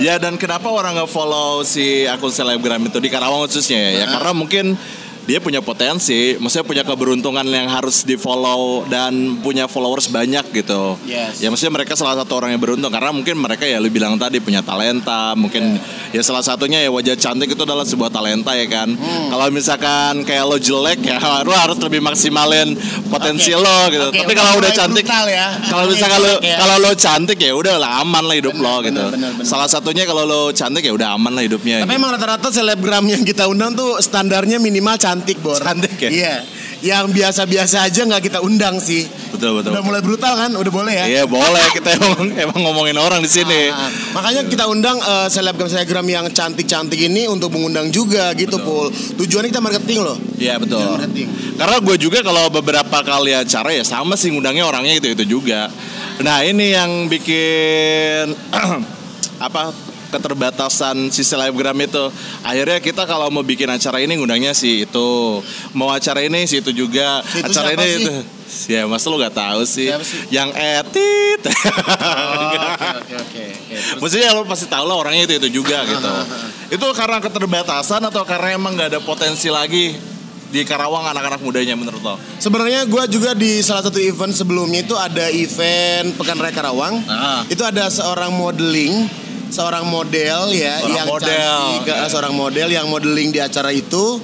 Ya 0.03 0.19
dan 0.19 0.35
kenapa 0.35 0.67
orang 0.69 0.99
nggak 0.99 1.11
follow 1.11 1.63
si 1.63 2.05
akun 2.05 2.35
selebgram 2.35 2.83
itu 2.91 2.99
di 2.99 3.09
Karawang 3.09 3.47
khususnya 3.47 3.79
ya? 3.79 3.91
Ya 4.03 4.07
karena 4.11 4.33
mungkin 4.35 4.75
dia 5.23 5.39
punya 5.39 5.63
potensi, 5.63 6.35
maksudnya 6.35 6.67
punya 6.67 6.85
keberuntungan 6.87 7.47
yang 7.47 7.71
harus 7.71 8.03
di 8.03 8.19
follow 8.19 8.83
dan 8.91 9.39
punya 9.39 9.71
followers 9.71 10.11
banyak 10.11 10.51
gitu. 10.51 10.99
Yes. 11.07 11.39
Ya 11.39 11.47
maksudnya 11.47 11.79
mereka 11.79 11.95
salah 11.95 12.19
satu 12.19 12.43
orang 12.43 12.55
yang 12.55 12.63
beruntung 12.63 12.91
karena 12.91 13.15
mungkin 13.15 13.39
mereka 13.39 13.63
ya 13.63 13.79
lu 13.79 13.87
bilang 13.87 14.19
tadi 14.19 14.43
punya 14.43 14.67
talenta, 14.67 15.39
mungkin 15.39 15.79
ya 16.11 16.23
salah 16.27 16.43
satunya 16.43 16.83
ya 16.83 16.91
wajah 16.91 17.15
cantik 17.15 17.55
itu 17.55 17.63
adalah 17.63 17.87
sebuah 17.87 18.11
talenta 18.11 18.59
ya 18.59 18.67
kan. 18.67 18.91
Hmm. 18.99 19.31
Kalau 19.31 19.47
misalkan 19.55 20.27
kayak 20.27 20.45
lo 20.47 20.59
jelek 20.59 20.99
ya 21.07 21.19
lu 21.47 21.55
harus 21.55 21.79
lebih 21.79 22.03
maksimalin 22.03 22.75
potensi 23.07 23.55
Oke. 23.55 23.63
lo 23.63 23.79
gitu. 23.93 24.09
Oke, 24.11 24.19
Tapi 24.27 24.35
kalau 24.35 24.53
udah 24.59 24.73
cantik 24.75 25.05
ya. 25.07 25.47
kalau 25.69 25.85
misalkan 25.87 26.19
lo 26.19 26.35
ya. 26.43 26.57
kalau 26.59 26.77
lo 26.83 26.91
cantik 26.99 27.39
ya 27.39 27.53
udah 27.55 27.75
lah 27.79 27.91
aman 28.03 28.25
lah 28.27 28.37
hidup 28.37 28.55
Bener, 28.57 28.65
lo 28.65 28.75
bener, 28.81 28.87
gitu. 28.91 29.03
bener, 29.15 29.31
bener. 29.39 29.47
Salah 29.47 29.69
satunya 29.71 30.03
kalau 30.03 30.27
lo 30.27 30.43
cantik 30.51 30.83
ya 30.83 30.93
udah 30.93 31.15
aman 31.15 31.33
lah 31.37 31.43
hidupnya. 31.47 31.87
Tapi 31.87 31.93
gitu. 31.95 32.01
emang 32.03 32.11
rata-rata 32.19 32.49
selebgram 32.51 33.05
yang 33.07 33.23
kita 33.23 33.47
undang 33.47 33.79
tuh 33.79 34.03
standarnya 34.03 34.59
minimal 34.59 34.97
cantik, 34.97 35.12
Bor. 35.43 35.61
Cantik 35.61 35.99
ya? 35.99 36.11
Iya. 36.11 36.35
Yang 36.83 37.15
biasa-biasa 37.15 37.87
aja 37.87 38.03
nggak 38.03 38.23
kita 38.27 38.39
undang 38.43 38.83
sih. 38.83 39.07
betul 39.31 39.59
betul. 39.59 39.71
Udah 39.71 39.83
mulai 39.87 40.03
brutal 40.03 40.35
kan? 40.35 40.51
Udah 40.51 40.73
boleh 40.73 40.95
ya? 40.95 41.07
Iya 41.07 41.25
boleh 41.31 41.63
kita 41.77 41.95
emang, 41.95 42.35
emang 42.35 42.61
ngomongin 42.67 42.99
orang 42.99 43.23
di 43.23 43.31
sini. 43.31 43.71
Ah, 43.71 43.87
makanya 44.19 44.43
kita 44.51 44.67
undang 44.67 44.99
eh, 44.99 45.29
selebgram-selebgram 45.31 46.07
yang 46.11 46.27
cantik-cantik 46.35 46.99
ini 46.99 47.31
untuk 47.31 47.55
mengundang 47.55 47.89
juga 47.95 48.35
gitu, 48.35 48.59
Pul. 48.59 48.91
Tujuannya 48.93 49.49
kita 49.55 49.63
marketing 49.63 49.99
loh. 50.03 50.19
Iya 50.39 50.59
betul. 50.59 50.83
Tujuan 50.83 50.99
marketing. 50.99 51.29
Karena 51.55 51.77
gue 51.79 51.97
juga 52.01 52.19
kalau 52.27 52.45
beberapa 52.51 52.99
kali 53.07 53.33
acara 53.37 53.71
ya 53.71 53.87
sama 53.87 54.19
sih 54.19 54.35
ngundangnya 54.35 54.67
orangnya 54.67 54.99
itu 54.99 55.07
itu 55.15 55.39
juga. 55.39 55.71
Nah 56.19 56.43
ini 56.43 56.75
yang 56.75 57.07
bikin 57.07 58.35
apa 59.47 59.92
keterbatasan 60.13 61.09
si 61.09 61.23
selebgram 61.23 61.75
itu 61.79 62.05
akhirnya 62.43 62.79
kita 62.79 63.03
kalau 63.03 63.27
mau 63.27 63.41
bikin 63.41 63.67
acara 63.67 63.99
ini 63.99 64.15
ngundangnya 64.15 64.53
si 64.53 64.85
itu 64.85 65.41
mau 65.73 65.89
acara 65.89 66.21
ini 66.21 66.45
si 66.45 66.61
itu 66.61 66.71
juga 66.71 67.25
Si 67.25 67.41
itu 67.41 67.49
acara 67.49 67.69
siapa 67.69 67.81
ini 67.81 67.87
sih? 67.89 67.97
itu 67.99 68.15
ya 68.69 68.85
masa 68.85 69.09
lu 69.09 69.17
gak 69.17 69.33
tahu 69.33 69.65
sih 69.65 69.89
Siapa 69.89 70.05
sih? 70.05 70.29
yang 70.29 70.53
etit 70.53 71.41
Oh, 71.43 72.53
Oke, 73.03 73.15
oke, 73.17 73.45
Maksudnya 73.99 74.31
lo 74.31 74.45
pasti 74.45 74.67
tahu 74.67 74.85
lah 74.85 74.95
orangnya 74.95 75.25
itu 75.25 75.41
itu 75.41 75.59
juga 75.59 75.83
gitu. 75.83 76.13
itu 76.71 76.87
karena 76.93 77.19
keterbatasan 77.19 78.03
atau 78.03 78.23
karena 78.23 78.55
emang 78.55 78.73
nggak 78.73 78.89
ada 78.93 79.01
potensi 79.01 79.49
lagi? 79.49 80.13
di 80.53 80.69
Karawang 80.69 81.09
anak-anak 81.09 81.41
mudanya 81.41 81.73
menurut 81.73 82.05
lo? 82.05 82.21
Sebenarnya 82.37 82.85
gue 82.85 83.01
juga 83.09 83.33
di 83.33 83.65
salah 83.65 83.81
satu 83.81 83.97
event 83.97 84.37
sebelumnya 84.37 84.85
itu 84.85 84.93
ada 84.93 85.33
event 85.33 86.13
Pekan 86.13 86.37
Raya 86.37 86.53
Karawang. 86.53 87.01
Ah. 87.09 87.41
Itu 87.49 87.65
ada 87.65 87.89
seorang 87.89 88.29
modeling, 88.29 89.09
seorang 89.53 89.85
model 89.85 90.49
ya 90.51 90.81
Seorang 90.81 90.97
yang 90.97 91.07
model. 91.07 91.29
cantik, 91.29 91.83
eh, 91.87 92.09
seorang 92.09 92.35
model 92.35 92.69
yang 92.69 92.87
modeling 92.89 93.29
di 93.29 93.39
acara 93.39 93.69
itu. 93.69 94.19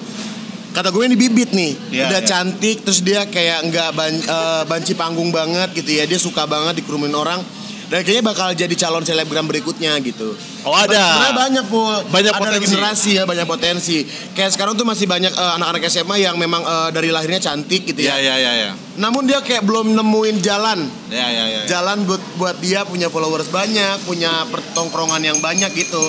Kata 0.68 0.88
gue 0.88 1.04
ini 1.04 1.16
bibit 1.16 1.50
nih, 1.50 1.72
Iya, 1.90 2.06
udah 2.06 2.20
iya. 2.22 2.28
cantik, 2.28 2.76
terus 2.80 3.00
dia 3.00 3.24
kayak 3.26 3.66
nggak 3.66 3.90
ban- 3.92 4.22
eh, 4.22 4.62
banci 4.64 4.92
panggung 4.94 5.28
banget 5.28 5.74
gitu 5.74 5.90
ya, 5.90 6.04
dia 6.04 6.16
suka 6.16 6.44
banget 6.44 6.78
dikerumunin 6.78 7.12
orang. 7.12 7.40
Dan 7.88 8.04
kayaknya 8.04 8.24
bakal 8.28 8.52
jadi 8.52 8.74
calon 8.76 9.00
selebgram 9.00 9.48
berikutnya 9.48 9.96
gitu. 10.04 10.36
Oh, 10.68 10.76
ada. 10.76 10.92
Sebenarnya 10.92 11.36
banyak 11.40 11.64
pul. 11.72 11.96
Banyak 12.12 12.32
ada 12.36 12.40
potensi. 12.44 12.56
regenerasi 12.60 13.10
ya, 13.16 13.24
banyak 13.24 13.46
potensi. 13.48 13.98
Kayak 14.36 14.50
sekarang 14.52 14.76
tuh 14.76 14.84
masih 14.84 15.08
banyak 15.08 15.32
eh, 15.32 15.52
anak-anak 15.56 15.88
SMA 15.88 16.20
yang 16.20 16.36
memang 16.36 16.60
eh, 16.60 16.88
dari 16.92 17.08
lahirnya 17.08 17.40
cantik 17.40 17.88
gitu 17.88 18.04
ya. 18.04 18.20
iya 18.20 18.36
iya 18.36 18.52
iya. 18.52 18.70
Namun 19.00 19.24
dia 19.24 19.40
kayak 19.40 19.64
belum 19.64 19.96
nemuin 19.96 20.36
jalan. 20.44 20.84
Iya 21.08 21.26
iya 21.32 21.44
iya. 21.48 21.60
Jalan 21.64 22.04
buat 22.04 22.20
buat 22.36 22.56
dia 22.60 22.84
punya 22.84 23.08
followers 23.08 23.48
banyak, 23.48 24.04
punya 24.04 24.44
pertongkrongan 24.52 25.24
yang 25.24 25.40
banyak 25.40 25.72
gitu. 25.72 26.04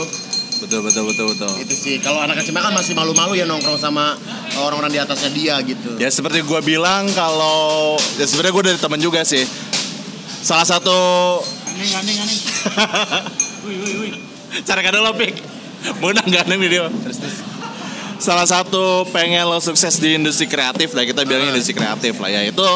Betul 0.60 0.84
betul 0.84 1.08
betul 1.08 1.26
betul. 1.32 1.52
Itu 1.64 1.76
sih. 1.80 1.96
Kalau 2.04 2.20
anak 2.20 2.44
SMA 2.44 2.60
kan 2.60 2.76
masih 2.76 2.92
malu-malu 2.92 3.40
ya 3.40 3.48
nongkrong 3.48 3.80
sama 3.80 4.20
orang-orang 4.60 4.92
di 4.92 5.00
atasnya 5.00 5.32
dia 5.32 5.56
gitu. 5.64 5.96
Ya 5.96 6.12
seperti 6.12 6.44
gue 6.44 6.60
bilang 6.60 7.08
kalau 7.16 7.96
ya 8.20 8.28
sebenarnya 8.28 8.52
gue 8.52 8.64
dari 8.76 8.80
teman 8.84 9.00
juga 9.00 9.24
sih. 9.24 9.48
Salah 10.44 10.68
satu 10.68 11.00
Aneh 11.80 11.96
aneh 11.96 12.16
aneh. 12.20 12.38
cara 14.68 14.84
kadang 14.84 15.00
lo 15.00 15.16
pik. 15.16 15.32
Menang 16.04 16.28
gandeng 16.28 16.60
video. 16.60 16.92
Salah 18.20 18.44
satu 18.44 19.08
pengen 19.16 19.48
lo 19.48 19.64
sukses 19.64 19.96
di 19.96 20.20
industri 20.20 20.44
kreatif 20.44 20.92
lah 20.92 21.08
kita 21.08 21.24
bilang 21.24 21.56
industri 21.56 21.72
kreatif 21.72 22.20
lah 22.20 22.28
yaitu 22.28 22.68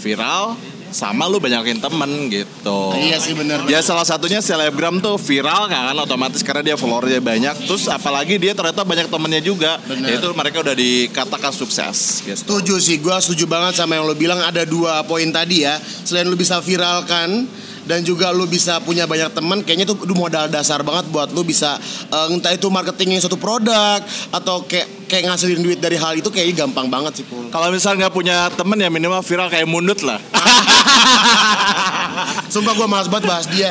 viral 0.00 0.56
sama 0.88 1.28
lu 1.28 1.36
banyakin 1.36 1.76
temen 1.76 2.32
gitu. 2.32 2.96
Iya 2.96 3.20
sih 3.20 3.36
bener. 3.36 3.60
Ya 3.68 3.84
salah 3.84 4.08
satunya 4.08 4.40
selebgram 4.40 5.04
tuh 5.04 5.20
viral 5.20 5.68
kan 5.68 5.92
otomatis 6.00 6.40
karena 6.40 6.72
dia 6.72 6.76
followernya 6.80 7.20
banyak 7.20 7.68
terus 7.68 7.92
apalagi 7.92 8.40
dia 8.40 8.56
ternyata 8.56 8.80
banyak 8.88 9.12
temennya 9.12 9.44
juga 9.44 9.76
Bener. 9.84 10.16
itu 10.16 10.32
mereka 10.32 10.64
udah 10.64 10.72
dikatakan 10.72 11.52
sukses 11.52 12.24
gitu. 12.24 12.40
Setuju 12.40 12.80
sih, 12.80 12.96
gue 12.96 13.12
setuju 13.20 13.44
banget 13.44 13.76
sama 13.76 14.00
yang 14.00 14.08
lo 14.08 14.16
bilang 14.16 14.40
ada 14.40 14.64
dua 14.64 15.04
poin 15.04 15.28
tadi 15.28 15.68
ya. 15.68 15.76
Selain 16.08 16.24
lo 16.24 16.40
bisa 16.40 16.56
viralkan 16.64 17.44
dan 17.86 18.02
juga 18.02 18.34
lo 18.34 18.44
bisa 18.50 18.82
punya 18.82 19.06
banyak 19.06 19.30
teman, 19.32 19.62
kayaknya 19.62 19.86
itu 19.88 19.94
modal 20.12 20.50
dasar 20.50 20.82
banget 20.82 21.06
buat 21.14 21.30
lo 21.30 21.46
bisa 21.46 21.78
eh, 22.10 22.34
entah 22.34 22.52
itu 22.52 22.66
marketingin 22.66 23.22
suatu 23.22 23.38
produk 23.38 24.02
atau 24.34 24.66
kayak 24.66 25.06
kayak 25.06 25.30
ngasilin 25.30 25.62
duit 25.62 25.78
dari 25.78 25.94
hal 25.94 26.18
itu 26.18 26.26
kayaknya 26.28 26.66
gampang 26.66 26.90
banget 26.90 27.22
sih 27.22 27.24
pul. 27.24 27.46
Kalau 27.48 27.70
misal 27.70 27.94
nggak 27.94 28.12
punya 28.12 28.50
temen 28.52 28.76
ya 28.76 28.90
minimal 28.90 29.22
viral 29.22 29.48
kayak 29.48 29.70
mundut 29.70 30.02
lah. 30.02 30.18
Sumpah 32.52 32.74
gue 32.74 32.88
malas 32.90 33.06
banget 33.06 33.24
bahas 33.30 33.46
dia. 33.50 33.70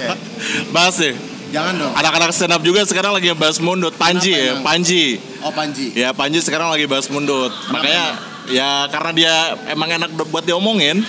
Bahas 0.74 0.94
deh. 0.98 1.14
Jangan 1.54 1.74
dong. 1.78 1.92
Anak-anak 1.94 2.30
stand 2.34 2.54
up 2.54 2.62
juga 2.62 2.82
sekarang 2.82 3.14
lagi 3.14 3.30
bahas 3.38 3.62
mundut. 3.62 3.94
Panji 3.94 4.34
Kenapa 4.34 4.42
ya, 4.42 4.52
emang? 4.52 4.66
Panji. 4.66 5.04
Oh 5.42 5.52
Panji. 5.54 5.86
Ya 5.94 6.08
Panji 6.10 6.38
sekarang 6.42 6.68
lagi 6.68 6.90
bahas 6.90 7.06
mundut. 7.06 7.54
Makanya 7.70 8.18
ya 8.50 8.90
karena 8.90 9.10
dia 9.14 9.34
emang 9.70 9.88
enak 9.94 10.10
buat 10.30 10.42
diomongin. 10.42 11.02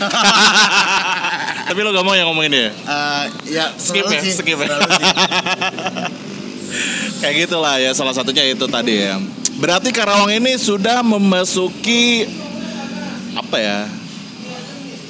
Tapi 1.67 1.79
lo 1.83 1.91
gak 1.91 2.05
mau 2.07 2.15
yang 2.15 2.31
ngomongin 2.31 2.51
dia. 2.55 2.69
Eh, 2.71 3.23
ya 3.51 3.75
Skip 3.75 4.07
ya, 4.07 4.19
sih, 4.23 4.31
skip 4.31 4.55
ya. 4.55 4.67
Kayak 7.19 7.35
gitulah 7.47 7.75
ya 7.81 7.91
salah 7.91 8.15
satunya 8.15 8.47
itu 8.47 8.63
tadi 8.71 9.03
ya. 9.03 9.19
Berarti 9.57 9.91
Karawang 9.91 10.31
ini 10.31 10.55
sudah 10.55 11.03
memasuki 11.03 12.29
apa 13.35 13.57
ya? 13.59 13.79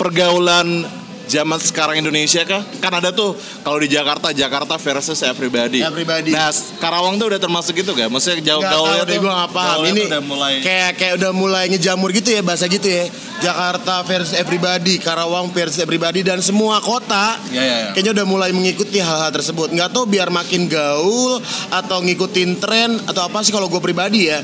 Pergaulan 0.01 0.87
zaman 1.27 1.59
sekarang 1.59 1.99
Indonesia 1.99 2.41
kah? 2.41 2.63
Kan 2.79 2.91
ada 2.93 3.11
tuh 3.11 3.35
kalau 3.61 3.77
di 3.77 3.87
Jakarta 3.87 4.31
Jakarta 4.31 4.75
versus 4.75 5.19
everybody. 5.21 5.83
Everybody. 5.83 6.31
Nah, 6.31 6.49
Karawang 6.79 7.19
tuh 7.19 7.29
udah 7.29 7.37
termasuk 7.37 7.75
itu 7.75 7.91
gak? 7.91 8.07
Maksudnya 8.07 8.55
jauh 8.55 8.63
deh 8.63 8.71
tuh. 9.05 9.21
gue 9.21 9.29
nggak 9.29 9.51
paham 9.51 9.79
ini 9.85 10.03
udah 10.07 10.23
mulai 10.23 10.53
kayak 10.59 10.91
kayak 10.95 11.13
udah 11.19 11.31
mulai 11.31 11.63
ngejamur 11.67 12.09
gitu 12.09 12.29
ya 12.31 12.41
bahasa 12.41 12.65
gitu 12.65 12.87
ya 12.87 13.05
Jakarta 13.37 14.01
versus 14.01 14.33
everybody 14.33 14.97
Karawang 14.97 15.51
versus 15.51 15.77
everybody 15.77 16.23
dan 16.23 16.39
semua 16.39 16.79
kota 16.79 17.35
Ya, 17.51 17.59
ya, 17.59 17.63
ya. 17.63 17.87
kayaknya 17.91 18.11
udah 18.21 18.25
mulai 18.25 18.49
mengikuti 18.51 18.97
hal-hal 18.97 19.29
tersebut 19.29 19.69
nggak 19.69 19.91
tahu 19.91 20.07
biar 20.07 20.29
makin 20.29 20.65
gaul 20.65 21.37
atau 21.69 21.99
ngikutin 22.01 22.57
tren 22.57 22.95
atau 23.03 23.25
apa 23.25 23.41
sih 23.41 23.51
kalau 23.51 23.67
gue 23.67 23.77
pribadi 23.77 24.29
ya 24.29 24.39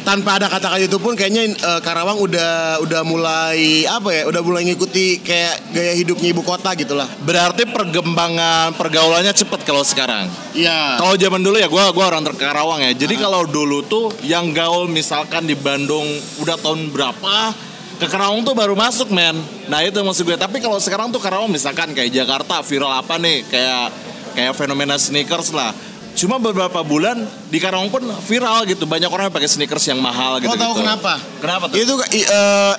tanpa 0.00 0.40
ada 0.40 0.48
kata-kata 0.48 0.80
itu 0.80 0.96
pun 0.96 1.12
kayaknya 1.12 1.52
eh, 1.52 1.80
Karawang 1.84 2.18
udah 2.18 2.80
udah 2.80 3.02
mulai 3.04 3.84
apa 3.84 4.08
ya 4.10 4.22
udah 4.28 4.40
mulai 4.40 4.64
ngikuti 4.68 5.20
kayak 5.20 5.72
gaya 5.76 5.92
hidupnya 5.96 6.28
ibu 6.32 6.42
kota 6.42 6.72
gitulah 6.72 7.06
Berarti 7.20 7.68
perkembangan 7.68 8.74
pergaulannya 8.74 9.30
cepet 9.30 9.60
kalau 9.68 9.84
sekarang. 9.84 10.26
iya 10.56 10.96
Kalau 10.96 11.14
zaman 11.14 11.40
dulu 11.44 11.56
ya 11.60 11.68
gua 11.68 11.92
gua 11.92 12.10
orang 12.16 12.24
terkarawang 12.24 12.80
ya. 12.84 12.92
Jadi 12.96 13.14
kalau 13.20 13.44
dulu 13.44 13.84
tuh 13.84 14.10
yang 14.24 14.50
gaul 14.50 14.88
misalkan 14.88 15.44
di 15.44 15.54
Bandung 15.54 16.06
udah 16.40 16.56
tahun 16.56 16.88
berapa 16.90 17.54
ke 18.00 18.08
Karawang 18.08 18.40
tuh 18.40 18.56
baru 18.56 18.72
masuk 18.72 19.12
men. 19.12 19.36
Nah 19.68 19.84
itu 19.84 20.00
maksud 20.00 20.24
gue. 20.24 20.32
Tapi 20.40 20.56
kalau 20.64 20.80
sekarang 20.80 21.12
tuh 21.12 21.20
Karawang 21.20 21.52
misalkan 21.52 21.92
kayak 21.92 22.08
Jakarta 22.08 22.64
viral 22.64 22.96
apa 22.96 23.20
nih 23.20 23.44
kayak 23.44 23.86
kayak 24.32 24.52
fenomena 24.56 24.96
sneakers 24.96 25.52
lah. 25.52 25.76
Cuma 26.20 26.36
beberapa 26.36 26.84
bulan 26.84 27.16
di 27.48 27.56
Karawang 27.56 27.88
pun 27.88 28.04
viral 28.28 28.68
gitu. 28.68 28.84
Banyak 28.84 29.08
orang 29.08 29.32
yang 29.32 29.34
pakai 29.34 29.48
sneakers 29.48 29.88
yang 29.88 29.96
mahal 30.04 30.36
gitu. 30.36 30.52
Lo 30.52 30.60
tahu 30.60 30.84
kenapa? 30.84 31.16
Kenapa 31.40 31.64
tuh? 31.72 31.80
itu 31.80 31.94
eh, 32.12 32.74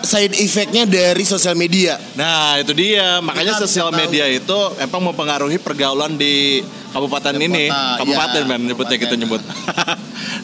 side 0.00 0.40
effectnya 0.40 0.86
dari 0.86 1.26
sosial 1.26 1.58
media 1.58 1.98
Nah 2.14 2.56
itu 2.62 2.70
dia 2.72 3.18
makanya 3.18 3.58
sosial 3.58 3.90
tahu. 3.90 3.98
media 4.06 4.24
itu 4.30 4.58
emang 4.78 5.10
mempengaruhi 5.10 5.58
pergaulan 5.58 6.14
di 6.14 6.62
kabupaten 6.88 7.34
ini 7.36 7.66
kota, 7.66 7.98
kabupaten 7.98 8.40
iya, 8.40 8.48
men 8.48 8.60
nyebutnya 8.64 8.96
kita 8.96 9.06
kabupaten. 9.08 9.20
nyebut 9.20 9.42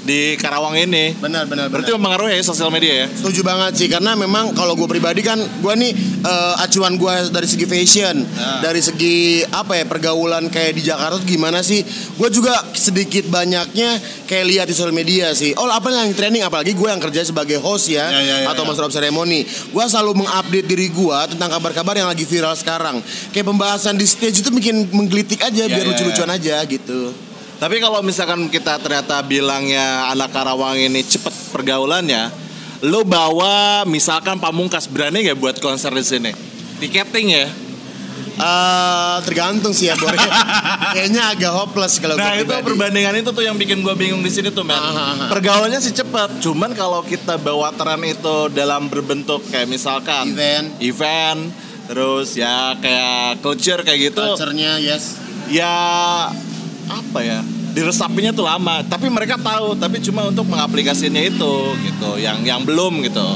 di 0.05 0.37
Karawang 0.37 0.77
ini 0.77 1.17
benar 1.17 1.45
benar 1.45 1.67
berarti 1.67 1.89
benar. 1.89 1.99
mempengaruhi 1.99 2.33
ya 2.35 2.43
sosial 2.43 2.69
media 2.69 2.95
ya 2.95 3.07
Setuju 3.11 3.41
banget 3.43 3.73
sih 3.75 3.89
karena 3.89 4.13
memang 4.15 4.53
kalau 4.53 4.75
gue 4.75 4.85
pribadi 4.85 5.21
kan 5.21 5.37
gue 5.37 5.75
nih 5.75 5.93
eh, 6.21 6.55
acuan 6.59 6.95
gue 6.95 7.13
dari 7.31 7.45
segi 7.45 7.65
fashion, 7.65 8.17
Nah. 8.27 8.61
dari 8.61 8.81
segi 8.81 9.15
apa 9.47 9.75
ya 9.75 9.85
pergaulan 9.85 10.47
kayak 10.47 10.73
di 10.75 10.83
Jakarta 10.83 11.17
tuh 11.17 11.27
gimana 11.27 11.61
sih? 11.61 11.81
Gue 12.15 12.29
juga 12.29 12.51
sedikit 12.73 13.27
banyaknya 13.27 13.97
kayak 14.25 14.45
lihat 14.45 14.67
di 14.67 14.75
sosial 14.75 14.93
media 14.93 15.31
sih. 15.33 15.55
Oh 15.55 15.67
apa 15.67 15.89
yang 15.89 16.13
trending 16.13 16.43
apalagi 16.43 16.73
gue 16.73 16.85
yang 16.85 16.99
kerja 16.99 17.23
sebagai 17.23 17.57
host 17.57 17.89
ya, 17.89 18.07
Ya, 18.07 18.21
ya, 18.21 18.37
ya, 18.43 18.47
atau 18.49 18.63
ya. 18.63 18.69
master 18.69 18.85
of 18.85 18.93
ceremony. 18.93 19.43
Gue 19.69 19.85
selalu 19.85 20.21
mengupdate 20.21 20.67
diri 20.67 20.89
gue 20.89 21.19
tentang 21.29 21.51
kabar-kabar 21.51 21.95
yang 21.95 22.07
lagi 22.07 22.23
viral 22.23 22.53
sekarang. 22.55 23.01
Kayak 23.31 23.47
pembahasan 23.47 23.95
di 23.95 24.05
stage 24.05 24.41
itu 24.41 24.51
bikin 24.51 24.91
menggelitik 24.91 25.41
aja 25.41 25.63
Ya, 25.63 25.71
biar 25.71 25.81
ya, 25.81 25.89
lucu-lucuan 25.89 26.31
aja 26.35 26.63
gitu. 26.67 27.15
tapi 27.63 27.79
kalau 27.79 28.03
misalkan 28.03 28.51
kita 28.51 28.77
ternyata 28.83 29.23
bilangnya 29.23 30.11
anak 30.11 30.35
Karawang 30.35 30.77
ini 30.79 31.01
cepet 31.07 31.33
pergaulannya 31.55 32.29
lo 32.85 33.07
bawa 33.07 33.87
misalkan 33.87 34.37
Pamungkas 34.43 34.91
berani 34.91 35.25
nggak 35.25 35.39
buat 35.39 35.57
konser 35.63 35.95
di 35.95 36.05
sini 36.05 36.31
tiketing 36.83 37.29
ya 37.31 37.47
Eh 38.35 39.17
tergantung 39.23 39.71
sih 39.71 39.87
ya 39.87 39.95
Bor. 39.95 40.11
Kayaknya 40.95 41.39
agak 41.39 41.53
hopeless 41.55 42.03
kalau 42.03 42.19
Nah 42.19 42.35
itu 42.35 42.51
pribadi. 42.51 42.67
perbandingan 42.67 43.15
itu 43.23 43.31
tuh 43.31 43.47
yang 43.47 43.55
bikin 43.55 43.87
gue 43.87 43.95
bingung 43.95 44.27
di 44.27 44.31
sini 44.31 44.51
tuh 44.51 44.67
men. 44.67 44.75
Pergaulannya 45.31 45.79
sih 45.79 45.95
cepet, 45.95 46.43
cuman 46.43 46.75
kalau 46.75 47.07
kita 47.07 47.39
bawa 47.39 47.71
tren 47.79 48.03
itu 48.03 48.51
dalam 48.51 48.91
berbentuk 48.91 49.39
kayak 49.55 49.71
misalkan 49.71 50.35
Event. 50.35 50.67
event, 50.83 51.41
terus 51.87 52.35
ya 52.35 52.75
kayak 52.83 53.39
culture 53.39 53.87
kayak 53.87 54.11
gitu, 54.11 54.23
Culture-nya 54.35 54.83
yes. 54.83 55.24
Ya 55.51 55.75
apa 56.89 57.21
ya? 57.25 57.41
Diresapinya 57.75 58.31
tuh 58.31 58.47
lama, 58.47 58.87
tapi 58.87 59.11
mereka 59.11 59.35
tahu, 59.35 59.75
tapi 59.75 59.99
cuma 59.99 60.31
untuk 60.31 60.47
mengaplikasinya 60.47 61.19
itu 61.19 61.55
gitu, 61.83 62.23
yang 62.23 62.39
yang 62.47 62.63
belum 62.63 63.03
gitu. 63.03 63.27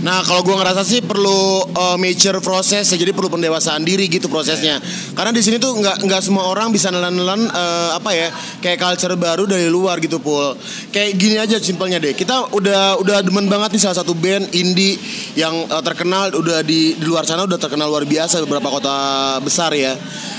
Nah 0.00 0.24
kalau 0.24 0.40
gue 0.40 0.56
ngerasa 0.56 0.80
sih 0.80 1.04
perlu 1.04 1.68
uh, 1.76 1.96
mature 2.00 2.40
proses 2.40 2.88
ya, 2.88 2.96
jadi 2.96 3.12
perlu 3.12 3.28
pendewasaan 3.28 3.84
diri 3.84 4.08
gitu 4.08 4.32
prosesnya. 4.32 4.80
Karena 5.12 5.28
di 5.28 5.44
sini 5.44 5.60
tuh 5.60 5.76
nggak 5.76 6.08
nggak 6.08 6.20
semua 6.24 6.48
orang 6.48 6.72
bisa 6.72 6.88
nelan-nelan 6.88 7.44
uh, 7.52 7.96
apa 8.00 8.10
ya 8.16 8.28
kayak 8.64 8.80
culture 8.80 9.12
baru 9.20 9.44
dari 9.44 9.68
luar 9.68 10.00
gitu 10.00 10.16
pul. 10.16 10.56
Kayak 10.88 11.10
gini 11.20 11.36
aja 11.36 11.60
simpelnya 11.60 12.00
deh. 12.00 12.16
Kita 12.16 12.48
udah 12.48 12.96
udah 12.96 13.20
demen 13.20 13.44
banget 13.52 13.76
nih 13.76 13.82
salah 13.84 14.00
satu 14.00 14.16
band 14.16 14.48
indie 14.56 14.96
yang 15.36 15.68
uh, 15.68 15.84
terkenal 15.84 16.32
udah 16.32 16.64
di 16.64 16.96
di 16.96 17.04
luar 17.04 17.28
sana 17.28 17.44
udah 17.44 17.60
terkenal 17.60 17.92
luar 17.92 18.08
biasa 18.08 18.40
beberapa 18.48 18.72
kota 18.72 18.96
besar 19.44 19.76
ya. 19.76 19.92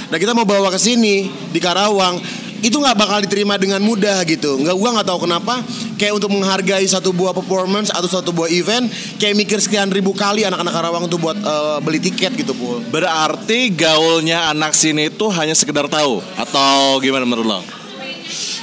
Nah 0.10 0.18
kita 0.18 0.34
mau 0.34 0.44
bawa 0.44 0.74
ke 0.74 0.80
sini 0.82 1.30
di 1.54 1.60
Karawang 1.62 2.18
itu 2.62 2.78
nggak 2.78 2.94
bakal 2.94 3.18
diterima 3.22 3.58
dengan 3.58 3.82
mudah 3.82 4.22
gitu 4.24 4.58
nggak 4.58 4.76
gua 4.78 4.90
nggak 4.98 5.08
tahu 5.10 5.20
kenapa 5.26 5.66
kayak 5.98 6.14
untuk 6.14 6.30
menghargai 6.30 6.86
satu 6.86 7.10
buah 7.10 7.34
performance 7.34 7.90
atau 7.90 8.06
satu 8.06 8.30
buah 8.30 8.50
event 8.50 8.86
kayak 9.18 9.34
mikir 9.34 9.58
sekian 9.58 9.90
ribu 9.90 10.14
kali 10.14 10.46
anak-anak 10.46 10.70
Karawang 10.70 11.06
tuh 11.10 11.18
buat 11.18 11.38
eh, 11.38 11.78
beli 11.82 11.98
tiket 11.98 12.38
gitu 12.38 12.54
pul 12.54 12.82
Berarti 12.88 13.74
gaulnya 13.74 14.50
anak 14.50 14.72
sini 14.72 15.10
itu 15.10 15.26
hanya 15.34 15.54
sekedar 15.54 15.90
tahu 15.90 16.22
atau 16.38 17.02
gimana 17.02 17.26
menurut 17.26 17.46
lo? 17.46 17.62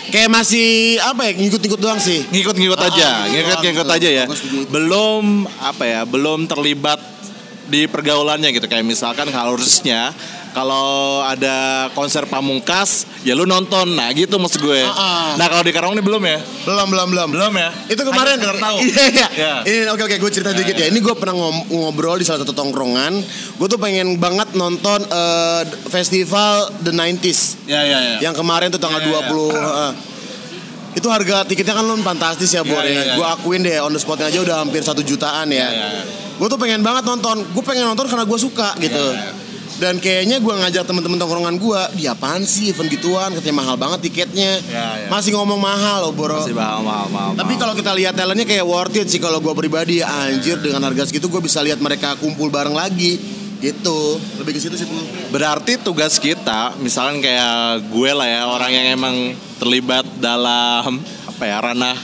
kayak 0.09 0.33
masih 0.33 0.97
apa 1.05 1.29
ya 1.29 1.33
ngikut-ngikut 1.37 1.81
doang 1.85 2.01
sih. 2.01 2.25
ngikut-ngikut 2.33 2.81
Ah, 2.81 2.89
aja, 2.89 3.09
ah, 3.13 3.19
ngikut-ngikut 3.29 3.85
gitu. 3.85 3.97
aja 4.01 4.09
ya. 4.09 4.25
Belum 4.73 5.45
apa 5.61 5.85
ya, 5.85 6.01
belum 6.09 6.49
terlibat 6.49 6.97
di 7.69 7.85
pergaulannya 7.85 8.49
gitu 8.57 8.65
kayak 8.65 8.89
misalkan 8.89 9.29
harusnya 9.29 10.17
kalau 10.59 11.23
ada 11.23 11.57
konser 11.95 12.27
pamungkas 12.27 13.07
ya 13.23 13.31
lu 13.33 13.47
nonton 13.47 13.95
nah 13.95 14.11
gitu 14.11 14.35
maksud 14.35 14.59
gue 14.59 14.83
Ah, 14.83 14.91
ah. 14.91 15.31
nah 15.39 15.47
kalau 15.47 15.63
di 15.63 15.71
Karawang 15.71 15.95
ini 15.95 16.03
belum 16.03 16.19
ya 16.19 16.43
Belum 16.67 16.87
belum 16.89 17.07
belum. 17.09 17.29
belum 17.31 17.53
ya 17.55 17.71
Itu 17.87 18.03
kemarin 18.03 18.43
Hanya 18.43 18.59
tahu 18.59 18.77
Iya 18.83 19.05
iya. 19.09 19.29
Ya. 19.31 19.55
Ini 19.63 19.87
oke 19.89 20.03
oke 20.03 20.17
gue 20.19 20.31
cerita 20.31 20.51
dikit 20.51 20.75
ya. 20.75 20.91
Ini 20.91 20.99
gue 20.99 21.15
pernah 21.15 21.39
ngobrol 21.69 22.19
di 22.19 22.27
salah 22.27 22.43
satu 22.43 22.51
tongkrongan. 22.51 23.23
Gue 23.55 23.67
tuh 23.67 23.79
pengen 23.79 24.19
banget 24.19 24.51
nonton 24.53 24.99
eh, 25.05 25.63
festival 25.89 26.75
The 26.81 26.91
90s 26.91 27.63
ya 27.65 27.81
ya 27.81 27.99
ya 28.01 28.17
yang 28.21 28.35
kemarin 28.35 28.69
tuh 28.69 28.81
tanggal 28.81 28.99
Iya, 28.99 29.15
iya, 29.15 29.31
20 29.31 29.55
heeh. 29.55 29.91
itu 30.91 31.07
harga 31.07 31.47
tiketnya 31.47 31.73
kan 31.73 31.85
lu 31.85 31.95
fantastis 32.01 32.51
ya, 32.51 32.67
Bor. 32.67 32.83
Iya, 32.83 32.91
iya, 32.91 33.03
iya. 33.05 33.15
Gue 33.15 33.27
akuin 33.29 33.63
deh 33.63 33.79
on 33.79 33.93
the 33.93 34.01
spotnya 34.01 34.27
aja 34.27 34.41
udah 34.41 34.57
hampir 34.59 34.83
satu 34.83 34.99
jutaan 35.01 35.47
ya. 35.49 35.69
Iya, 35.69 35.71
iya. 35.71 36.03
Gue 36.35 36.49
tuh 36.49 36.59
pengen 36.59 36.83
banget 36.83 37.05
nonton. 37.05 37.47
Gue 37.47 37.63
pengen 37.63 37.87
nonton 37.87 38.07
karena 38.07 38.27
gue 38.27 38.39
suka 38.39 38.75
gitu. 38.77 39.07
Iya, 39.09 39.23
iya. 39.23 39.33
Dan 39.79 40.03
kayaknya 40.03 40.43
gue 40.43 40.51
ngajak 40.51 40.91
temen-temen 40.91 41.23
tongkrongan 41.23 41.55
gue, 41.55 41.81
dia 42.03 42.11
apaan 42.11 42.43
sih 42.43 42.75
event 42.75 42.91
gituan? 42.91 43.31
Katanya 43.31 43.57
mahal 43.63 43.77
banget 43.79 44.11
tiketnya. 44.11 44.59
Iya, 44.59 45.07
iya. 45.07 45.09
Masih 45.09 45.31
ngomong 45.39 45.55
mahal 45.55 46.11
loh, 46.11 46.13
Bro. 46.19 46.43
masih 46.43 46.59
mahal 46.59 46.83
mahal 46.83 47.07
mahal 47.15 47.31
Tapi 47.39 47.55
kalau 47.55 47.79
kita 47.79 47.95
lihat 47.95 48.19
talentnya 48.19 48.43
kayak 48.43 48.67
worth 48.67 48.99
it 48.99 49.07
sih 49.07 49.23
kalau 49.23 49.39
gue 49.39 49.55
pribadi 49.55 50.03
anjir 50.03 50.59
dengan 50.59 50.83
harga 50.83 51.07
segitu 51.07 51.31
gue 51.31 51.39
bisa 51.39 51.63
lihat 51.63 51.79
mereka 51.79 52.19
kumpul 52.19 52.51
bareng 52.51 52.75
lagi 52.75 53.23
gitu 53.59 54.19
lebih 54.39 54.59
ke 54.59 54.61
situ 54.63 54.75
sih. 54.75 54.87
Berarti 55.31 55.79
tugas 55.79 56.19
kita, 56.19 56.75
misalnya 56.79 57.23
kayak 57.23 57.91
gue 57.91 58.11
lah 58.11 58.27
ya, 58.27 58.43
orang 58.51 58.71
yang 58.75 58.87
emang 58.99 59.17
terlibat 59.63 60.07
dalam 60.19 61.03
apa 61.27 61.43
ya 61.47 61.59
ranah 61.63 61.99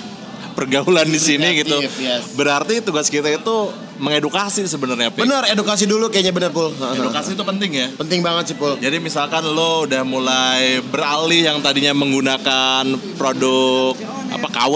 pergaulan 0.55 1.11
di 1.11 1.19
sini 1.19 1.59
gitu. 1.59 1.79
Yes. 1.99 2.39
Berarti 2.39 2.79
tugas 2.83 3.11
kita 3.11 3.31
itu 3.31 3.57
mengedukasi 3.99 4.67
sebenarnya. 4.67 5.11
Pi. 5.15 5.23
bener 5.23 5.47
edukasi 5.51 5.85
dulu 5.87 6.11
kayaknya 6.11 6.35
bener 6.35 6.51
pul 6.51 6.71
Edukasi 6.75 7.39
itu 7.39 7.45
penting 7.47 7.71
ya. 7.71 7.87
penting 7.95 8.21
banget 8.21 8.53
sih 8.53 8.57
pul 8.59 8.75
Jadi 8.79 8.99
misalkan 8.99 9.45
lo 9.47 9.87
udah 9.87 10.03
mulai 10.03 10.83
beralih 10.83 11.47
yang 11.55 11.59
tadinya 11.63 11.95
menggunakan 11.95 12.85
produk 13.15 13.95
apa 14.35 14.49
KW, 14.51 14.75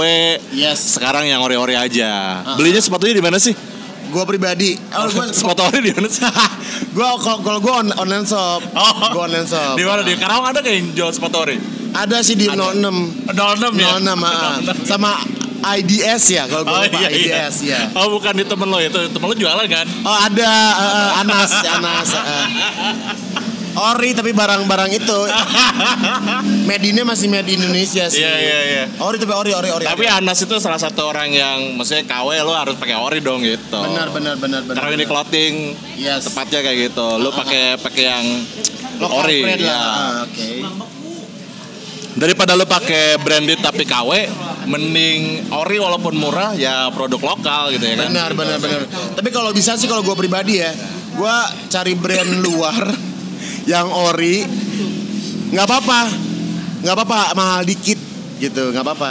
yes 0.55 0.95
sekarang 0.95 1.27
yang 1.27 1.43
ori-ori 1.43 1.75
aja. 1.75 2.43
Belinya 2.55 2.79
sepatunya 2.79 3.19
di 3.19 3.25
mana 3.25 3.39
sih? 3.43 3.55
gue 4.09 4.25
pribadi 4.25 4.73
oh, 4.97 5.05
gue 5.05 5.25
Sepatu 5.37 5.69
ori 5.69 5.85
di 5.85 5.93
mana 5.93 6.09
sih? 6.09 6.25
gue 6.97 7.07
kalau 7.21 7.61
gue 7.61 7.73
on, 7.73 7.89
online 7.93 8.25
shop 8.25 8.65
Oh. 8.73 9.13
gue 9.13 9.23
online 9.29 9.45
shop 9.45 9.77
Di 9.77 9.85
mana 9.85 10.01
di 10.01 10.17
Karawang 10.17 10.49
ada 10.57 10.65
kayak 10.65 10.77
yang 10.81 10.89
jual 10.97 11.11
sepatu 11.13 11.45
ori? 11.45 11.57
ada 11.89 12.21
sih 12.21 12.37
di 12.37 12.45
06 12.45 13.33
06 13.33 13.81
ya. 13.81 13.97
06 13.97 14.13
ah. 14.21 14.61
sama 14.91 15.17
IDS 15.75 16.23
ya 16.31 16.43
kalau 16.45 16.63
gue 16.63 16.71
Oh 16.71 16.83
lupa 16.83 16.99
iya, 16.99 17.11
iya. 17.11 17.37
IDS 17.45 17.57
ya 17.63 17.81
Oh 17.93 18.09
bukan 18.11 18.33
di 18.33 18.45
temen 18.45 18.67
lo 18.67 18.79
itu, 18.79 19.01
temen 19.07 19.27
lo 19.27 19.35
jualan 19.35 19.67
kan? 19.67 19.87
Oh 20.03 20.17
ada 20.17 20.51
eh, 20.75 21.21
Anas, 21.21 21.51
Anas. 21.63 22.09
eh. 22.15 22.47
Ori 23.71 24.11
tapi 24.11 24.33
barang-barang 24.33 24.91
itu 24.93 25.19
Made-nya 26.69 27.03
masih 27.03 27.29
made 27.29 27.47
in 27.47 27.61
Indonesia 27.61 28.11
sih. 28.11 28.19
Iya 28.19 28.35
iya 28.35 28.59
iya. 28.65 28.85
Ori 28.99 29.17
tapi 29.17 29.31
ori 29.31 29.55
ori 29.55 29.71
ori. 29.71 29.85
Tapi 29.85 30.05
Anas 30.05 30.39
itu 30.39 30.59
salah 30.59 30.77
satu 30.77 31.07
orang 31.07 31.31
yang 31.31 31.79
maksudnya 31.79 32.03
KW 32.03 32.43
lo 32.43 32.53
harus 32.53 32.75
pakai 32.75 32.99
ori 32.99 33.21
dong 33.21 33.39
gitu. 33.41 33.79
benar 33.79 34.11
benar 34.11 34.35
benar 34.35 34.67
benar. 34.67 34.83
Karena 34.83 34.95
ini 34.95 35.07
clothing 35.07 35.55
Yes. 35.95 36.27
tepatnya 36.27 36.61
kayak 36.61 36.79
gitu. 36.91 37.07
Lo 37.17 37.31
pakai 37.31 37.79
pakai 37.79 38.03
yang 38.05 38.27
Local 38.99 39.23
ori. 39.23 39.47
ya. 39.57 39.71
Ah, 39.71 40.27
Oke. 40.27 40.67
Daripada 42.19 42.59
lo 42.59 42.67
pakai 42.67 43.15
branded 43.23 43.63
tapi 43.63 43.87
KW, 43.87 44.11
mending 44.67 45.49
ori 45.55 45.79
walaupun 45.79 46.19
murah 46.19 46.51
ya 46.59 46.91
produk 46.91 47.35
lokal 47.35 47.71
gitu 47.71 47.87
ya 47.87 47.95
kan. 47.95 48.11
Benar 48.11 48.31
benar 48.35 48.59
benar. 48.59 48.83
Tapi 49.15 49.31
kalau 49.31 49.55
bisa 49.55 49.79
sih 49.79 49.87
kalau 49.87 50.03
gue 50.03 50.19
pribadi 50.19 50.59
ya, 50.59 50.75
gue 51.15 51.37
cari 51.71 51.95
brand 51.95 52.33
luar 52.45 52.91
yang 53.71 53.87
ori 53.87 54.43
nggak 55.55 55.65
apa-apa, 55.65 56.01
nggak 56.83 56.95
apa-apa 56.99 57.19
mahal 57.39 57.63
dikit 57.63 57.99
gitu, 58.43 58.75
nggak 58.75 58.83
apa-apa. 58.83 59.11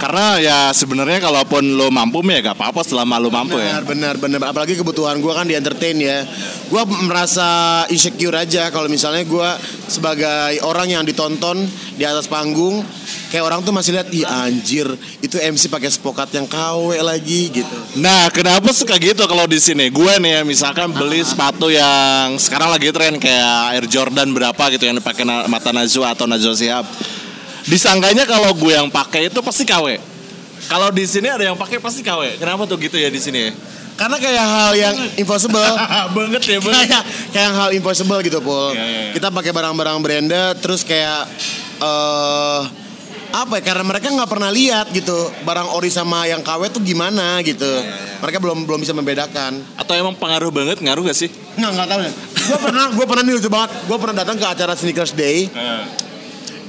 Karena 0.00 0.40
ya 0.40 0.58
sebenarnya 0.72 1.20
kalaupun 1.20 1.76
lo 1.76 1.92
mampu 1.92 2.24
ya 2.24 2.40
gak 2.40 2.56
apa-apa 2.56 2.80
selama 2.80 3.20
lo 3.20 3.28
mampu 3.28 3.60
ya. 3.60 3.84
Benar, 3.84 4.16
benar, 4.16 4.40
benar. 4.40 4.40
Apalagi 4.48 4.80
kebutuhan 4.80 5.20
gue 5.20 5.32
kan 5.36 5.44
di 5.44 5.52
entertain 5.52 6.00
ya. 6.00 6.24
Gue 6.72 6.80
merasa 7.04 7.84
insecure 7.92 8.32
aja 8.32 8.72
kalau 8.72 8.88
misalnya 8.88 9.28
gue 9.28 9.50
sebagai 9.92 10.64
orang 10.64 10.96
yang 10.96 11.04
ditonton 11.04 11.68
di 12.00 12.08
atas 12.08 12.24
panggung, 12.32 12.80
kayak 13.28 13.44
orang 13.44 13.60
tuh 13.60 13.76
masih 13.76 13.92
lihat, 13.92 14.08
ih 14.08 14.24
anjir, 14.24 14.88
itu 15.20 15.36
MC 15.36 15.68
pakai 15.68 15.92
spokat 15.92 16.32
yang 16.32 16.48
KW 16.48 16.96
lagi 17.04 17.52
gitu. 17.52 17.76
Nah, 18.00 18.32
kenapa 18.32 18.72
suka 18.72 18.96
gitu 18.96 19.20
kalau 19.28 19.44
di 19.44 19.60
sini? 19.60 19.92
Gue 19.92 20.16
nih 20.16 20.40
ya, 20.40 20.42
misalkan 20.48 20.96
beli 20.96 21.20
sepatu 21.20 21.68
yang 21.68 22.40
sekarang 22.40 22.72
lagi 22.72 22.88
tren 22.88 23.20
kayak 23.20 23.76
Air 23.76 23.84
Jordan 23.84 24.32
berapa 24.32 24.72
gitu 24.72 24.88
yang 24.88 24.96
dipakai 24.96 25.28
mata 25.28 25.76
Najwa 25.76 26.16
atau 26.16 26.24
Najwa 26.24 26.56
Shihab. 26.56 26.88
Disangkanya 27.70 28.26
kalau 28.26 28.50
gue 28.58 28.74
yang 28.74 28.90
pakai 28.90 29.30
itu 29.30 29.38
pasti 29.38 29.62
KW. 29.62 29.94
Kalau 30.66 30.90
di 30.90 31.06
sini 31.06 31.30
ada 31.30 31.46
yang 31.46 31.54
pakai 31.54 31.78
pasti 31.78 32.02
KW. 32.02 32.34
Kenapa 32.42 32.66
tuh 32.66 32.74
gitu 32.82 32.98
ya 32.98 33.06
di 33.06 33.22
sini? 33.22 33.54
Karena 33.94 34.18
kayak 34.18 34.42
hal 34.42 34.72
yang 34.74 34.96
impossible. 35.22 35.62
banget 36.18 36.42
ya, 36.50 36.58
kayak 36.58 37.02
kayak 37.30 37.50
hal 37.54 37.70
impossible 37.70 38.18
gitu, 38.26 38.42
Pul. 38.42 38.74
Iya, 38.74 38.82
iya, 38.82 39.00
iya. 39.06 39.12
Kita 39.14 39.30
pakai 39.30 39.54
barang-barang 39.54 39.98
branded, 40.02 40.54
terus 40.58 40.82
kayak 40.82 41.30
eh 41.80 42.62
apa 43.30 43.62
ya 43.62 43.70
karena 43.70 43.86
mereka 43.86 44.10
nggak 44.10 44.26
pernah 44.26 44.50
lihat 44.50 44.90
gitu 44.90 45.14
barang 45.46 45.70
ori 45.78 45.86
sama 45.86 46.26
yang 46.26 46.42
KW 46.42 46.66
tuh 46.66 46.82
gimana 46.82 47.38
gitu 47.46 47.62
Iya, 47.62 48.18
mereka 48.18 48.42
belum 48.42 48.66
belum 48.66 48.82
bisa 48.82 48.90
membedakan 48.90 49.62
Atau 49.78 49.94
emang 49.94 50.18
pengaruh 50.18 50.50
banget, 50.50 50.82
ngaruh 50.82 51.06
gak 51.06 51.14
sih? 51.14 51.30
Nggak, 51.54 51.70
nggak 51.78 51.88
tahu 51.94 52.00
ya. 52.02 52.12
Gue 52.50 52.58
pernah, 52.58 52.84
gue 52.90 53.06
pernah 53.06 53.22
nih 53.22 53.34
lucu 53.38 53.50
banget. 53.52 53.70
Gue 53.86 53.96
pernah 54.02 54.16
datang 54.26 54.34
ke 54.34 54.46
acara 54.50 54.74
Sneakers 54.74 55.14
Day. 55.14 55.46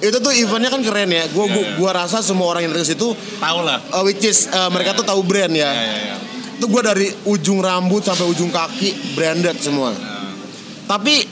Itu 0.01 0.17
tuh 0.17 0.33
eventnya 0.33 0.73
kan 0.73 0.81
keren 0.81 1.07
ya. 1.07 1.29
Gue 1.29 1.45
gua, 1.45 1.65
gua 1.77 1.91
rasa 1.93 2.25
semua 2.25 2.49
orang 2.49 2.65
yang 2.65 2.73
datang 2.73 2.89
ke 2.89 2.91
situ, 2.97 3.13
Tahu 3.37 3.59
lah. 3.61 3.77
uh, 3.93 4.01
which 4.01 4.25
is 4.25 4.49
uh, 4.49 4.67
mereka 4.73 4.97
tuh 4.97 5.05
tahu 5.05 5.21
brand 5.21 5.53
ya. 5.53 5.69
Itu 6.57 6.65
gue 6.65 6.81
dari 6.81 7.07
ujung 7.25 7.61
rambut 7.61 8.01
sampai 8.01 8.25
ujung 8.25 8.49
kaki 8.49 9.13
branded 9.13 9.57
semua. 9.61 9.93
Tapi 10.85 11.25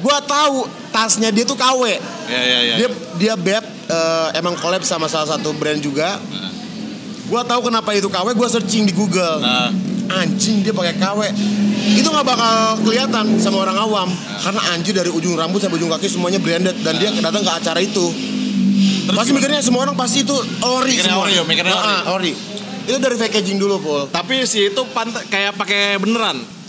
gue 0.00 0.16
tahu 0.24 0.64
tasnya 0.88 1.28
dia 1.28 1.44
tuh 1.44 1.56
KW. 1.56 1.82
Ya 2.28 2.40
ya 2.40 2.58
ya. 2.64 2.74
Dia 2.76 2.88
dia 3.16 3.34
beb 3.36 3.64
uh, 3.88 4.28
emang 4.36 4.56
collab 4.56 4.84
sama 4.84 5.08
salah 5.08 5.36
satu 5.36 5.52
brand 5.52 5.80
juga. 5.80 6.16
Gue 7.24 7.42
tahu 7.44 7.68
kenapa 7.68 7.92
itu 7.92 8.08
KW. 8.08 8.32
Gue 8.32 8.48
searching 8.48 8.84
di 8.84 8.92
Google 8.92 9.38
Nah, 9.38 9.68
anjing 10.10 10.66
dia 10.66 10.74
pakai 10.74 10.94
KW 10.98 11.20
itu 11.96 12.08
nggak 12.08 12.26
bakal 12.26 12.54
kelihatan 12.84 13.38
sama 13.38 13.64
orang 13.64 13.78
awam 13.78 14.08
karena 14.42 14.60
anjing 14.74 14.94
dari 14.94 15.10
ujung 15.10 15.38
rambut 15.38 15.62
sampai 15.62 15.78
ujung 15.80 15.90
kaki 15.90 16.06
semuanya 16.10 16.42
branded 16.42 16.76
dan 16.82 16.98
dia 16.98 17.10
datang 17.22 17.42
ke 17.46 17.52
acara 17.52 17.80
itu. 17.80 18.06
Pasti 19.10 19.34
mikirnya 19.34 19.58
semua 19.58 19.90
orang 19.90 19.98
pasti 19.98 20.22
itu 20.22 20.36
ori 20.62 20.94
Mikirnya 20.94 21.18
semua. 21.18 21.24
ori 21.26 21.32
ya, 21.34 21.42
mikirnya 21.42 21.74
ori. 21.74 21.90
Ah, 21.90 22.02
ori. 22.14 22.32
Itu 22.86 22.98
dari 23.02 23.16
packaging 23.18 23.58
dulu 23.58 23.76
pul 23.82 24.00
tapi 24.10 24.46
si 24.46 24.70
itu 24.70 24.82
kayak 25.30 25.58
pakai 25.58 25.98
beneran. 25.98 26.59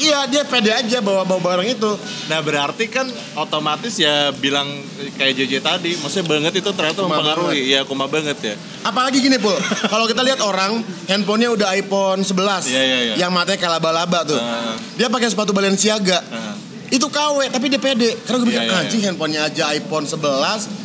Iya 0.00 0.24
dia 0.24 0.42
pede 0.42 0.72
aja 0.72 0.98
bawa 0.98 1.22
bawa 1.22 1.38
barang 1.38 1.68
itu. 1.68 1.92
Nah 2.26 2.40
berarti 2.40 2.88
kan 2.88 3.04
otomatis 3.34 3.94
ya 3.94 4.32
bilang 4.32 4.66
kayak 5.14 5.36
JJ 5.36 5.60
tadi, 5.60 5.92
maksudnya 5.94 6.26
banget 6.26 6.52
itu 6.58 6.70
ternyata 6.70 6.98
Kuma 6.98 7.14
mempengaruhi, 7.14 7.60
ya 7.68 7.84
kuma 7.84 8.08
banget 8.08 8.36
ya. 8.40 8.54
apalagi 8.80 9.20
gini 9.20 9.36
pul. 9.36 9.52
Kalau 9.86 10.08
kita 10.08 10.24
lihat 10.24 10.40
orang 10.40 10.80
handphonenya 11.04 11.52
udah 11.52 11.68
iPhone 11.70 12.24
11 12.24 12.64
Iya, 12.66 12.80
iya, 12.80 12.98
iya. 13.04 13.14
yang 13.18 13.30
matanya 13.30 13.60
kayak 13.60 13.76
laba-laba 13.76 14.24
tuh. 14.24 14.34
Ah. 14.34 14.74
dia 14.96 15.06
pakai 15.06 15.28
sepatu 15.28 15.52
Balenciaga. 15.52 16.24
Ah. 16.26 16.56
itu 16.88 17.06
KW 17.06 17.46
tapi 17.46 17.68
dia 17.68 17.78
pede. 17.78 18.16
Karena 18.24 18.36
gue 18.36 18.48
pikir 18.48 18.60
Iya, 18.60 18.66
iya, 18.66 18.80
anjing 18.82 19.02
handphonenya 19.04 19.40
aja 19.46 19.64
iPhone 19.70 20.08
11 20.08 20.18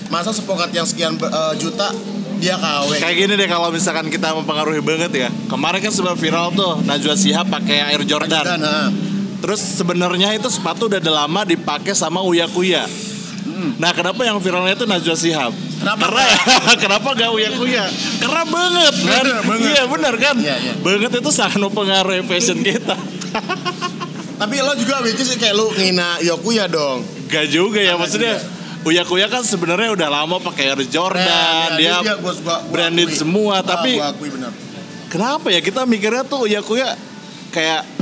masa 0.07 0.29
sepokat 0.29 0.69
yang 0.69 0.83
sekian 0.83 1.15
eh, 1.15 1.53
juta 1.55 1.89
dia 2.39 2.55
KW 2.59 2.89
Kayak 2.99 3.15
gini 3.15 3.33
deh 3.39 3.47
kalau 3.49 3.69
misalkan 3.71 4.07
kita 4.11 4.35
mempengaruhi 4.35 4.81
banget 4.83 5.11
ya. 5.27 5.29
Kemarin 5.47 5.79
kan 5.79 5.91
sempat 5.93 6.17
viral 6.19 6.51
tuh 6.53 6.81
Najwa 6.83 7.15
Shihab 7.15 7.47
pakai 7.49 7.93
Air 7.93 8.01
Jordan. 8.03 8.43
Dan, 8.43 8.59
nah, 8.61 8.89
Terus 9.43 9.61
sebenarnya 9.61 10.33
itu 10.33 10.49
sepatu 10.49 10.89
udah 10.89 11.01
lama 11.03 11.45
dipakai 11.45 11.93
sama 11.93 12.23
Uya 12.25 12.49
Kuya. 12.49 12.87
Nah 13.79 13.91
kenapa 13.95 14.25
yang 14.25 14.41
viralnya 14.41 14.73
itu 14.75 14.85
Najwa 14.89 15.15
Shihab? 15.15 15.53
Kenapa? 15.79 16.01
Karena 16.07 16.25
kenapa 16.83 17.07
gak 17.13 17.31
Uya 17.35 17.49
Kuya? 17.53 17.85
Karena 18.19 18.41
banget 18.47 18.93
kan? 19.05 19.23
Bener, 19.23 19.39
banget. 19.45 19.69
Iya 19.69 19.83
bener 19.85 20.13
kan? 20.17 20.35
Iya, 20.39 20.55
iya. 20.59 20.73
Banget 20.81 21.11
itu 21.21 21.29
sangat 21.29 21.59
mempengaruhi 21.61 22.25
fashion 22.25 22.59
kita. 22.65 22.97
tapi 24.35 24.59
lo 24.59 24.75
juga 24.75 24.99
which 25.03 25.19
is 25.19 25.31
kayak 25.39 25.55
lu 25.55 25.71
ngina 25.75 26.19
Yokuya 26.19 26.67
dong 26.67 27.03
Gak 27.31 27.47
juga 27.51 27.79
ya 27.79 27.95
maksudnya 27.95 28.35
Uya 28.85 29.01
Kuya 29.01 29.25
kan 29.25 29.41
sebenarnya 29.41 29.91
udah 29.91 30.09
lama 30.13 30.37
pakai 30.39 30.69
Air 30.69 30.85
Jordan, 30.85 31.25
Nah, 31.25 31.73
dia, 31.73 31.97
dia- 31.97 32.15
gua- 32.15 32.37
gua- 32.37 32.61
gua 32.61 32.69
branded 32.69 33.09
akui. 33.09 33.17
semua, 33.17 33.55
Ah, 33.55 33.65
tapi 33.65 33.97
gua 33.97 34.13
akui 34.13 34.29
bener 34.29 34.51
kenapa 35.07 35.47
ya 35.47 35.59
kita 35.59 35.81
mikirnya 35.83 36.21
tuh 36.21 36.45
Uya 36.45 36.61
Kuya 36.61 36.93
kayak 37.49 37.94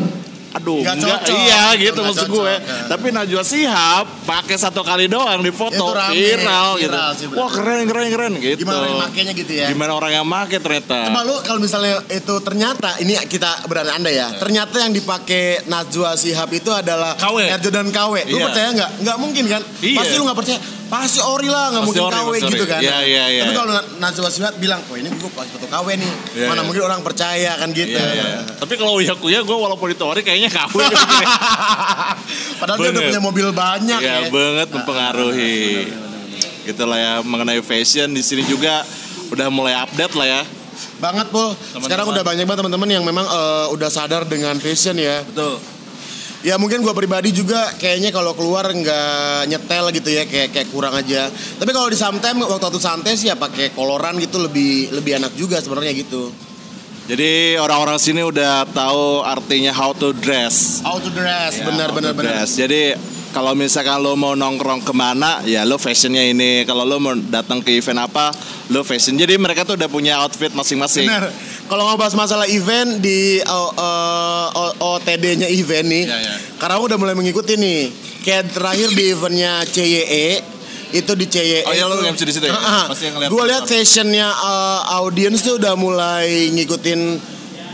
aduh 0.53 0.79
Nggak 0.79 0.95
enggak 0.95 1.19
cocok. 1.19 1.37
iya 1.39 1.63
gitu 1.75 1.99
maksud 1.99 2.19
cocok. 2.23 2.35
gue 2.35 2.53
Nah. 2.53 2.85
tapi 2.87 3.07
Najwa 3.09 3.43
Sihab 3.43 4.05
pakai 4.23 4.55
satu 4.55 4.81
kali 4.81 5.05
doang 5.07 5.39
di 5.39 5.49
foto 5.49 5.73
Itu 5.73 5.89
rame, 5.91 6.13
viral 6.13 6.69
gitu 6.75 6.87
viral 6.87 7.11
sih, 7.11 7.25
bener. 7.25 7.37
wah 7.37 7.49
keren 7.49 7.83
keren 7.83 8.07
keren 8.07 8.33
gitu 8.35 8.57
Gimana 8.59 8.77
orang 8.77 8.87
yang 8.87 9.01
makainya 9.01 9.33
gitu 9.33 9.53
ya? 9.55 9.67
gimana 9.67 9.91
orang 9.91 10.11
yang 10.13 10.25
make 10.25 10.55
ternyata 10.55 10.97
Coba 11.03 11.21
lu 11.23 11.35
kalau 11.39 11.59
misalnya 11.59 11.93
itu 12.07 12.33
ternyata 12.39 12.89
ini 12.97 13.17
kita 13.23 13.65
beranda 13.65 14.07
ya. 14.07 14.29
Ternyata 14.33 14.75
yang 14.79 14.93
dipakai 14.93 15.65
Najwa 15.65 16.13
Shihab 16.13 16.49
itu 16.49 16.69
adalah 16.69 17.15
KW. 17.15 17.49
Jordan 17.59 17.89
KW. 17.89 18.13
Lu 18.27 18.37
Iya. 18.37 18.45
percaya 18.45 18.67
nggak? 18.71 18.89
Nggak 19.01 19.17
mungkin 19.17 19.43
kan? 19.47 19.61
Iya. 19.79 19.97
Pasti 19.97 20.13
lu 20.13 20.23
nggak 20.23 20.37
percaya. 20.37 20.59
Pasti 20.93 21.19
ori 21.25 21.49
lah, 21.49 21.73
nggak 21.73 21.83
mungkin 21.89 22.05
ori, 22.05 22.13
KW 22.21 22.33
gitu 22.53 22.65
kan? 22.69 22.77
Iya, 22.77 22.97
iya, 23.01 23.23
iya. 23.33 23.41
Tapi 23.49 23.53
kalau 23.57 23.73
Najwa 23.97 24.29
Shihab 24.29 24.61
bilang, 24.61 24.77
oh 24.85 24.93
ini 24.93 25.09
gue 25.09 25.31
pakai 25.33 25.49
foto 25.49 25.65
KW 25.65 25.87
nih. 25.97 26.11
Iya, 26.37 26.47
Mana 26.53 26.61
iya. 26.61 26.67
mungkin 26.69 26.83
orang 26.85 27.01
percaya 27.01 27.51
kan 27.57 27.73
gitu. 27.73 27.97
Iya, 27.97 28.13
iya. 28.13 28.45
Tapi 28.61 28.73
kalau 28.77 29.01
Uya 29.01 29.17
Kuya 29.17 29.41
gue 29.41 29.57
walaupun 29.57 29.89
itu 29.89 30.05
ori 30.05 30.21
kayaknya 30.21 30.53
KW. 30.53 30.77
Padahal 32.61 32.77
dia 32.77 32.89
udah 32.93 33.01
Bener. 33.01 33.09
punya 33.09 33.21
mobil 33.25 33.47
banyak 33.49 33.99
ya 34.05 34.17
ya. 34.21 34.29
banget 34.29 34.67
mempengaruhi. 34.69 35.57
Gitulah 36.69 36.99
ya 37.01 37.13
mengenai 37.25 37.65
fashion 37.65 38.13
di 38.13 38.21
sini 38.21 38.45
juga 38.45 38.85
udah 39.33 39.49
mulai 39.49 39.73
update 39.73 40.13
lah 40.13 40.27
ya. 40.29 40.41
Banget 41.01 41.33
Pul. 41.33 41.57
Sekarang 41.81 42.05
udah 42.05 42.21
banyak 42.21 42.45
banget 42.45 42.59
teman-teman 42.61 42.89
yang 43.01 43.01
memang 43.01 43.25
eh, 43.25 43.65
udah 43.73 43.89
sadar 43.89 44.29
dengan 44.29 44.61
fashion 44.61 44.93
ya. 45.01 45.25
Betul. 45.25 45.72
Ya 46.43 46.59
mungkin 46.59 46.83
gua 46.83 46.91
pribadi 46.91 47.31
juga 47.31 47.71
kayaknya 47.79 48.11
kalau 48.11 48.35
keluar 48.35 48.67
nggak 48.67 49.47
nyetel 49.47 49.85
gitu 49.95 50.11
ya 50.11 50.27
kayak 50.27 50.51
kayak 50.51 50.67
kurang 50.75 50.91
aja. 50.91 51.31
Tapi 51.31 51.71
kalau 51.71 51.87
di 51.87 51.95
sometime 51.95 52.43
waktu 52.43 52.67
waktu 52.67 52.81
santai 52.83 53.15
sih 53.15 53.31
ya 53.31 53.39
pakai 53.39 53.71
koloran 53.71 54.19
gitu 54.19 54.43
lebih 54.43 54.91
lebih 54.91 55.23
enak 55.23 55.31
juga 55.39 55.63
sebenarnya 55.63 55.95
gitu. 55.95 56.35
Jadi 57.03 57.55
orang-orang 57.59 57.95
sini 57.99 58.23
udah 58.23 58.67
tahu 58.75 59.23
artinya 59.23 59.71
how 59.71 59.95
to 59.95 60.11
dress. 60.19 60.83
How 60.83 60.99
to 60.99 61.11
dress, 61.11 61.59
Ya, 61.59 61.67
benar 61.67 61.95
benar 61.95 62.11
benar. 62.15 62.43
Jadi 62.43 62.95
kalau 63.33 63.57
misalkan 63.57 63.97
lo 63.99 64.13
mau 64.13 64.37
nongkrong 64.37 64.85
ke 64.85 64.93
mana, 64.93 65.41
ya 65.43 65.65
lo 65.65 65.81
fashionnya 65.81 66.21
ini. 66.27 66.63
Kalau 66.69 66.85
lo 66.85 67.01
mau 67.01 67.17
datang 67.17 67.59
ke 67.59 67.75
event 67.75 68.05
apa, 68.05 68.29
lo 68.71 68.85
fashion. 68.85 69.17
Jadi 69.17 69.35
mereka 69.41 69.65
tuh 69.65 69.73
udah 69.75 69.89
punya 69.89 70.21
outfit 70.21 70.53
masing-masing. 70.53 71.09
Benar. 71.09 71.33
Kalau 71.63 71.83
ngobrol 71.87 72.11
masalah 72.13 72.45
event 72.45 72.99
di 72.99 73.39
uh, 73.39 73.69
uh, 73.71 74.71
OTD-nya 74.97 75.47
event 75.47 75.87
nih, 75.87 76.03
Ya, 76.05 76.17
ya. 76.19 76.35
Karawang 76.59 76.91
udah 76.91 76.97
mulai 76.99 77.15
mengikuti 77.15 77.55
nih. 77.55 77.89
Kayak 78.23 78.55
terakhir 78.55 78.89
di 78.95 79.03
eventnya 79.11 79.63
CYE 79.67 80.27
itu 80.93 81.11
di 81.17 81.25
CYE. 81.27 81.65
Oh 81.65 81.73
iya, 81.73 81.87
lu 81.87 81.97
tuh- 81.97 82.07
MC 82.07 82.21
di 82.23 82.33
situ 82.35 82.45
ya? 82.47 82.53
Yang 82.53 83.13
ngeliat 83.15 83.29
Gua 83.31 83.43
lihat 83.47 83.63
fashionnya 83.65 84.27
uh, 84.29 84.99
audiens 85.01 85.39
tuh 85.41 85.57
udah 85.57 85.73
mulai 85.75 86.51
ngikutin 86.53 86.99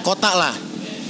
kota 0.02 0.32
lah. 0.34 0.54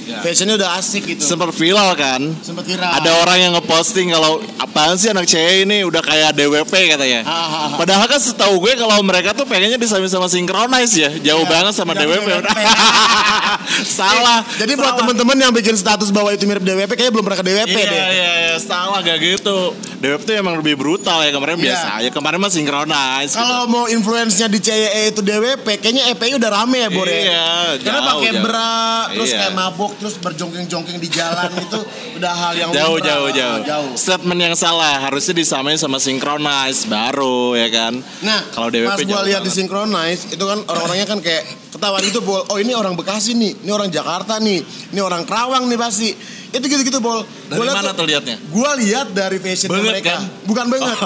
Ya. 0.09 0.19
Fashionnya 0.19 0.57
udah 0.57 0.69
asik 0.75 1.03
gitu. 1.05 1.21
Sempat 1.21 1.53
viral 1.53 1.93
kan? 1.93 2.21
Sempet 2.39 2.65
viral. 2.65 2.89
Ada 2.91 3.11
orang 3.21 3.37
yang 3.39 3.51
ngeposting 3.53 4.09
kalau 4.09 4.41
apaan 4.57 4.95
sih 4.95 5.07
anak 5.07 5.23
cewek 5.23 5.63
ini 5.63 5.85
udah 5.85 6.01
kayak 6.01 6.33
DWP 6.33 6.73
katanya. 6.89 7.21
Ah, 7.21 7.29
ah, 7.29 7.45
ah. 7.45 7.77
Padahal 7.77 8.05
kan 8.05 8.17
setahu 8.17 8.57
gue 8.59 8.73
kalau 8.75 8.97
mereka 9.01 9.31
tuh 9.31 9.45
pengennya 9.45 9.77
disama-sama 9.77 10.25
synchronize 10.25 10.91
ya. 10.91 11.09
Jauh 11.23 11.39
Iya, 11.39 11.51
banget 11.51 11.73
sama 11.73 11.93
DWP. 11.93 12.25
DWP. 12.25 12.49
salah. 13.99 14.41
Jadi 14.55 14.73
buat 14.73 14.85
salah. 14.87 14.99
temen-temen 14.99 15.37
yang 15.39 15.51
bikin 15.51 15.75
status 15.75 16.09
bahwa 16.09 16.29
itu 16.29 16.43
mirip 16.43 16.61
DWP 16.61 16.89
kayaknya 16.89 17.13
belum 17.13 17.25
pernah 17.25 17.39
ke 17.39 17.45
DWP 17.45 17.69
Iya, 17.71 17.85
deh. 17.85 18.01
iya, 18.09 18.31
iya, 18.43 18.53
salah 18.57 18.99
gak 18.99 19.17
gitu. 19.19 19.73
DWP 19.99 20.21
tuh 20.23 20.33
emang 20.33 20.55
lebih 20.57 20.73
brutal 20.73 21.21
ya 21.21 21.29
kemarin 21.29 21.55
Iya. 21.55 21.65
biasa 21.65 21.87
aja. 21.97 22.09
Kemarin 22.09 22.37
mah 22.39 22.49
synchronize. 22.49 23.29
gitu. 23.29 23.37
Kalau 23.37 23.61
mau 23.67 23.85
influence-nya 23.85 24.47
di 24.47 24.59
CYE 24.59 25.01
itu 25.09 25.21
DWP, 25.21 25.67
kayaknya 25.77 26.03
EPI 26.09 26.33
udah 26.35 26.49
rame 26.51 26.77
ya, 26.79 26.89
Bor 26.89 27.05
ya? 27.05 27.13
Iya, 27.19 27.47
Karena 27.79 28.01
pakai 28.07 28.31
bra, 28.39 28.77
terus 29.11 29.29
Iya. 29.29 29.37
kayak 29.39 29.53
mabuk, 29.53 29.91
terus 29.99 30.15
berjongking-jongking 30.17 30.97
di 30.97 31.09
jalan 31.11 31.51
itu 31.59 31.79
udah 32.15 32.33
hal 32.33 32.53
yang 32.55 32.69
jauh 32.71 32.95
lumrah. 32.97 33.07
jauh 33.11 33.29
jauh. 33.35 33.59
jauh. 33.67 33.89
Statement 33.99 34.39
yang 34.39 34.55
salah 34.55 35.03
harusnya 35.03 35.35
disamain 35.35 35.75
sama 35.75 35.99
synchronize 35.99 36.87
baru 36.87 37.59
ya 37.59 37.67
kan. 37.67 37.93
Nah, 38.23 38.47
kalau 38.55 38.71
DWP 38.71 38.87
pas 38.87 38.99
gua 39.03 39.21
lihat 39.27 39.43
di. 39.43 39.51
Synchronize 39.51 40.31
itu 40.31 40.39
kan 40.39 40.63
orang-orangnya 40.63 41.03
kan 41.03 41.19
kayak 41.19 41.43
ketahuan 41.75 42.01
gitu, 42.07 42.23
Bol. 42.23 42.47
Oh, 42.47 42.57
ini 42.57 42.71
orang 42.71 42.95
Bekasi 42.95 43.35
nih, 43.35 43.59
ini 43.59 43.71
orang 43.75 43.91
Jakarta 43.91 44.39
nih, 44.39 44.63
ini 44.63 44.99
orang 45.03 45.27
Kerawang 45.27 45.67
nih 45.67 45.75
pasti. 45.75 46.09
Itu 46.49 46.65
gitu-gitu, 46.65 47.03
Bol. 47.03 47.21
Dari 47.51 47.59
mana 47.59 47.91
tuh 47.91 48.07
liatnya? 48.07 48.39
Gua 48.49 48.73
lihat 48.79 49.11
dari 49.11 49.37
fashion 49.37 49.69
Banget, 49.69 49.99
mereka. 49.99 50.15
kan? 50.15 50.21
Bukan 50.47 50.65
banget. 50.71 50.97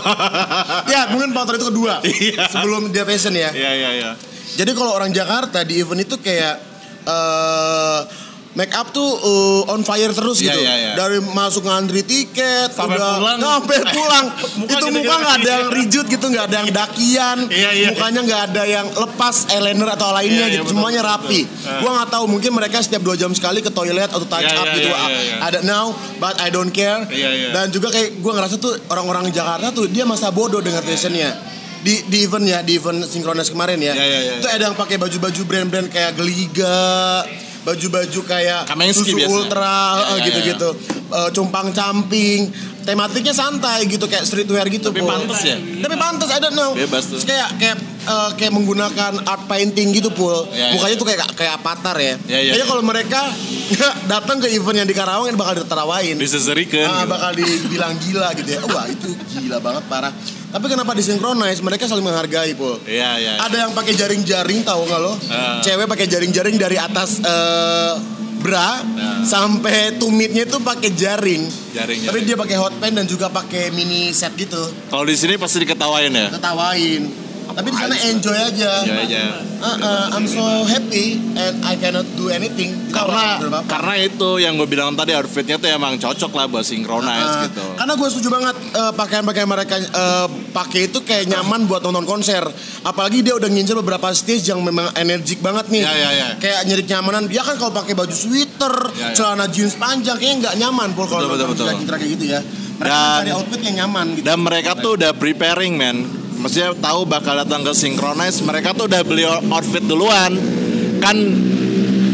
ya, 0.94 1.02
mungkin 1.10 1.34
faktor 1.34 1.58
itu 1.58 1.68
kedua. 1.74 1.98
Iya. 2.14 2.46
Sebelum 2.48 2.94
dia 2.94 3.04
fashion 3.04 3.34
ya. 3.34 3.50
Iya 3.50 3.72
iya 3.74 3.90
iya. 3.98 4.12
Jadi 4.54 4.72
kalau 4.78 4.94
orang 4.94 5.10
Jakarta 5.10 5.66
di 5.66 5.82
event 5.82 6.06
itu 6.06 6.16
kayak 6.22 6.62
eh 7.04 8.00
make 8.54 8.70
up 8.72 8.90
tuh 8.90 9.02
uh, 9.04 9.74
on 9.74 9.82
fire 9.82 10.10
terus 10.10 10.38
Iya, 10.40 10.54
gitu. 10.54 10.60
iya, 10.62 10.74
iya. 10.76 10.92
Dari 10.94 11.18
masuk 11.20 11.64
ngantri 11.64 12.02
tiket, 12.02 12.70
Sampai 12.70 12.96
udah 12.96 13.18
pulang. 13.18 13.38
sampai 13.40 13.78
pulang. 13.98 14.26
Muka 14.62 14.74
itu 14.74 14.86
muka 14.90 15.14
nggak 15.16 15.36
ada 15.38 15.50
yang 15.52 15.68
rijut 15.78 16.06
gitu, 16.06 16.26
nggak 16.28 16.46
ada 16.48 16.56
yang 16.60 16.70
dakian. 16.70 17.38
Iya, 17.48 17.70
iya. 17.74 17.88
Mukanya 17.90 18.22
nggak 18.22 18.42
ada 18.50 18.64
yang 18.64 18.88
lepas 18.90 19.36
eyeliner 19.50 19.90
atau 19.92 20.10
lainnya 20.12 20.38
Iya, 20.38 20.46
iya, 20.46 20.54
gitu. 20.54 20.64
betul, 20.64 20.74
Semuanya 20.78 21.02
betul, 21.02 21.14
rapi. 21.18 21.42
betul. 21.44 21.80
Gua 21.80 21.92
nggak 21.94 22.10
tahu 22.10 22.26
mungkin 22.30 22.52
mereka 22.54 22.78
setiap 22.80 23.02
dua 23.02 23.16
jam 23.16 23.32
sekali 23.32 23.60
ke 23.60 23.70
toilet 23.70 24.08
atau 24.08 24.22
touch 24.24 24.46
Iya, 24.46 24.54
up 24.56 24.66
iya, 24.66 24.76
gitu. 24.78 24.88
iya, 24.88 24.98
iya, 25.04 25.22
iya. 25.24 25.36
I 25.42 25.50
don't 25.50 25.66
know, 25.66 25.86
but 26.18 26.36
I 26.38 26.48
don't 26.48 26.70
care. 26.70 27.02
Iya, 27.10 27.30
iya. 27.30 27.48
Dan 27.52 27.70
juga 27.70 27.90
kayak 27.90 28.22
gua 28.22 28.38
ngerasa 28.38 28.56
tuh 28.58 28.78
orang-orang 28.88 29.28
Jakarta 29.30 29.70
tuh 29.70 29.86
dia 29.86 30.04
masa 30.04 30.30
bodoh 30.30 30.60
dengan 30.60 30.80
fashionnya. 30.80 31.52
Di, 31.84 32.00
di 32.08 32.24
event 32.24 32.48
ya, 32.48 32.64
di 32.64 32.80
event 32.80 33.04
Synchronize 33.04 33.52
kemarin 33.52 33.76
ya. 33.76 33.92
Iya, 33.92 34.06
iya, 34.06 34.20
iya. 34.24 34.34
Itu 34.40 34.48
ada 34.48 34.64
yang 34.68 34.78
pakai 34.78 34.96
baju-baju 34.96 35.42
brand-brand 35.44 35.92
kayak 35.92 36.16
Geliga, 36.16 37.28
baju-baju 37.64 38.20
kayak 38.28 38.68
Kamenski 38.68 39.12
Susu 39.12 39.18
biasanya. 39.18 39.36
Ultra, 39.40 39.76
Iya, 39.76 40.04
eh, 40.04 40.16
iya, 40.16 40.26
gitu-gitu. 40.28 40.70
Eh, 41.14 41.30
compang 41.32 41.70
camping, 41.72 42.52
tematiknya 42.84 43.34
santai 43.34 43.88
gitu 43.88 44.06
kayak 44.06 44.24
streetwear 44.28 44.68
gitu. 44.68 44.92
Tapi 44.92 45.02
Po. 45.02 45.10
pantes 45.10 45.40
ya? 45.44 45.58
Tapi 45.58 45.96
pantas, 45.96 46.30
I 46.30 46.40
don't 46.40 46.56
know. 46.56 46.72
Bebas 46.76 47.08
tuh. 47.08 47.18
Terus 47.20 47.26
kayak 47.28 47.50
kayak 47.58 47.78
eh, 48.04 48.30
kayak 48.38 48.52
menggunakan 48.52 49.14
art 49.24 49.44
painting 49.48 49.96
gitu 49.96 50.12
pul. 50.12 50.48
Iya, 50.52 50.72
iya. 50.72 50.74
Mukanya 50.76 50.96
tuh 51.00 51.08
kayak 51.08 51.20
kayak 51.34 51.54
avatar 51.64 51.96
ya. 51.98 52.16
Iya, 52.28 52.40
Kayaknya 52.54 52.60
iya. 52.60 52.68
kalau 52.68 52.84
mereka 52.84 53.22
datang 54.12 54.38
ke 54.44 54.48
event 54.52 54.78
yang 54.84 54.90
di 54.90 54.96
Karawang 54.96 55.32
ini 55.32 55.40
bakal 55.40 55.64
diterawain. 55.64 56.16
Diseserikan. 56.20 56.86
Ah, 56.86 57.04
gitu. 57.04 57.12
bakal 57.16 57.32
dibilang 57.34 57.94
gila 57.98 58.30
gitu 58.38 58.50
ya. 58.52 58.60
Wah, 58.68 58.86
itu 58.92 59.10
gila 59.40 59.58
banget 59.64 59.84
parah. 59.88 60.14
Tapi 60.54 60.66
kenapa 60.70 60.94
disinkronize? 60.94 61.66
Mereka 61.66 61.90
saling 61.90 62.06
menghargai, 62.06 62.54
Pul. 62.54 62.78
Iya 62.86 63.18
iya. 63.18 63.34
Ada 63.42 63.66
yang 63.66 63.72
pakai 63.74 63.98
jaring-jaring 63.98 64.62
tahu 64.62 64.86
nggak 64.86 65.02
lo? 65.02 65.18
Ah. 65.34 65.58
Cewek 65.66 65.90
pakai 65.90 66.06
jaring-jaring 66.06 66.62
dari 66.62 66.78
atas 66.78 67.18
eh, 68.44 68.46
bra 68.46 68.70
sampai 69.24 69.96
tumitnya 69.96 70.44
itu 70.44 70.60
pakai 70.60 70.92
jaring. 70.92 71.44
Jaring, 71.74 72.00
Tapi 72.04 72.20
jaring. 72.20 72.26
dia 72.28 72.36
pakai 72.36 72.58
hot 72.60 72.74
pants 72.78 72.96
dan 73.00 73.06
juga 73.08 73.32
pakai 73.32 73.72
mini 73.72 74.12
set 74.12 74.36
gitu. 74.36 74.60
Kalau 74.92 75.08
di 75.08 75.16
sini 75.16 75.40
pasti 75.40 75.64
diketawain 75.64 76.12
ya. 76.12 76.28
Ketawain. 76.30 77.23
Tapi 77.54 77.68
di 77.70 77.78
sana 77.78 77.96
enjoy 77.96 78.38
aja. 78.38 78.72
Enjoy 78.82 79.00
aja. 79.06 79.22
Uh, 79.64 79.68
uh, 79.80 80.06
I'm 80.12 80.28
so 80.28 80.44
happy 80.68 81.16
and 81.38 81.64
I 81.64 81.80
cannot 81.80 82.04
do 82.20 82.28
anything. 82.28 82.76
Karena 82.92 83.40
karena 83.64 83.94
itu 83.96 84.30
yang 84.38 84.60
gue 84.60 84.68
bilang 84.68 84.92
tadi 84.92 85.14
outfitnya 85.14 85.56
tuh 85.56 85.72
emang 85.72 85.96
cocok 85.96 86.32
lah 86.34 86.46
buat 86.50 86.66
synchronize 86.66 87.24
Uh, 87.24 87.42
gitu. 87.48 87.64
Karena 87.80 87.94
gue 87.96 88.08
setuju 88.12 88.28
banget 88.28 88.56
uh, 88.76 88.92
pakaian-pakaian 88.92 89.48
mereka 89.48 89.76
uh, 89.80 90.28
pakai 90.52 90.92
itu 90.92 91.00
kayak 91.06 91.30
nyaman 91.30 91.64
buat 91.64 91.80
nonton 91.80 92.04
konser. 92.04 92.44
Apalagi 92.84 93.24
dia 93.24 93.38
udah 93.38 93.48
ngincer 93.48 93.78
beberapa 93.80 94.12
stage 94.12 94.50
yang 94.50 94.60
memang 94.60 94.92
energik 95.00 95.40
banget 95.40 95.70
nih. 95.72 95.86
Ya, 95.86 95.94
ya, 95.96 96.10
ya. 96.12 96.28
Kayak 96.42 96.60
nyari 96.68 96.84
kenyamanan. 96.84 97.24
Dia 97.32 97.42
kan 97.46 97.56
kalau 97.56 97.72
pakai 97.72 97.94
baju 97.96 98.12
sweater, 98.12 98.76
Ya, 99.00 99.14
ya. 99.14 99.16
celana 99.16 99.48
jeans 99.48 99.80
panjang 99.80 100.18
kayaknya 100.20 100.50
nggak 100.50 100.56
nyaman 100.60 100.88
pul 100.92 101.08
kalau 101.08 101.30
nonton 101.32 101.64
kayak 101.88 102.10
gitu 102.20 102.26
ya. 102.34 102.42
Mereka 102.74 102.90
Dan- 102.90 103.16
cari 103.22 103.32
outfit 103.32 103.62
yang 103.64 103.76
nyaman 103.86 104.06
gitu. 104.18 104.26
Dan 104.28 104.38
mereka 104.42 104.74
tuh 104.76 104.98
udah 104.98 105.14
preparing 105.16 105.78
man. 105.78 106.23
Maksudnya 106.40 106.74
tahu 106.78 107.06
bakal 107.06 107.38
datang 107.38 107.62
ke 107.62 107.72
synchronize. 107.74 108.42
Mereka 108.44 108.74
tuh 108.74 108.86
udah 108.90 109.02
beli 109.06 109.24
outfit 109.28 109.84
duluan. 109.84 110.34
Kan 111.00 111.16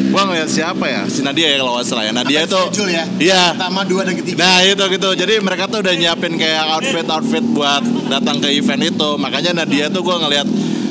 gua 0.10 0.26
ngeliat 0.26 0.50
siapa 0.50 0.86
ya? 0.90 1.06
Si 1.06 1.22
Nadia 1.22 1.54
ya 1.54 1.58
kalau 1.62 1.78
nggak 1.78 1.86
salah 1.86 2.04
ya. 2.08 2.12
Nadia 2.12 2.40
itu 2.46 2.62
ya? 2.90 3.04
Iya. 3.20 3.44
Pertama, 3.56 3.82
dua 3.86 4.02
dan 4.04 4.16
ketiga. 4.18 4.38
Nah 4.42 4.58
itu 4.66 4.84
gitu. 4.90 5.10
Jadi 5.14 5.34
mereka 5.40 5.70
tuh 5.70 5.80
udah 5.86 5.94
nyiapin 5.94 6.34
kayak 6.36 6.64
outfit-outfit 6.80 7.46
buat 7.54 7.84
datang 8.10 8.42
ke 8.42 8.50
event 8.54 8.82
itu. 8.84 9.10
Makanya 9.22 9.64
Nadia 9.64 9.88
tuh 9.94 10.02
gua 10.02 10.20
ngeliat 10.22 10.48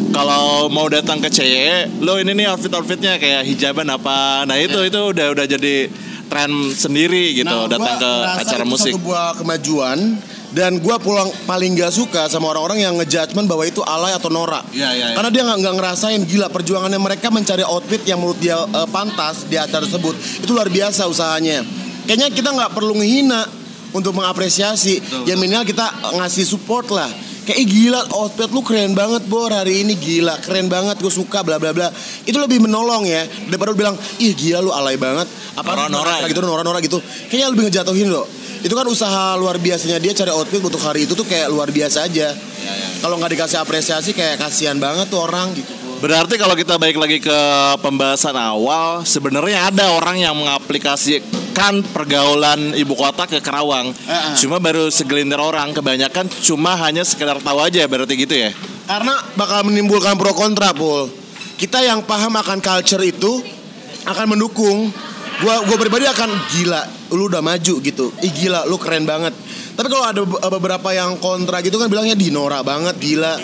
kalau 0.08 0.72
mau 0.72 0.88
datang 0.88 1.20
ke 1.20 1.28
CE, 1.28 2.00
lo 2.00 2.16
ini 2.16 2.32
nih 2.32 2.48
outfit-outfitnya 2.48 3.20
kayak 3.20 3.44
hijaban 3.44 3.92
apa. 3.92 4.48
Nah 4.48 4.56
itu 4.56 4.80
itu 4.86 5.00
udah 5.12 5.36
udah 5.36 5.44
jadi 5.44 5.92
tren 6.28 6.52
sendiri 6.76 7.32
gitu 7.32 7.48
Nah, 7.48 7.66
datang 7.66 7.96
ke 7.96 8.12
acara 8.44 8.64
itu 8.64 8.70
musik. 8.70 8.92
Satu 8.92 9.00
buah 9.02 9.32
kemajuan 9.34 9.98
dan 10.52 10.80
gua 10.80 10.96
pulang 10.96 11.28
paling 11.44 11.76
gak 11.76 11.92
suka 11.92 12.24
sama 12.32 12.48
orang-orang 12.52 12.80
yang 12.80 12.94
ngejudgment 12.96 13.44
bahwa 13.44 13.64
itu 13.68 13.84
alay 13.84 14.16
atau 14.16 14.32
norak. 14.32 14.64
Iya, 14.72 14.90
iya, 14.96 15.06
iya. 15.12 15.16
Karena 15.16 15.30
dia 15.32 15.42
nggak 15.44 15.74
ngerasain 15.76 16.20
gila 16.24 16.48
perjuangannya 16.48 16.96
mereka 16.96 17.28
mencari 17.28 17.64
outfit 17.68 18.00
yang 18.08 18.20
menurut 18.20 18.40
dia 18.40 18.56
eh, 18.56 18.88
pantas 18.88 19.44
di 19.44 19.60
acara 19.60 19.84
tersebut 19.84 20.16
itu 20.40 20.50
luar 20.52 20.72
biasa 20.72 21.04
usahanya. 21.04 21.60
Kayaknya 22.08 22.28
kita 22.32 22.48
nggak 22.56 22.72
perlu 22.72 22.96
ngehina 22.96 23.44
untuk 23.92 24.16
mengapresiasi. 24.16 25.28
Ya 25.28 25.36
minimal 25.36 25.64
kita 25.68 25.84
ngasih 26.16 26.44
support 26.48 26.88
lah. 26.88 27.08
kayak 27.48 27.64
"Ih, 27.64 27.68
gila 27.88 28.00
outfit 28.12 28.52
lu 28.52 28.60
keren 28.60 28.92
banget 28.92 29.24
bor 29.24 29.48
hari 29.48 29.80
ini 29.80 29.96
gila 29.96 30.36
keren 30.44 30.68
banget 30.68 31.00
gue 31.00 31.08
suka 31.08 31.40
bla 31.40 31.56
bla 31.56 31.72
bla 31.72 31.88
itu 32.28 32.36
lebih 32.36 32.60
menolong 32.60 33.08
ya 33.08 33.24
daripada 33.48 33.72
lu 33.72 33.76
bilang 33.80 33.96
ih 34.20 34.36
gila 34.36 34.60
lu 34.60 34.68
alay 34.68 35.00
banget 35.00 35.24
apa 35.56 35.88
Nora-nora 35.88 36.28
gitu 36.28 36.44
nora-nora 36.44 36.78
gitu 36.84 37.00
kayaknya 37.32 37.48
lebih 37.48 37.72
ngejatuhin 37.72 38.12
loh 38.12 38.28
itu 38.62 38.74
kan 38.74 38.86
usaha 38.86 39.38
luar 39.38 39.58
biasanya 39.60 40.02
dia 40.02 40.12
cari 40.14 40.30
outfit 40.34 40.62
untuk 40.62 40.82
hari 40.82 41.06
itu 41.06 41.14
tuh 41.14 41.26
kayak 41.26 41.46
luar 41.50 41.70
biasa 41.70 42.10
aja 42.10 42.34
kalau 42.98 43.14
nggak 43.18 43.38
dikasih 43.38 43.58
apresiasi 43.62 44.10
kayak 44.12 44.42
kasihan 44.42 44.76
banget 44.76 45.06
tuh 45.06 45.22
orang 45.22 45.54
gitu 45.54 45.78
Berarti 45.98 46.38
kalau 46.38 46.54
kita 46.54 46.78
balik 46.78 46.94
lagi 46.94 47.18
ke 47.18 47.38
pembahasan 47.82 48.38
awal, 48.38 49.02
sebenarnya 49.02 49.66
ada 49.66 49.98
orang 49.98 50.22
yang 50.22 50.30
mengaplikasikan 50.38 51.82
pergaulan 51.90 52.70
ibu 52.78 52.94
kota 52.94 53.26
ke 53.26 53.42
Karawang. 53.42 53.90
Eh, 53.90 54.14
eh. 54.14 54.34
Cuma 54.38 54.62
baru 54.62 54.94
segelintir 54.94 55.42
orang, 55.42 55.74
kebanyakan 55.74 56.30
cuma 56.46 56.78
hanya 56.86 57.02
sekedar 57.02 57.42
tahu 57.42 57.58
aja 57.58 57.82
berarti 57.90 58.14
gitu 58.14 58.30
ya. 58.30 58.54
Karena 58.86 59.18
bakal 59.34 59.66
menimbulkan 59.66 60.14
pro 60.14 60.30
kontra, 60.38 60.70
Pul. 60.70 61.10
Kita 61.58 61.82
yang 61.82 62.06
paham 62.06 62.38
akan 62.38 62.62
culture 62.62 63.02
itu 63.02 63.42
akan 64.06 64.38
mendukung. 64.38 64.94
Gua 65.42 65.66
gua 65.66 65.76
pribadi 65.82 66.06
akan 66.06 66.30
gila, 66.54 66.82
lu 67.12 67.28
udah 67.30 67.40
maju 67.40 67.74
gitu. 67.80 68.12
Ih 68.20 68.32
gila, 68.32 68.68
lu 68.68 68.76
keren 68.76 69.08
banget. 69.08 69.32
Tapi 69.78 69.88
kalau 69.88 70.04
ada 70.04 70.22
be- 70.24 70.40
beberapa 70.58 70.88
yang 70.92 71.16
kontra 71.22 71.62
gitu 71.64 71.78
kan 71.80 71.88
bilangnya 71.88 72.18
dinora 72.18 72.60
banget, 72.66 72.98
gila. 73.00 73.36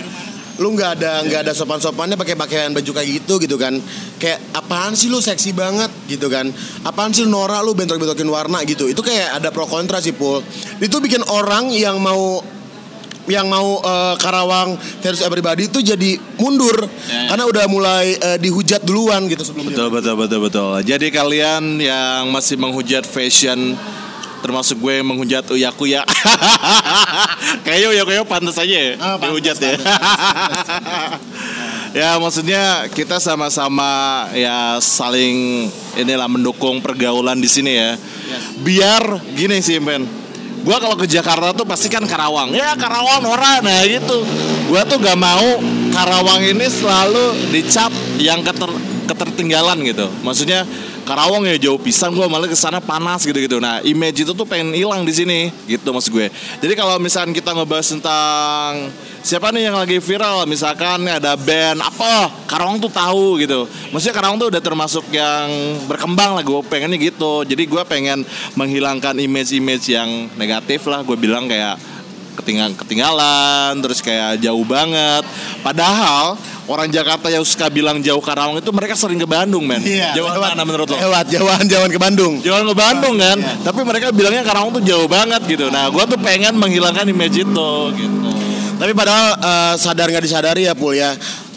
Lu 0.62 0.70
nggak 0.70 1.02
ada 1.02 1.26
nggak 1.26 1.40
ada 1.50 1.52
sopan-sopannya 1.52 2.14
pakai 2.14 2.38
pakaian 2.38 2.70
baju 2.70 2.90
kayak 2.94 3.08
gitu 3.22 3.42
gitu 3.42 3.56
kan. 3.58 3.74
Kayak 4.22 4.38
apaan 4.54 4.94
sih 4.94 5.10
lu 5.10 5.18
seksi 5.18 5.50
banget 5.50 5.90
gitu 6.06 6.30
kan. 6.30 6.46
Apaan 6.86 7.10
sih 7.10 7.26
Nora 7.26 7.58
lu 7.58 7.74
bentrok-bentrokin 7.74 8.30
warna 8.30 8.62
gitu. 8.62 8.86
Itu 8.86 9.02
kayak 9.02 9.42
ada 9.42 9.50
pro 9.50 9.66
kontra 9.66 9.98
sih, 9.98 10.14
Pul. 10.14 10.38
Itu 10.78 11.02
bikin 11.02 11.26
orang 11.26 11.74
yang 11.74 11.98
mau 11.98 12.38
yang 13.26 13.48
mau 13.48 13.80
eh, 13.80 14.14
Karawang 14.20 14.76
versus 15.00 15.24
everybody 15.24 15.66
itu 15.66 15.80
jadi 15.80 16.20
mundur 16.36 16.76
Ya, 17.04 17.28
karena 17.32 17.44
udah 17.44 17.64
mulai 17.68 18.16
eh, 18.16 18.38
dihujat 18.40 18.84
duluan 18.84 19.28
gitu 19.28 19.44
sebelumnya. 19.44 19.76
Betul 19.76 19.88
betul 19.92 20.14
betul 20.16 20.40
betul. 20.44 20.68
Jadi 20.82 21.06
kalian 21.08 21.78
yang 21.78 22.28
masih 22.32 22.56
menghujat 22.56 23.04
fashion 23.04 23.76
termasuk 24.40 24.76
gue 24.76 25.00
yang 25.00 25.08
menghujat 25.08 25.44
Uya 25.48 25.72
Kuya. 25.72 26.04
Kayaknya 27.64 27.88
Uya 27.96 28.02
Kuya 28.04 28.22
pantas 28.28 28.60
aja 28.60 28.76
ya 28.76 28.92
Ah, 29.00 29.16
pantas, 29.16 29.32
dihujat 29.32 29.56
ya. 29.56 29.72
ya 32.04 32.10
maksudnya 32.20 32.62
kita 32.92 33.16
sama-sama 33.22 34.26
ya 34.36 34.76
saling 34.84 35.68
inilah 35.96 36.28
mendukung 36.28 36.84
pergaulan 36.84 37.40
di 37.40 37.48
sini 37.48 37.72
ya. 37.72 37.96
Biar 38.60 39.02
gini 39.32 39.64
sih 39.64 39.80
men. 39.80 40.04
Gua 40.64 40.80
kalau 40.80 40.96
ke 40.96 41.04
Jakarta 41.04 41.52
tuh 41.52 41.68
pasti 41.68 41.92
kan 41.92 42.02
Karawang. 42.08 42.56
Ya 42.56 42.72
Karawang 42.74 43.20
orang 43.28 43.60
nah 43.60 43.84
gitu. 43.84 44.24
Gua 44.72 44.82
tuh 44.88 44.96
gak 44.96 45.20
mau 45.20 45.60
Karawang 45.92 46.40
ini 46.40 46.66
selalu 46.66 47.52
dicap 47.52 47.92
yang 48.16 48.40
keter 48.40 48.72
ketertinggalan 49.04 49.84
gitu. 49.84 50.08
Maksudnya 50.24 50.64
Karawang 51.04 51.44
ya 51.44 51.68
jauh 51.68 51.76
pisang 51.76 52.16
gua 52.16 52.26
malah 52.26 52.48
ke 52.48 52.56
sana 52.56 52.80
panas 52.80 53.28
gitu-gitu. 53.28 53.60
Nah, 53.60 53.84
image 53.84 54.24
itu 54.24 54.32
tuh 54.32 54.48
pengen 54.48 54.72
hilang 54.72 55.04
di 55.04 55.12
sini 55.12 55.40
gitu 55.68 55.92
maksud 55.92 56.10
gue. 56.10 56.32
Jadi 56.64 56.74
kalau 56.74 56.96
misalkan 56.96 57.36
kita 57.36 57.52
ngebahas 57.52 57.92
tentang 57.92 58.88
siapa 59.20 59.52
nih 59.52 59.68
yang 59.68 59.76
lagi 59.76 60.00
viral 60.00 60.44
misalkan 60.44 61.04
ada 61.08 61.32
band 61.36 61.80
apa 61.80 62.32
Karawang 62.48 62.80
tuh 62.80 62.88
tahu 62.88 63.40
gitu. 63.40 63.68
Maksudnya 63.92 64.16
Karawang 64.16 64.36
tuh 64.40 64.48
udah 64.48 64.62
termasuk 64.64 65.04
yang 65.12 65.48
berkembang 65.84 66.40
lah 66.40 66.44
gue 66.44 66.60
pengennya 66.66 66.96
gitu. 66.96 67.44
Jadi 67.44 67.68
gue 67.68 67.82
pengen 67.84 68.24
menghilangkan 68.56 69.16
image-image 69.20 69.92
yang 69.92 70.32
negatif 70.40 70.88
lah 70.88 71.04
gue 71.04 71.16
bilang 71.20 71.44
kayak 71.48 71.93
ketinggalan 72.34 72.72
ketinggalan 72.74 73.72
terus 73.78 73.98
kayak 73.98 74.38
jauh 74.38 74.62
banget 74.62 75.22
padahal 75.60 76.34
orang 76.64 76.88
Jakarta 76.88 77.28
yang 77.28 77.42
suka 77.42 77.68
bilang 77.68 78.00
jauh 78.00 78.18
Karawang 78.18 78.56
itu 78.56 78.70
mereka 78.70 78.94
sering 78.94 79.16
ke 79.16 79.24
Bandung 79.24 79.62
men 79.62 79.80
jauh 80.12 80.26
lewat- 80.26 80.52
mana 80.52 80.62
menurut 80.62 80.88
lo 80.88 80.96
Lewat 80.96 81.26
jauhan 81.28 81.64
jauhan 81.64 81.90
ke 81.90 82.00
Bandung. 82.00 82.40
Jangan 82.40 82.64
ke 82.64 82.74
Bandung 82.74 83.14
kan, 83.16 83.36
tapi 83.60 83.80
mereka 83.82 84.08
bilangnya 84.10 84.42
Karawang 84.42 84.72
tuh 84.72 84.82
jauh 84.82 85.04
banget 85.04 85.44
gitu. 85.44 85.68
Nah, 85.68 85.88
gua 85.88 86.04
tuh 86.04 86.16
pengen 86.16 86.56
menghilangkan 86.56 87.04
image 87.04 87.44
itu 87.44 87.70
gitu. 87.94 88.28
Tapi 88.74 88.92
padahal 88.92 89.26
eh, 89.36 89.74
sadar 89.76 90.08
nggak 90.08 90.24
disadari 90.24 90.64
ya 90.64 90.72
Pul 90.72 90.96
ya. 90.96 91.12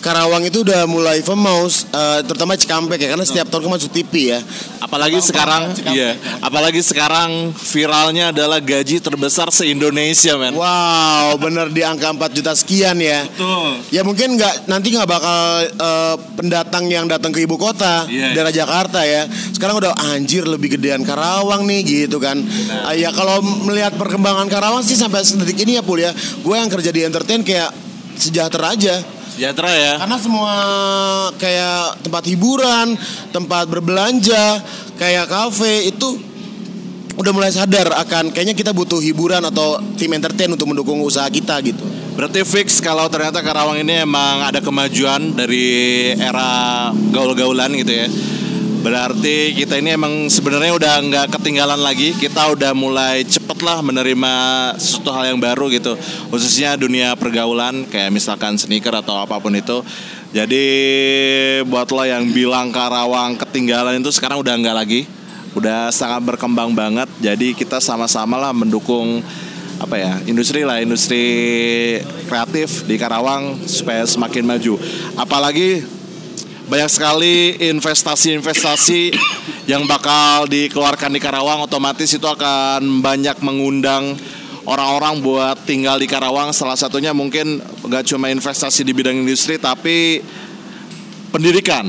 Karawang 0.08 0.47
itu 0.47 0.64
udah 0.64 0.88
mulai 0.88 1.20
famous, 1.20 1.84
eh, 1.91 2.24
terutama 2.24 2.55
Cikampek 2.55 2.95
ya, 2.95 3.12
karena 3.12 3.28
setiap 3.28 3.51
tahun 3.51 3.68
kan 3.68 3.72
masuk 3.76 3.91
TV 3.91 4.32
ya. 4.32 4.39
Apalagi 4.80 5.20
sekarang, 5.20 5.76
iya, 5.91 6.16
apalagi 6.39 6.80
sekarang 6.80 7.51
viralnya 7.51 8.32
adalah 8.32 8.64
gaji 8.64 9.03
terbesar 9.03 9.51
se 9.51 9.68
Indonesia 9.68 10.39
men. 10.39 10.55
Wow, 10.55 11.36
bener 11.36 11.68
di 11.68 11.84
angka 11.84 12.08
4 12.08 12.32
juta 12.32 12.55
sekian 12.55 12.95
ya. 13.03 13.28
Betul. 13.28 13.84
Ya 13.91 14.01
mungkin 14.08 14.39
nggak 14.39 14.72
nanti 14.72 14.95
nggak 14.95 15.10
bakal 15.10 15.39
eh, 15.68 16.16
pendatang 16.39 16.88
yang 16.88 17.03
datang 17.12 17.36
ke 17.36 17.43
ibu 17.43 17.60
kota 17.60 18.08
Iya. 18.08 18.32
daerah 18.32 18.53
Jakarta 18.55 19.03
ya. 19.03 19.28
Sekarang 19.28 19.84
udah 19.84 19.91
anjir 20.16 20.47
lebih 20.47 20.80
gedean 20.80 21.03
Karawang 21.03 21.68
nih 21.68 21.84
gitu 21.84 22.24
kan. 22.24 22.39
Ah, 22.86 22.95
ya 22.95 23.12
kalau 23.12 23.43
melihat 23.43 23.91
perkembangan 23.99 24.47
Karawang 24.47 24.88
sih 24.88 24.95
sampai 24.95 25.26
detik 25.26 25.68
ini 25.68 25.76
ya 25.76 25.84
Pul 25.84 25.99
ya. 25.99 26.16
Gue 26.39 26.55
yang 26.55 26.72
kerja 26.72 26.95
di 26.95 27.03
entertain 27.03 27.43
kayak 27.43 27.74
sejahtera 28.16 28.72
aja. 28.72 28.95
Sejahtera 29.38 29.70
ya. 29.70 29.94
Karena 30.02 30.18
semua 30.18 30.54
kayak 31.38 32.02
tempat 32.02 32.24
hiburan, 32.26 32.98
tempat 33.30 33.70
berbelanja, 33.70 34.66
kayak 34.98 35.30
kafe 35.30 35.94
itu 35.94 36.18
udah 37.18 37.32
mulai 37.34 37.54
sadar 37.54 37.86
akan 38.02 38.34
kayaknya 38.34 38.58
kita 38.58 38.74
butuh 38.74 38.98
hiburan 38.98 39.42
atau 39.46 39.78
tim 39.98 40.10
entertain 40.14 40.50
untuk 40.50 40.66
mendukung 40.70 41.06
usaha 41.06 41.30
kita 41.30 41.54
gitu. 41.62 41.86
Berarti 42.18 42.42
fix 42.50 42.82
kalau 42.82 43.06
ternyata 43.14 43.46
Karawang 43.46 43.78
ini 43.86 44.02
emang 44.02 44.42
ada 44.42 44.58
kemajuan 44.58 45.38
dari 45.38 46.10
era 46.18 46.90
gaul-gaulan 47.14 47.78
gitu 47.78 47.94
ya. 47.94 48.10
Berarti 48.78 49.57
kita 49.57 49.82
ini 49.82 49.97
emang 49.97 50.30
sebenarnya 50.30 50.78
udah 50.78 50.93
nggak 51.01 51.28
ketinggalan 51.39 51.82
lagi. 51.82 52.13
Kita 52.13 52.53
udah 52.53 52.78
mulai 52.78 53.25
cepet 53.25 53.59
lah 53.65 53.82
menerima 53.82 54.34
sesuatu 54.78 55.09
hal 55.13 55.34
yang 55.34 55.39
baru 55.41 55.67
gitu. 55.73 55.97
Khususnya 56.30 56.78
dunia 56.78 57.17
pergaulan 57.17 57.89
kayak 57.89 58.13
misalkan 58.13 58.53
sneaker 58.55 58.93
atau 58.93 59.17
apa 59.17 59.41
pun 59.41 59.53
itu. 59.57 59.82
Jadi 60.30 60.65
buat 61.65 61.89
lo 61.89 62.05
yang 62.05 62.30
bilang 62.30 62.69
Karawang 62.69 63.39
ketinggalan 63.41 63.97
itu 63.97 64.13
sekarang 64.13 64.45
udah 64.45 64.53
nggak 64.53 64.78
lagi. 64.78 65.01
Udah 65.57 65.89
sangat 65.89 66.21
berkembang 66.21 66.78
banget. 66.78 67.09
Jadi 67.17 67.57
kita 67.57 67.82
sama-sama 67.82 68.38
lah 68.38 68.53
mendukung 68.53 69.25
apa 69.78 69.93
ya 69.93 70.13
industri 70.25 70.65
lah 70.65 70.82
industri 70.82 71.21
kreatif 72.25 72.82
di 72.89 72.97
Karawang 72.97 73.61
supaya 73.69 74.09
semakin 74.09 74.41
maju 74.41 74.73
apalagi 75.13 75.86
banyak 76.68 76.91
sekali 76.91 77.55
investasi-investasi 77.72 79.15
yang 79.68 79.88
bakal 79.88 80.47
dikeluarkan 80.47 81.15
di 81.15 81.20
Karawang 81.20 81.63
otomatis 81.63 82.11
itu 82.11 82.28
akan 82.28 82.99
banyak 82.99 83.39
mengundang 83.39 84.20
orang-orang 84.68 85.24
buat 85.24 85.55
tinggal 85.63 85.95
di 85.95 86.11
Karawang 86.11 86.51
salah 86.51 86.76
satunya 86.76 87.15
mungkin 87.15 87.63
gak 87.88 88.11
cuma 88.11 88.28
investasi 88.28 88.84
di 88.84 88.91
bidang 88.91 89.15
industri 89.15 89.55
tapi 89.55 90.20
pendidikan 91.32 91.88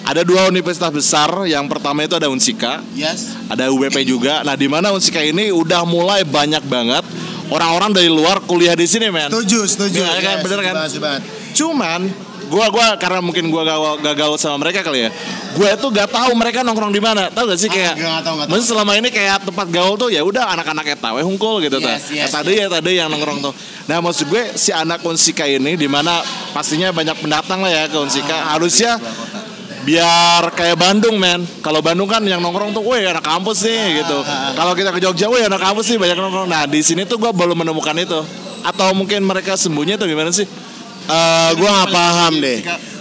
ada 0.00 0.24
dua 0.24 0.48
universitas 0.48 0.88
besar 0.88 1.28
yang 1.44 1.68
pertama 1.68 2.00
itu 2.00 2.16
ada 2.16 2.32
Unsika 2.32 2.80
Yes. 2.96 3.36
ada 3.52 3.68
UBP 3.68 4.00
juga. 4.08 4.40
Nah, 4.40 4.56
di 4.56 4.64
mana 4.64 4.96
Unsika 4.96 5.20
ini 5.20 5.52
udah 5.52 5.84
mulai 5.84 6.24
banyak 6.24 6.64
banget 6.64 7.04
orang-orang 7.52 7.92
dari 7.92 8.08
luar 8.08 8.40
kuliah 8.48 8.72
di 8.72 8.88
sini, 8.88 9.12
men. 9.12 9.28
Setuju, 9.28 9.60
setuju. 9.68 10.00
Iya 10.00 10.24
kan, 10.24 10.36
Yes, 10.40 10.44
bener 10.48 10.58
kan? 10.64 10.74
setuju. 10.88 11.20
Cuman 11.52 12.00
gua 12.50 12.66
gua 12.68 12.98
karena 12.98 13.22
mungkin 13.22 13.46
gua 13.48 13.62
gak, 14.02 14.18
gaul 14.18 14.34
sama 14.34 14.66
mereka 14.66 14.82
kali 14.82 15.06
ya. 15.06 15.10
Gua 15.54 15.70
itu 15.72 15.86
gak 15.94 16.10
tahu 16.10 16.34
mereka 16.34 16.66
nongkrong 16.66 16.90
di 16.90 16.98
mana. 16.98 17.30
Tahu 17.30 17.54
gak 17.54 17.60
sih 17.62 17.70
Ah, 17.70 17.74
kayak 17.74 17.94
tahu, 17.96 18.10
tahu. 18.26 18.36
Maksudnya 18.50 18.68
selama 18.74 18.92
ini 18.98 19.08
kayak 19.14 19.46
tempat 19.46 19.66
gaul 19.70 19.94
tuh 19.94 20.10
ya 20.10 20.26
udah 20.26 20.50
anak-anak 20.58 20.98
etawe 20.98 21.20
hungkul 21.22 21.62
gitu 21.62 21.78
tuh. 21.78 21.86
Yes, 21.86 22.10
yes, 22.10 22.30
tadi 22.34 22.58
ya 22.58 22.66
tadi 22.66 22.98
yang 22.98 23.08
nongkrong 23.08 23.38
tuh. 23.38 23.54
Nah, 23.86 24.02
maksud 24.02 24.26
gue 24.26 24.58
si 24.58 24.74
anak 24.74 25.00
Unsika 25.06 25.46
ini 25.46 25.78
di 25.78 25.86
mana 25.86 26.18
pastinya 26.50 26.90
banyak 26.90 27.16
pendatang 27.22 27.62
lah 27.62 27.70
ya 27.70 27.82
ke 27.86 27.96
Unsika. 27.96 28.34
Ah, 28.34 28.58
Harusnya 28.58 28.98
biar 29.80 30.52
kayak 30.52 30.76
Bandung 30.76 31.16
men 31.16 31.40
kalau 31.64 31.80
Bandung 31.80 32.04
kan 32.04 32.20
yang 32.20 32.44
nongkrong 32.44 32.76
tuh 32.76 32.84
weh 32.84 33.00
anak 33.00 33.24
kampus 33.24 33.64
nih 33.64 34.04
gitu 34.04 34.18
kalau 34.52 34.76
kita 34.76 34.92
ke 34.92 35.00
Jogja 35.00 35.26
weh 35.32 35.40
anak 35.40 35.56
kampus 35.56 35.88
sih 35.88 35.96
banyak 35.96 36.20
nongkrong 36.20 36.48
nah 36.52 36.68
di 36.68 36.84
sini 36.84 37.08
tuh 37.08 37.16
gua 37.16 37.32
belum 37.32 37.64
menemukan 37.64 37.96
itu 37.96 38.20
atau 38.60 38.92
mungkin 38.92 39.24
mereka 39.24 39.56
sembunyi 39.56 39.96
atau 39.96 40.04
gimana 40.04 40.28
sih 40.28 40.44
Eh, 41.10 41.50
gua 41.58 41.70
nggak 41.74 41.90
paham 41.90 42.32
deh. 42.38 42.58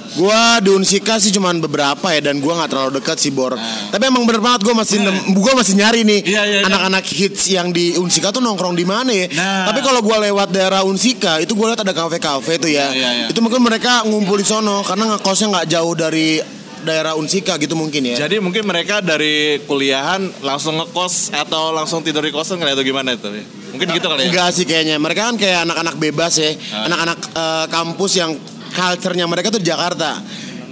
Gua 0.09 0.57
di 0.57 0.73
Unsika 0.73 1.21
sih 1.21 1.29
cuman 1.29 1.61
beberapa 1.61 2.09
ya 2.09 2.19
dan 2.19 2.41
gua 2.41 2.57
nggak 2.57 2.69
terlalu 2.73 2.91
dekat 2.97 3.21
sih 3.21 3.29
Bor. 3.29 3.53
Tapi 3.93 4.03
emang 4.03 4.25
bener 4.25 4.41
banget 4.41 4.65
gua 4.65 4.73
masih 4.75 4.97
nem- 4.99 5.37
gua 5.37 5.53
masih 5.53 5.77
nyari 5.77 6.01
nih 6.01 6.25
Iya, 6.25 6.41
iya, 6.43 6.57
iya. 6.59 6.65
anak-anak 6.65 7.05
hits 7.05 7.45
yang 7.47 7.69
di 7.69 7.93
Unsika 7.93 8.33
tuh 8.33 8.41
nongkrong 8.41 8.73
di 8.73 8.83
mana 8.83 9.13
ya. 9.13 9.29
Nah. 9.29 9.69
Tapi 9.69 9.79
kalau 9.79 10.01
gua 10.01 10.17
lewat 10.19 10.49
daerah 10.49 10.81
Unsika 10.81 11.37
itu 11.37 11.53
gua 11.53 11.71
lihat 11.71 11.85
ada 11.85 11.93
kafe-kafe 11.93 12.57
tuh 12.57 12.67
ya. 12.67 12.89
Iya, 12.89 12.97
iya, 12.97 13.09
iya. 13.15 13.25
Itu 13.29 13.39
mungkin 13.39 13.61
mereka 13.61 14.01
ngumpul 14.03 14.41
di 14.41 14.45
sono 14.45 14.81
karena 14.81 15.13
ngekosnya 15.15 15.47
nggak 15.53 15.67
jauh 15.69 15.93
dari 15.93 16.41
daerah 16.83 17.13
Unsika 17.15 17.55
gitu 17.59 17.75
mungkin 17.75 18.13
ya. 18.13 18.27
Jadi 18.27 18.39
mungkin 18.39 18.63
mereka 18.63 19.03
dari 19.03 19.59
kuliahan 19.65 20.43
langsung 20.43 20.79
ngekos 20.79 21.35
atau 21.35 21.75
langsung 21.75 22.03
tidur 22.03 22.23
di 22.23 22.31
kosan 22.31 22.59
kali 22.59 22.75
atau 22.75 22.85
gimana 22.85 23.15
itu? 23.15 23.27
Mungkin 23.75 23.87
gitu 23.93 24.07
kali 24.07 24.27
ya. 24.27 24.29
Enggak 24.31 24.49
sih 24.55 24.65
kayaknya. 24.65 24.95
Mereka 24.97 25.21
kan 25.33 25.35
kayak 25.35 25.67
anak-anak 25.67 25.95
bebas 25.99 26.33
ya. 26.39 26.51
Ah. 26.73 26.87
Anak-anak 26.89 27.19
eh, 27.35 27.65
kampus 27.69 28.11
yang 28.17 28.31
culture-nya 28.71 29.25
mereka 29.27 29.51
tuh 29.51 29.61
Jakarta. 29.61 30.19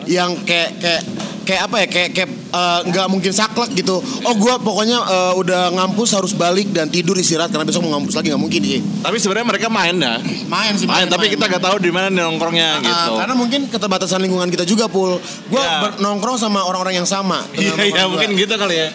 Yang 0.08 0.48
kayak 0.48 0.72
kayak 0.80 1.04
kayak 1.48 1.62
apa 1.66 1.76
ya? 1.80 1.88
Kayak 1.88 2.10
kayak 2.12 2.30
eh, 2.30 2.80
nggak 2.86 3.08
mungkin 3.08 3.32
saklek 3.32 3.72
gitu. 3.74 3.98
Oh, 4.22 4.36
gua 4.36 4.60
pokoknya 4.60 5.00
eh, 5.00 5.34
udah 5.34 5.72
ngampus 5.72 6.12
harus 6.12 6.36
balik 6.36 6.70
dan 6.70 6.92
tidur 6.92 7.16
istirahat 7.16 7.48
karena 7.48 7.64
besok 7.64 7.88
mau 7.88 7.96
ngampus 7.96 8.14
lagi 8.14 8.28
nggak 8.30 8.44
mungkin 8.44 8.62
sih. 8.62 8.84
Tapi 9.00 9.16
sebenarnya 9.16 9.48
mereka 9.48 9.68
main 9.72 9.96
dah. 9.96 10.20
Main 10.46 10.76
sih 10.76 10.84
Main, 10.84 11.08
tapi 11.08 11.28
kita 11.30 11.48
gak 11.48 11.64
tahu 11.64 11.80
di 11.80 11.90
mana 11.90 12.12
nongkrongnya 12.12 12.70
Ah, 12.70 12.84
gitu. 12.84 13.12
karena 13.16 13.34
mungkin 13.34 13.60
keterbatasan 13.68 14.20
lingkungan 14.20 14.52
kita 14.52 14.64
juga, 14.64 14.88
Pul. 14.88 15.16
Gua 15.48 15.64
Ya. 15.64 15.72
ber- 15.80 15.98
nongkrong 16.00 16.36
sama 16.36 16.64
orang-orang 16.64 17.00
yang 17.00 17.08
sama. 17.08 17.44
Iya, 17.56 17.72
iya 17.88 18.04
mungkin 18.06 18.36
gitu 18.36 18.52
kali 18.54 18.76
ya. 18.76 18.90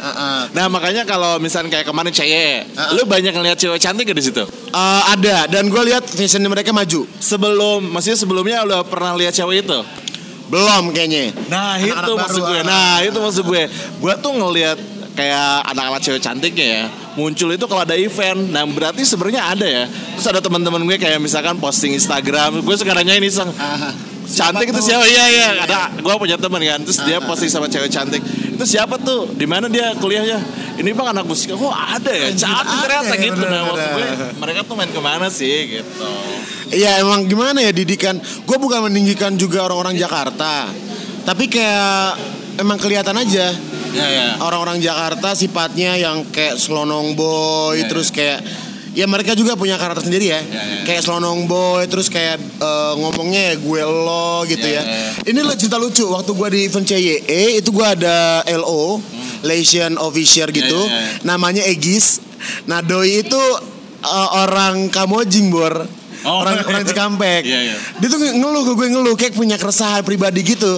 Ah, 0.00 0.08
ah. 0.08 0.40
Nah 0.56 0.64
makanya 0.66 1.04
kalau 1.04 1.36
misalnya 1.36 1.68
kayak 1.70 1.84
kemarin 1.84 2.08
CE, 2.08 2.64
Ah. 2.72 2.96
lu 2.96 3.04
banyak 3.04 3.36
ngeliat 3.36 3.56
cewek 3.56 3.76
cantik 3.76 4.08
gak 4.08 4.16
di 4.16 4.24
situ? 4.24 4.40
Eh, 4.70 5.02
ada 5.06 5.44
dan 5.44 5.68
gue 5.68 5.82
lihat 5.84 6.08
fashionnya 6.08 6.48
mereka 6.48 6.72
maju. 6.72 7.04
Sebelum, 7.20 7.84
maksudnya 7.86 8.16
sebelumnya 8.16 8.64
udah 8.64 8.80
pernah 8.82 9.12
lihat 9.12 9.32
cewek 9.32 9.60
itu? 9.60 9.78
Belum 10.50 10.90
kayaknya. 10.90 11.30
Nah 11.46 11.78
Anak-anak 11.78 12.04
itu 12.04 12.12
maksud 12.18 12.42
gue. 12.42 12.58
ah. 12.60 12.64
Nah 12.66 12.94
itu 13.06 13.18
maksud 13.22 13.44
gue. 13.46 13.62
Gue 14.02 14.14
tuh 14.18 14.32
ngelihat 14.34 14.78
kayak 15.14 15.50
anak-anak 15.70 16.00
cewek 16.02 16.22
cantiknya 16.22 16.66
ya 16.66 16.84
muncul 17.18 17.50
itu 17.50 17.64
kalau 17.66 17.82
ada 17.82 17.96
event. 17.98 18.50
Nah 18.50 18.62
berarti 18.66 19.02
sebenarnya 19.02 19.42
ada 19.54 19.66
ya. 19.66 19.84
Terus 19.88 20.26
ada 20.30 20.40
teman-teman 20.42 20.82
gue 20.86 20.96
kayak 21.00 21.18
misalkan 21.18 21.58
posting 21.58 21.94
Instagram. 21.96 22.62
Gue 22.62 22.76
sekarang 22.78 23.06
ini 23.06 23.26
iseng. 23.26 23.50
Ah, 24.30 24.54
Cantik 24.54 24.70
itu 24.70 24.80
siapa? 24.80 25.02
Iya 25.10 25.24
iya. 25.26 25.48
Ada 25.66 25.98
gue 25.98 26.14
punya 26.14 26.38
teman 26.38 26.62
kan. 26.62 26.78
Terus 26.86 27.02
dia 27.02 27.18
posting 27.18 27.50
sama 27.50 27.66
cewek 27.66 27.90
cantik. 27.90 28.22
Itu 28.22 28.62
siapa 28.62 28.94
tuh? 29.02 29.34
Di 29.34 29.42
mana 29.44 29.66
dia 29.66 29.90
kuliahnya? 29.98 30.38
Ini 30.78 30.90
bang 30.94 31.08
anak 31.10 31.26
musik. 31.26 31.50
Oh 31.58 31.74
ada 31.74 32.08
ya. 32.14 32.30
Cantik 32.30 32.78
ternyata 32.86 33.14
ya, 33.18 33.24
gitu. 33.26 33.42
Nah 33.42 33.60
maksud 33.66 33.90
gue 33.90 34.06
mereka 34.38 34.60
tuh 34.62 34.74
main 34.78 34.90
ke 34.94 35.00
mana 35.02 35.26
sih 35.28 35.82
gitu. 35.82 36.10
Iya 36.70 37.02
emang 37.02 37.26
gimana 37.26 37.58
ya 37.58 37.74
didikan. 37.74 38.16
Gue 38.46 38.56
bukan 38.56 38.86
meninggikan 38.86 39.34
juga 39.34 39.66
orang-orang 39.66 39.98
Jakarta. 39.98 40.70
Tapi 41.26 41.50
kayak 41.50 42.16
emang 42.62 42.78
kelihatan 42.80 43.16
aja 43.16 43.52
Ya 43.90 44.06
ya. 44.06 44.28
orang-orang 44.38 44.78
Jakarta 44.78 45.34
sifatnya 45.34 45.98
yang 45.98 46.22
kayak 46.30 46.56
selonong 46.56 47.18
boy 47.18 47.74
Ya, 47.74 47.90
terus 47.90 48.14
kayak 48.14 48.38
ya 48.90 49.06
mereka 49.06 49.38
juga 49.38 49.54
punya 49.54 49.78
karakter 49.78 50.02
sendiri 50.02 50.34
ya. 50.34 50.40
Ya, 50.42 50.62
ya. 50.62 50.82
Kayak 50.84 51.02
selonong 51.06 51.46
boy 51.46 51.86
terus 51.86 52.10
kayak 52.10 52.38
eh, 52.40 52.92
ngomongnya 52.98 53.52
ya 53.52 53.54
gue 53.56 53.82
lo 53.84 54.42
gitu 54.46 54.66
Ya, 54.66 54.80
ya. 54.80 54.82
ya, 54.82 54.98
ya. 55.06 55.10
Ini 55.30 55.40
lo 55.42 55.52
cerita 55.54 55.78
lucu 55.78 56.04
waktu 56.10 56.30
gue 56.30 56.48
di 56.50 56.60
event 56.66 56.86
CYE 56.86 57.62
itu 57.62 57.70
gue 57.70 57.86
ada 57.86 58.42
LO 58.50 58.98
Lation 59.46 59.96
Official 59.96 60.50
gitu. 60.50 60.76
Hmm. 60.76 60.90
ya, 60.90 61.00
ya. 61.00 61.10
Namanya 61.24 61.62
Egis. 61.64 62.18
Nah 62.66 62.82
doi 62.82 63.22
itu 63.22 63.40
eh, 64.02 64.28
orang 64.36 64.90
Kamojing 64.90 65.48
bor. 65.48 65.86
Oh, 66.20 66.44
orang 66.44 66.60
orang 66.68 66.84
Cikampek. 66.84 67.48
Iya, 67.48 67.60
iya. 67.72 67.76
Dia 67.96 68.08
tuh 68.12 68.20
ngeluh 68.20 68.68
ke 68.68 68.72
gue 68.76 68.86
ngeluh 68.92 69.14
kayak 69.16 69.32
punya 69.32 69.56
keresahan 69.56 70.04
pribadi 70.04 70.44
gitu. 70.44 70.76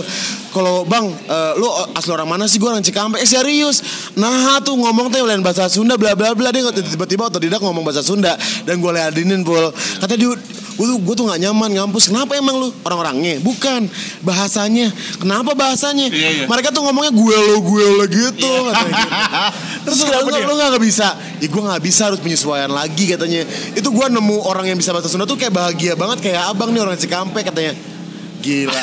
Kalau 0.53 0.85
bang, 0.85 1.09
eh, 1.09 1.53
lu 1.57 1.65
asli 1.97 2.13
orang 2.13 2.29
mana 2.29 2.45
sih 2.45 2.61
gue 2.61 2.69
orang 2.69 2.85
Cikampek? 2.85 3.25
Eh 3.25 3.29
serius? 3.29 3.81
Nah 4.21 4.61
tuh 4.61 4.77
ngomong 4.77 5.09
tuh 5.09 5.25
lain 5.25 5.41
bahasa 5.41 5.65
Sunda 5.73 5.97
bla 5.97 6.13
bla 6.13 6.37
bla 6.37 6.53
dia 6.53 6.61
nggak 6.69 6.93
tiba-tiba 6.93 7.33
otodidak 7.33 7.57
ngomong 7.65 7.81
bahasa 7.81 8.05
Sunda 8.05 8.37
dan 8.69 8.77
gue 8.77 8.91
liatin 8.93 9.41
pul. 9.41 9.73
Kata 9.73 10.13
dia 10.13 10.29
gue 10.29 10.87
tuh 10.89 10.99
gue 11.01 11.15
tuh 11.17 11.25
nggak 11.25 11.41
nyaman 11.41 11.71
ngampus. 11.73 12.13
Kenapa 12.13 12.37
emang 12.37 12.61
lu 12.61 12.69
orang-orangnya? 12.85 13.41
Bukan 13.41 13.89
bahasanya. 14.21 14.93
Kenapa 15.17 15.57
bahasanya? 15.57 16.13
Iya, 16.13 16.29
iya. 16.31 16.45
Mereka 16.45 16.69
tuh 16.69 16.85
ngomongnya 16.85 17.17
gue 17.17 17.37
lo 17.49 17.57
gue 17.65 17.85
lo 17.97 18.05
gitu. 18.05 18.53
katanya 18.69 18.93
gitu. 18.93 19.21
Terus 19.89 19.99
lu, 20.05 20.31
lu, 20.31 20.39
lu 20.47 20.55
gak 20.55 20.79
bisa 20.79 21.19
Ya 21.43 21.47
gue 21.51 21.63
gak 21.63 21.83
bisa 21.83 22.07
harus 22.07 22.23
penyesuaian 22.23 22.71
lagi 22.71 23.11
katanya 23.11 23.43
Itu 23.75 23.91
gue 23.91 24.07
nemu 24.07 24.47
orang 24.47 24.71
yang 24.71 24.79
bisa 24.79 24.95
bahasa 24.95 25.11
Sunda 25.11 25.27
tuh 25.27 25.35
kayak 25.35 25.51
bahagia 25.51 25.99
banget 25.99 26.23
Kayak 26.23 26.55
abang 26.55 26.71
nih 26.71 26.87
orang 26.87 26.95
Cikampek 26.95 27.51
katanya 27.51 27.75
Gila 28.43 28.79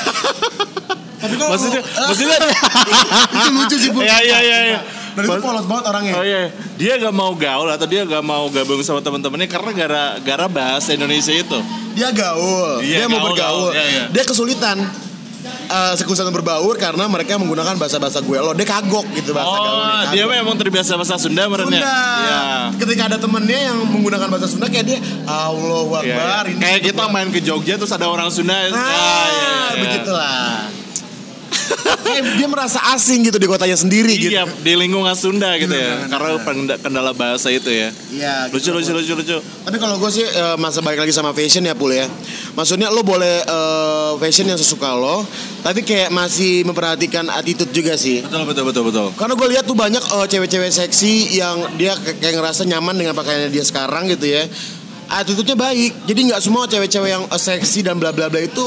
Tapi 1.19 1.33
kalau 1.35 1.51
Maksudnya, 1.51 1.81
maksudnya 1.83 2.37
Itu 3.37 3.49
lucu 3.51 3.75
sih 3.75 3.89
Bu 3.91 3.99
Iya 3.99 4.17
iya 4.19 4.39
iya. 4.39 4.57
iya. 4.71 4.79
Dan 5.09 5.25
itu 5.25 5.41
polos 5.41 5.65
banget 5.67 5.85
orangnya 5.89 6.13
Oh 6.15 6.23
iya, 6.23 6.47
dia 6.75 6.93
gak 6.95 7.11
mau 7.11 7.35
gaul 7.35 7.67
atau 7.67 7.83
dia 7.83 8.01
gak 8.03 8.23
mau 8.23 8.47
gabung 8.47 8.79
sama 8.79 8.99
teman-temannya 8.99 9.47
karena 9.47 9.71
gara-gara 9.75 10.45
bahasa 10.47 10.93
Indonesia 10.93 11.33
itu. 11.33 11.59
Dia 11.91 12.09
gaul 12.09 12.79
Iya, 12.79 13.03
Dia 13.03 13.07
mau 13.07 13.19
gaul, 13.19 13.27
bergaul 13.33 13.59
gaul. 13.67 13.75
Iya, 13.75 13.85
iya. 13.85 14.03
Dia 14.09 14.23
kesulitan 14.23 14.79
eh 15.69 15.93
kesulitan 15.95 16.35
berbaur 16.35 16.75
karena 16.75 17.07
mereka 17.07 17.39
menggunakan 17.39 17.77
bahasa-bahasa 17.77 18.19
gue 18.19 18.35
lo 18.35 18.51
dia 18.51 18.67
kagok 18.67 19.07
gitu 19.15 19.31
bahasa 19.31 19.55
oh, 19.55 19.61
gaulnya 19.63 20.11
dia 20.11 20.25
memang 20.27 20.57
terbiasa 20.57 20.97
bahasa 20.99 21.15
Sunda 21.15 21.47
merenya. 21.47 21.79
Sunda. 21.79 21.95
Iya. 22.19 22.41
Ketika 22.75 23.01
ada 23.07 23.17
temennya 23.17 23.59
yang 23.71 23.77
menggunakan 23.87 24.27
bahasa 24.27 24.51
Sunda 24.51 24.67
kayak 24.67 24.83
dia 24.83 24.99
Allahu 25.23 25.95
Iya, 25.95 26.11
Akbar. 26.11 26.43
iya. 26.43 26.51
ini 26.51 26.59
Kayak 26.59 26.79
gitu 26.83 26.87
kita 26.91 27.03
main 27.07 27.29
ke 27.31 27.39
Jogja 27.39 27.73
terus 27.79 27.93
ada 27.93 28.09
orang 28.09 28.27
Sunda. 28.27 28.51
Nah, 28.51 28.67
Ah, 28.67 28.67
iya, 28.67 28.83
iya, 28.83 29.31
iya. 29.31 29.79
begitulah. 29.79 30.43
Kayak 31.99 32.23
dia 32.41 32.47
merasa 32.49 32.79
asing 32.95 33.21
gitu 33.21 33.37
di 33.37 33.45
kotanya 33.45 33.77
sendiri 33.77 34.17
gitu. 34.17 34.33
Iya, 34.33 34.49
di 34.49 34.73
lingkungan 34.73 35.13
Sunda 35.13 35.53
gitu 35.61 35.71
ya. 35.71 36.09
Karena 36.09 36.41
penda- 36.41 36.79
kendala 36.81 37.11
bahasa 37.13 37.53
itu 37.53 37.69
ya. 37.69 37.93
Iya. 38.09 38.49
Lucu, 38.49 38.73
gitu. 38.73 38.75
lucu, 38.75 38.91
lucu, 38.97 39.13
lucu. 39.13 39.37
Tapi 39.39 39.77
kalau 39.77 40.01
gue 40.01 40.09
sih 40.09 40.25
eh, 40.25 40.55
masa 40.57 40.81
balik 40.81 41.05
lagi 41.05 41.13
sama 41.13 41.35
fashion 41.37 41.61
ya 41.61 41.77
Pul 41.77 41.93
ya. 41.93 42.09
Maksudnya 42.57 42.89
lo 42.89 43.05
boleh 43.05 43.45
eh, 43.45 44.11
fashion 44.17 44.49
yang 44.49 44.57
sesuka 44.57 44.97
lo, 44.97 45.21
tapi 45.61 45.85
kayak 45.85 46.09
masih 46.09 46.65
memperhatikan 46.65 47.29
attitude 47.29 47.69
juga 47.69 47.93
sih. 47.93 48.25
Betul, 48.25 48.49
betul, 48.49 48.63
betul, 48.67 48.83
betul. 48.89 49.07
Karena 49.13 49.33
gue 49.37 49.47
lihat 49.53 49.63
tuh 49.69 49.77
banyak 49.77 50.01
eh, 50.01 50.25
cewek-cewek 50.27 50.71
seksi 50.73 51.37
yang 51.37 51.77
dia 51.77 51.93
kayak 51.93 52.35
ngerasa 52.41 52.65
nyaman 52.65 52.97
dengan 52.97 53.13
pakaiannya 53.13 53.53
dia 53.53 53.61
sekarang 53.61 54.09
gitu 54.09 54.25
ya. 54.25 54.49
Attitude-nya 55.09 55.57
baik. 55.57 56.05
Jadi 56.05 56.19
nggak 56.29 56.41
semua 56.41 56.69
cewek-cewek 56.69 57.09
yang 57.09 57.25
seksi 57.29 57.81
dan 57.81 57.97
bla 57.97 58.13
bla 58.13 58.29
bla 58.29 58.41
itu 58.41 58.65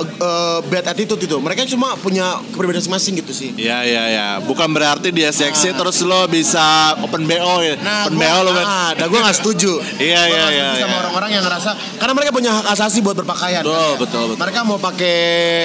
eh, 0.00 0.06
eh, 0.06 0.58
bad 0.66 0.84
attitude 0.90 1.22
itu. 1.24 1.36
Mereka 1.38 1.66
cuma 1.70 1.94
punya 1.98 2.38
kepribadian 2.52 2.82
masing-masing 2.84 3.14
gitu 3.22 3.32
sih. 3.32 3.50
Iya, 3.54 3.78
iya, 3.86 4.02
iya. 4.10 4.28
Bukan 4.42 4.68
berarti 4.70 5.14
dia 5.14 5.30
seksi 5.30 5.72
terus 5.72 6.02
lo 6.02 6.26
bisa 6.28 6.94
open 7.00 7.24
BO 7.24 7.54
ya. 7.64 7.74
open 7.78 8.14
gua, 8.14 8.22
BO 8.22 8.38
lo 8.44 8.50
kan. 8.52 8.64
nah, 8.66 8.90
nah, 8.98 9.06
gue 9.06 9.20
gak 9.20 9.36
setuju. 9.38 9.72
Iya, 10.04 10.20
iya, 10.26 10.44
iya, 10.52 10.68
sama 10.84 10.90
iya. 10.90 11.00
orang-orang 11.06 11.30
yang 11.38 11.44
ngerasa 11.46 11.70
karena 11.96 12.12
mereka 12.12 12.30
punya 12.34 12.50
hak 12.52 12.66
asasi 12.76 12.98
buat 13.00 13.16
berpakaian. 13.16 13.62
Betul, 13.64 13.72
kan, 13.72 13.80
ya. 13.80 14.00
betul, 14.00 14.24
betul. 14.34 14.40
Mereka 14.42 14.60
mau 14.66 14.78
pakai 14.78 15.18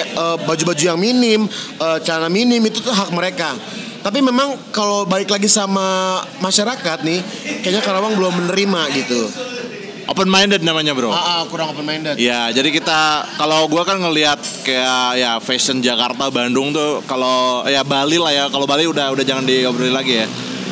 eh, 0.05 0.37
baju-baju 0.47 0.83
yang 0.95 0.99
minim, 0.99 1.41
eh, 1.81 1.97
celana 2.05 2.31
minim 2.31 2.61
itu 2.63 2.79
tuh 2.79 2.93
hak 2.93 3.11
mereka. 3.11 3.51
Tapi 3.99 4.23
memang 4.23 4.55
kalau 4.71 5.03
balik 5.03 5.27
lagi 5.27 5.51
sama 5.51 6.19
masyarakat 6.39 7.03
nih, 7.03 7.19
kayaknya 7.59 7.83
Karawang 7.83 8.15
belum 8.15 8.31
menerima 8.31 8.81
gitu. 8.95 9.27
Open 10.09 10.25
minded 10.25 10.65
namanya, 10.65 10.97
Bro. 10.97 11.13
Ah, 11.13 11.21
ah, 11.21 11.41
kurang 11.45 11.69
open 11.69 11.85
minded. 11.85 12.17
Ya, 12.17 12.49
jadi 12.49 12.73
kita 12.73 13.29
kalau 13.37 13.69
gua 13.69 13.85
kan 13.85 14.01
ngelihat 14.01 14.41
kayak 14.65 15.21
ya 15.21 15.37
fashion 15.37 15.85
Jakarta, 15.85 16.33
Bandung 16.33 16.73
tuh 16.73 17.05
kalau 17.05 17.61
ya 17.69 17.85
Bali 17.85 18.17
lah 18.17 18.33
ya. 18.33 18.45
Kalau 18.49 18.65
Bali 18.65 18.89
udah 18.89 19.13
udah 19.13 19.21
jangan 19.21 19.45
diobrolin 19.45 19.93
lagi 19.93 20.25
ya. 20.25 20.27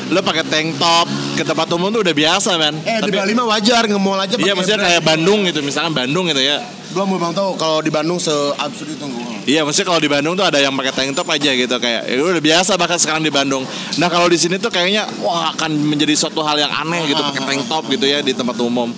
Lo 0.10 0.26
pakai 0.26 0.42
tank 0.42 0.82
top 0.82 1.06
ke 1.38 1.46
tempat 1.46 1.70
umum 1.70 1.94
tuh 1.94 2.02
udah 2.02 2.16
biasa, 2.18 2.58
men. 2.58 2.82
Eh 2.82 2.98
di 3.06 3.14
Bali 3.14 3.38
mah 3.38 3.46
wajar 3.46 3.86
nge-mall 3.86 4.26
aja 4.26 4.42
Iya, 4.42 4.58
maksudnya 4.58 4.82
kayak 4.90 5.04
Bandung 5.06 5.46
gitu, 5.46 5.60
misalkan 5.62 5.94
Bandung 5.94 6.26
gitu 6.34 6.42
ya. 6.42 6.58
Gua 6.96 7.06
mau 7.06 7.22
bang 7.22 7.36
tahu 7.36 7.54
kalau 7.62 7.78
di 7.86 7.94
Bandung 7.94 8.18
seabsurd 8.18 8.90
itu 8.90 9.06
gua. 9.06 9.38
Iya, 9.46 9.62
maksudnya 9.62 9.88
kalau 9.94 10.02
di 10.02 10.10
Bandung 10.10 10.34
tuh 10.34 10.50
ada 10.50 10.58
yang 10.58 10.74
pakai 10.74 10.98
tank 10.98 11.14
top 11.14 11.30
aja 11.30 11.54
gitu 11.54 11.76
kayak 11.78 12.10
ya 12.10 12.20
udah 12.26 12.42
biasa 12.42 12.74
bahkan 12.74 12.98
sekarang 12.98 13.22
di 13.22 13.30
Bandung. 13.30 13.62
Nah, 14.02 14.08
kalau 14.10 14.26
di 14.26 14.40
sini 14.40 14.58
tuh 14.58 14.74
kayaknya 14.74 15.06
wah 15.22 15.54
akan 15.54 15.78
menjadi 15.78 16.18
suatu 16.18 16.42
hal 16.42 16.58
yang 16.58 16.74
aneh 16.74 17.06
gitu 17.06 17.22
pakai 17.22 17.44
tank 17.46 17.62
top 17.70 17.86
gitu 17.94 18.10
ya 18.10 18.26
di 18.26 18.34
tempat 18.34 18.58
umum. 18.66 18.90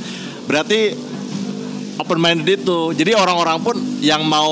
Berarti 0.49 0.97
open 1.95 2.17
minded 2.17 2.57
itu. 2.57 2.79
Jadi 2.91 3.13
orang-orang 3.13 3.61
pun 3.61 3.77
yang 4.01 4.25
mau 4.25 4.49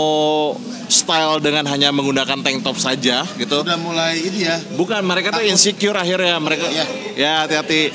style 0.88 1.42
dengan 1.42 1.66
hanya 1.68 1.90
menggunakan 1.90 2.40
tank 2.40 2.62
top 2.62 2.78
saja 2.78 3.26
gitu. 3.36 3.66
Udah 3.66 3.76
mulai 3.76 4.22
ini 4.22 4.46
ya. 4.46 4.62
Bukan 4.78 5.02
mereka 5.02 5.34
tuh 5.34 5.44
insecure 5.44 5.98
akhirnya 5.98 6.38
mereka 6.38 6.70
Iya. 6.70 6.86
ya 7.18 7.32
hati-hati 7.44 7.92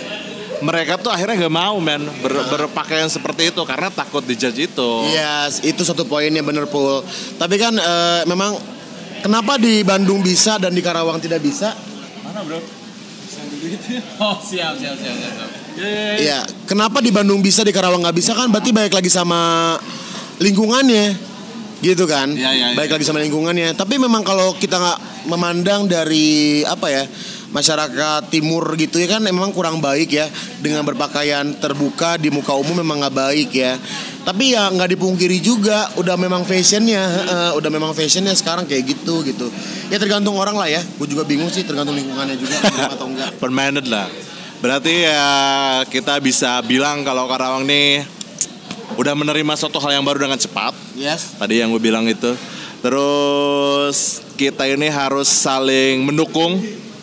mereka 0.62 0.94
tuh 0.94 1.10
akhirnya 1.10 1.46
nggak 1.46 1.56
mau 1.56 1.74
men 1.78 2.04
ber- 2.22 2.46
berpakaian 2.46 3.08
seperti 3.08 3.50
itu 3.50 3.62
karena 3.62 3.88
takut 3.88 4.22
dijudge 4.22 4.66
itu. 4.66 4.90
Iya, 5.08 5.48
itu 5.62 5.82
satu 5.82 6.02
poinnya 6.04 6.42
bener 6.42 6.66
Pul. 6.66 7.00
Tapi 7.38 7.54
kan 7.56 7.72
eh, 7.74 8.22
memang 8.26 8.58
kenapa 9.22 9.56
di 9.56 9.80
Bandung 9.82 10.20
bisa 10.20 10.58
dan 10.58 10.70
di 10.70 10.82
Karawang 10.82 11.18
tidak 11.18 11.38
bisa? 11.40 11.72
Mana 12.26 12.42
bro? 12.42 12.58
Oh 14.22 14.36
siap 14.38 14.74
siap 14.76 14.94
siap 14.98 15.16
siap. 15.16 15.61
Iya, 16.20 16.44
kenapa 16.68 17.00
di 17.00 17.08
Bandung 17.08 17.40
bisa 17.40 17.64
di 17.64 17.72
Karawang 17.72 18.04
nggak 18.04 18.16
bisa 18.16 18.36
kan? 18.36 18.52
Berarti 18.52 18.70
balik 18.70 18.92
lagi 18.92 19.08
sama 19.08 19.74
lingkungannya, 20.42 21.16
gitu 21.82 22.06
kan? 22.06 22.30
Iya, 22.30 22.50
iya, 22.54 22.66
Balik 22.78 22.92
iya. 22.92 22.96
lagi 23.00 23.04
sama 23.04 23.18
lingkungannya. 23.20 23.74
Tapi 23.74 23.98
memang 23.98 24.22
kalau 24.22 24.54
kita 24.56 24.78
nggak 24.78 24.98
memandang 25.28 25.90
dari 25.90 26.62
apa 26.62 26.88
ya? 26.88 27.04
masyarakat 27.52 28.32
timur 28.32 28.64
gitu 28.80 28.96
ya 28.96 29.16
kan 29.16 29.20
memang 29.20 29.52
kurang 29.52 29.78
baik 29.78 30.08
ya 30.08 30.26
dengan 30.58 30.82
berpakaian 30.88 31.52
terbuka 31.60 32.16
di 32.16 32.32
muka 32.32 32.56
umum 32.56 32.80
memang 32.80 33.04
nggak 33.04 33.12
baik 33.12 33.50
ya 33.52 33.76
tapi 34.24 34.56
ya 34.56 34.72
nggak 34.72 34.96
dipungkiri 34.96 35.38
juga 35.44 35.92
udah 36.00 36.16
memang 36.16 36.48
fashionnya 36.48 37.04
eh, 37.04 37.52
udah 37.52 37.70
memang 37.70 37.92
fashionnya 37.92 38.32
sekarang 38.32 38.64
kayak 38.64 38.96
gitu 38.96 39.20
gitu 39.20 39.52
ya 39.92 40.00
tergantung 40.00 40.40
orang 40.40 40.56
lah 40.56 40.66
ya 40.66 40.80
gue 40.80 41.06
juga 41.06 41.28
bingung 41.28 41.52
sih 41.52 41.62
tergantung 41.68 41.92
lingkungannya 41.92 42.40
juga 42.40 42.56
atau 42.88 43.06
enggak 43.12 43.36
permanent 43.42 43.84
lah 43.84 44.08
berarti 44.62 45.10
ya 45.10 45.26
kita 45.90 46.22
bisa 46.22 46.62
bilang 46.62 47.02
kalau 47.02 47.26
Karawang 47.26 47.66
nih 47.66 48.06
udah 48.94 49.14
menerima 49.18 49.52
suatu 49.58 49.82
hal 49.82 49.98
yang 49.98 50.06
baru 50.06 50.30
dengan 50.30 50.38
cepat. 50.38 50.72
Yes. 50.94 51.34
Tadi 51.36 51.58
yang 51.58 51.74
gue 51.74 51.82
bilang 51.82 52.06
itu. 52.06 52.32
Terus 52.82 54.22
kita 54.38 54.66
ini 54.70 54.86
harus 54.86 55.26
saling 55.26 56.06
mendukung. 56.06 56.62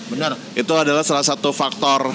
Benar. 0.10 0.39
Itu 0.55 0.74
adalah 0.74 1.03
salah 1.03 1.24
satu 1.24 1.51
faktor 1.51 2.10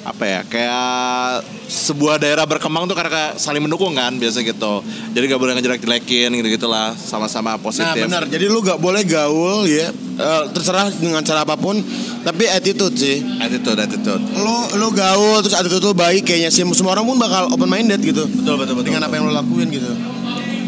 apa 0.00 0.24
ya 0.24 0.40
kayak 0.48 1.44
sebuah 1.68 2.16
daerah 2.16 2.48
berkembang 2.48 2.88
tuh 2.88 2.96
karena 2.96 3.36
saling 3.36 3.60
mendukung 3.60 3.92
kan 3.92 4.16
biasa 4.16 4.40
gitu. 4.40 4.80
Jadi 5.12 5.24
gak 5.28 5.40
boleh 5.40 5.52
ngejelek 5.58 5.84
jelekin 5.84 6.32
gitu 6.40 6.48
gitulah 6.56 6.96
sama-sama 6.96 7.54
Nah 7.54 7.60
positif 7.60 8.08
benar, 8.08 8.24
jadi 8.24 8.48
lu 8.48 8.64
gak 8.64 8.80
boleh 8.80 9.04
gaul 9.04 9.68
ya, 9.68 9.92
Eh, 10.20 10.44
terserah 10.52 10.92
dengan 11.00 11.24
cara 11.24 11.48
apa 11.48 11.56
pun, 11.56 11.80
tapi 12.20 12.44
attitude 12.44 12.92
sih. 12.92 13.24
attitude 13.40 13.80
attitude. 13.80 14.20
Lu 14.36 14.68
lu 14.76 14.92
gaul 14.92 15.40
terus 15.40 15.56
attitude 15.56 15.80
lu 15.80 15.96
baik 15.96 16.28
kayaknya 16.28 16.52
sih. 16.52 16.60
Semua 16.76 16.92
orang 16.92 17.08
pun 17.08 17.16
bakal 17.16 17.48
open 17.48 17.64
minded 17.64 18.04
gitu. 18.04 18.28
betul 18.28 18.60
betul 18.60 18.76
betul 18.76 18.92
Dengan 18.92 19.08
apa 19.08 19.16
yang 19.16 19.24
lu 19.24 19.32
lakuin 19.32 19.72
gitu. 19.72 19.88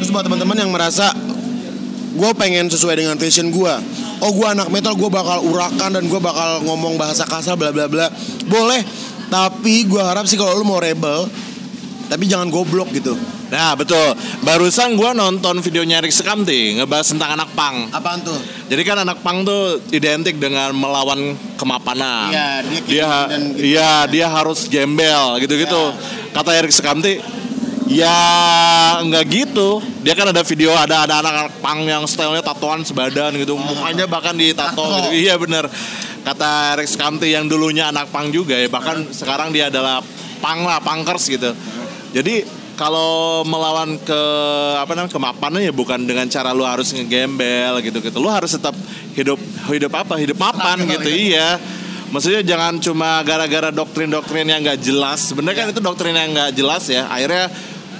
Terus 0.00 0.08
buat 0.08 0.24
teman-teman 0.24 0.56
yang 0.56 0.72
merasa 0.72 1.12
gue 2.16 2.30
pengen 2.32 2.72
sesuai 2.72 2.96
dengan 2.96 3.20
passion 3.20 3.52
gue, 3.52 3.74
oh 4.24 4.30
gue 4.32 4.48
anak 4.48 4.72
metal 4.72 4.96
gue 4.96 5.10
bakal 5.12 5.44
urakan 5.44 6.00
dan 6.00 6.04
gue 6.08 6.20
bakal 6.20 6.64
ngomong 6.64 6.96
bahasa 6.96 7.28
kasar 7.28 7.52
bla 7.52 7.68
bla 7.76 7.92
bla, 7.92 8.08
boleh. 8.48 8.80
Tapi 9.32 9.88
gue 9.88 9.96
harap 9.98 10.28
sih 10.28 10.36
kalau 10.36 10.52
lu 10.54 10.64
mau 10.64 10.76
rebel, 10.76 11.24
tapi 12.06 12.28
jangan 12.28 12.52
goblok 12.52 12.92
gitu. 12.92 13.16
nah 13.48 13.76
betul 13.76 14.16
barusan 14.40 14.96
gua 14.96 15.12
nonton 15.12 15.60
videonya 15.60 16.00
Rick 16.00 16.16
Sekamti 16.16 16.72
ngebahas 16.72 17.04
tentang 17.04 17.36
anak 17.36 17.52
pang 17.52 17.84
Apaan 17.92 18.24
tuh? 18.24 18.32
jadi 18.64 18.80
kan 18.80 19.04
anak 19.04 19.20
pang 19.20 19.44
tuh 19.44 19.76
identik 19.92 20.40
dengan 20.40 20.72
melawan 20.72 21.36
kemapanan 21.56 22.32
Iya, 22.32 22.48
dia 22.64 22.80
dia 22.80 23.12
gitu. 23.28 23.60
iya 23.60 23.90
dia 24.08 24.26
harus 24.26 24.64
gembel 24.68 25.36
gitu-gitu 25.36 25.68
Iya. 25.92 26.32
kata 26.32 26.50
Erik 26.56 26.72
Sekamti 26.72 27.20
ya 27.88 28.16
nggak 29.04 29.24
gitu 29.28 29.84
dia 30.00 30.16
kan 30.16 30.32
ada 30.32 30.40
video 30.40 30.72
ada 30.72 31.04
ada 31.04 31.20
anak-anak 31.20 31.52
pang 31.60 31.84
yang 31.84 32.08
stylenya 32.08 32.40
tatoan 32.40 32.80
sebadan 32.82 33.36
gitu 33.36 33.52
mukanya 33.52 34.08
bahkan 34.08 34.32
ditato 34.32 34.80
Tato. 34.80 34.96
gitu 34.96 35.08
iya 35.12 35.36
bener 35.36 35.68
kata 36.22 36.78
Erik 36.78 36.88
Sekamti 36.88 37.34
yang 37.34 37.50
dulunya 37.50 37.90
anak 37.90 38.10
pang 38.14 38.30
juga 38.30 38.54
ya 38.54 38.70
bahkan 38.70 39.10
sekarang 39.10 39.50
dia 39.50 39.68
adalah 39.68 40.02
pang 40.42 40.62
lah 40.66 40.78
punkers 40.82 41.26
gitu. 41.26 41.54
Jadi 42.12 42.62
kalau 42.74 43.44
melawan 43.46 44.00
ke 44.00 44.22
apa 44.80 44.96
namanya 44.96 45.12
kemapanan 45.12 45.60
ya 45.62 45.70
bukan 45.70 46.02
dengan 46.02 46.26
cara 46.26 46.50
lu 46.56 46.66
harus 46.66 46.90
ngegembel 46.90 47.78
gitu 47.84 48.00
gitu 48.00 48.18
lu 48.18 48.26
harus 48.32 48.54
tetap 48.56 48.74
hidup 49.14 49.38
hidup 49.70 49.92
apa? 49.94 50.18
Hidup 50.18 50.38
mapan 50.38 50.82
Stabil, 50.82 50.92
gitu 50.98 51.10
ya. 51.10 51.18
iya. 51.18 51.48
Maksudnya 52.12 52.42
jangan 52.44 52.76
cuma 52.76 53.24
gara-gara 53.24 53.72
doktrin-doktrin 53.72 54.44
yang 54.44 54.60
nggak 54.60 54.84
jelas. 54.84 55.32
Sebenarnya 55.32 55.64
kan 55.64 55.68
itu 55.72 55.80
doktrin 55.80 56.12
yang 56.12 56.36
nggak 56.36 56.52
jelas 56.52 56.84
ya? 56.92 57.08
Akhirnya 57.08 57.48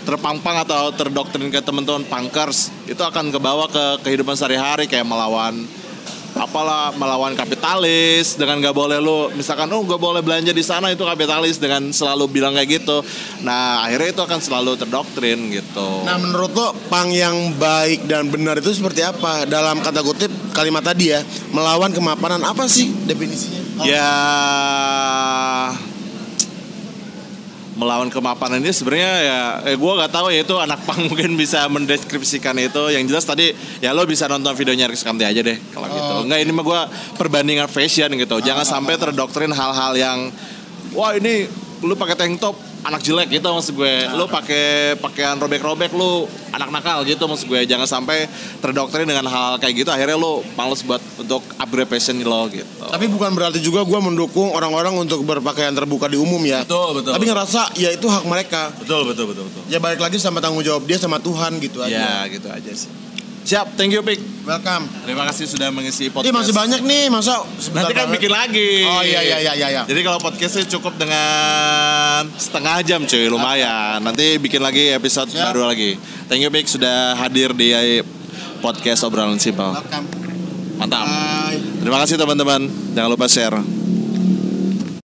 terpampang 0.05 0.67
atau 0.67 0.93
terdoktrin 0.93 1.49
ke 1.49 1.63
teman-teman 1.63 2.03
punkers 2.05 2.75
itu 2.91 2.99
akan 2.99 3.31
kebawa 3.31 3.71
ke 3.71 4.05
kehidupan 4.05 4.35
sehari-hari 4.35 4.91
kayak 4.91 5.07
melawan 5.07 5.63
apalah 6.33 6.97
melawan 6.97 7.37
kapitalis 7.37 8.41
dengan 8.41 8.61
nggak 8.61 8.77
boleh 8.77 8.99
lu 8.99 9.29
misalkan 9.37 9.69
oh 9.73 9.85
nggak 9.85 10.01
boleh 10.01 10.21
belanja 10.25 10.53
di 10.53 10.65
sana 10.65 10.89
itu 10.89 11.05
kapitalis 11.05 11.61
dengan 11.61 11.93
selalu 11.93 12.29
bilang 12.29 12.57
kayak 12.57 12.83
gitu 12.83 13.05
nah 13.45 13.85
akhirnya 13.85 14.17
itu 14.17 14.23
akan 14.25 14.41
selalu 14.41 14.73
terdoktrin 14.81 15.53
gitu 15.53 16.03
Nah 16.03 16.17
menurut 16.19 16.53
lo 16.57 16.69
pang 16.89 17.09
yang 17.13 17.55
baik 17.57 18.11
dan 18.11 18.29
benar 18.33 18.59
itu 18.59 18.73
seperti 18.75 19.05
apa? 19.05 19.47
Dalam 19.47 19.79
kata 19.85 20.03
kutip 20.03 20.33
kalimat 20.57 20.83
tadi 20.83 21.15
ya 21.15 21.21
Melawan 21.55 21.95
kemapanan 21.95 22.43
apa 22.43 22.67
sih 22.67 22.91
definisinya? 23.07 23.61
ya 23.83 24.11
melawan 27.73 28.13
kemapanan 28.13 28.61
ini 28.61 28.73
sebenarnya 28.73 29.13
ya 29.25 29.41
eh, 29.73 29.77
gue 29.81 29.93
nggak 29.93 30.13
tahu 30.13 30.29
ya 30.29 30.45
itu 30.45 30.55
anak 30.61 30.85
pang 30.85 31.01
mungkin 31.11 31.37
bisa 31.37 31.65
mendeskripsikan 31.69 32.57
itu. 32.61 32.83
Yang 32.93 33.05
jelas 33.13 33.25
tadi 33.25 33.53
ya 33.81 33.97
lo 33.97 34.05
bisa 34.05 34.29
nonton 34.29 34.53
videonya 34.57 34.89
Riz 34.89 35.05
Kamti 35.05 35.25
aja 35.25 35.41
deh 35.41 35.59
kalau 35.73 35.89
gitu. 35.89 36.15
Nggak 36.29 36.41
ini 36.45 36.53
mah 36.53 36.65
gue 36.65 36.81
perbandingan 37.17 37.69
fashion 37.69 38.11
gitu. 38.17 38.37
Jangan 38.41 38.65
sampai 38.65 38.95
terdoktrin 39.01 39.53
hal-hal 39.53 39.93
yang 39.97 40.19
wah 40.93 41.17
ini 41.17 41.49
lu 41.83 41.99
pakai 41.99 42.15
tank 42.15 42.39
top 42.39 42.72
anak 42.83 43.01
jelek 43.03 43.29
gitu 43.39 43.47
maksud 43.47 43.75
gue. 43.79 43.95
Lu 44.19 44.27
pakai 44.27 44.95
pakaian 44.99 45.39
robek-robek 45.39 45.95
lu 45.95 46.27
anak 46.51 46.69
nakal 46.69 47.07
gitu 47.07 47.25
maksud 47.31 47.47
gue. 47.47 47.63
Jangan 47.65 47.87
sampai 47.87 48.27
terdoktrin 48.59 49.07
dengan 49.07 49.27
hal, 49.31 49.57
-hal 49.57 49.63
kayak 49.63 49.87
gitu 49.87 49.91
akhirnya 49.91 50.19
lu 50.19 50.43
males 50.59 50.83
buat 50.83 51.01
untuk 51.19 51.43
upgrade 51.59 51.91
passion 51.91 52.19
lo 52.23 52.51
gitu. 52.51 52.67
Tapi 52.83 53.07
bukan 53.09 53.31
berarti 53.33 53.59
juga 53.63 53.87
gue 53.87 54.01
mendukung 54.03 54.51
orang-orang 54.53 54.99
untuk 54.99 55.23
berpakaian 55.23 55.73
terbuka 55.73 56.11
di 56.11 56.19
umum 56.19 56.43
ya. 56.43 56.67
Betul, 56.67 57.03
betul. 57.03 57.13
Tapi 57.15 57.25
ngerasa 57.27 57.61
ya 57.79 57.91
itu 57.95 58.07
hak 58.11 58.25
mereka. 58.27 58.75
Betul 58.77 59.07
betul 59.07 59.31
betul 59.31 59.45
betul. 59.49 59.63
Ya 59.71 59.79
balik 59.79 60.03
lagi 60.03 60.19
sama 60.19 60.43
tanggung 60.43 60.63
jawab 60.67 60.85
dia 60.85 60.99
sama 60.99 61.23
Tuhan 61.23 61.63
gitu 61.63 61.81
aja. 61.83 61.95
Ya 61.95 62.15
gitu 62.31 62.51
aja 62.51 62.73
sih. 62.75 63.02
Siap, 63.43 63.75
thank 63.75 63.91
you 63.91 64.07
Pik. 64.07 64.23
Welcome 64.43 64.87
Terima 65.03 65.23
kasih 65.27 65.47
sudah 65.47 65.71
mengisi 65.71 66.07
Ini 66.07 66.15
podcast. 66.15 66.35
masih 66.35 66.55
banyak 66.55 66.81
nih 66.83 67.07
masa 67.11 67.43
sebentar 67.59 67.91
Nanti 67.91 67.95
kan 67.95 68.07
banget. 68.07 68.15
bikin 68.19 68.33
lagi. 68.33 68.71
Oh 68.83 69.03
iya 69.03 69.21
iya 69.23 69.39
iya 69.39 69.53
iya, 69.55 69.69
iya. 69.71 69.83
Jadi 69.87 70.01
kalau 70.03 70.19
podcastnya 70.19 70.67
cukup 70.67 70.95
dengan 70.99 72.27
setengah 72.35 72.83
jam 72.83 73.01
cuy, 73.03 73.27
lumayan. 73.27 74.03
Nanti 74.03 74.39
bikin 74.39 74.63
lagi 74.63 74.95
episode 74.95 75.31
Siap. 75.31 75.55
baru 75.55 75.67
lagi. 75.67 75.95
Thank 76.27 76.43
you 76.43 76.51
Pik 76.51 76.67
sudah 76.67 77.19
hadir 77.19 77.55
di 77.55 77.71
podcast 78.59 79.03
obrolan 79.03 79.39
simpel. 79.39 79.75
Welcome 79.75 80.07
Mantap. 80.79 81.07
Bye 81.07 81.59
Terima 81.83 81.99
kasih 82.03 82.17
teman-teman. 82.19 82.63
Jangan 82.95 83.11
lupa 83.11 83.27
share. 83.27 83.59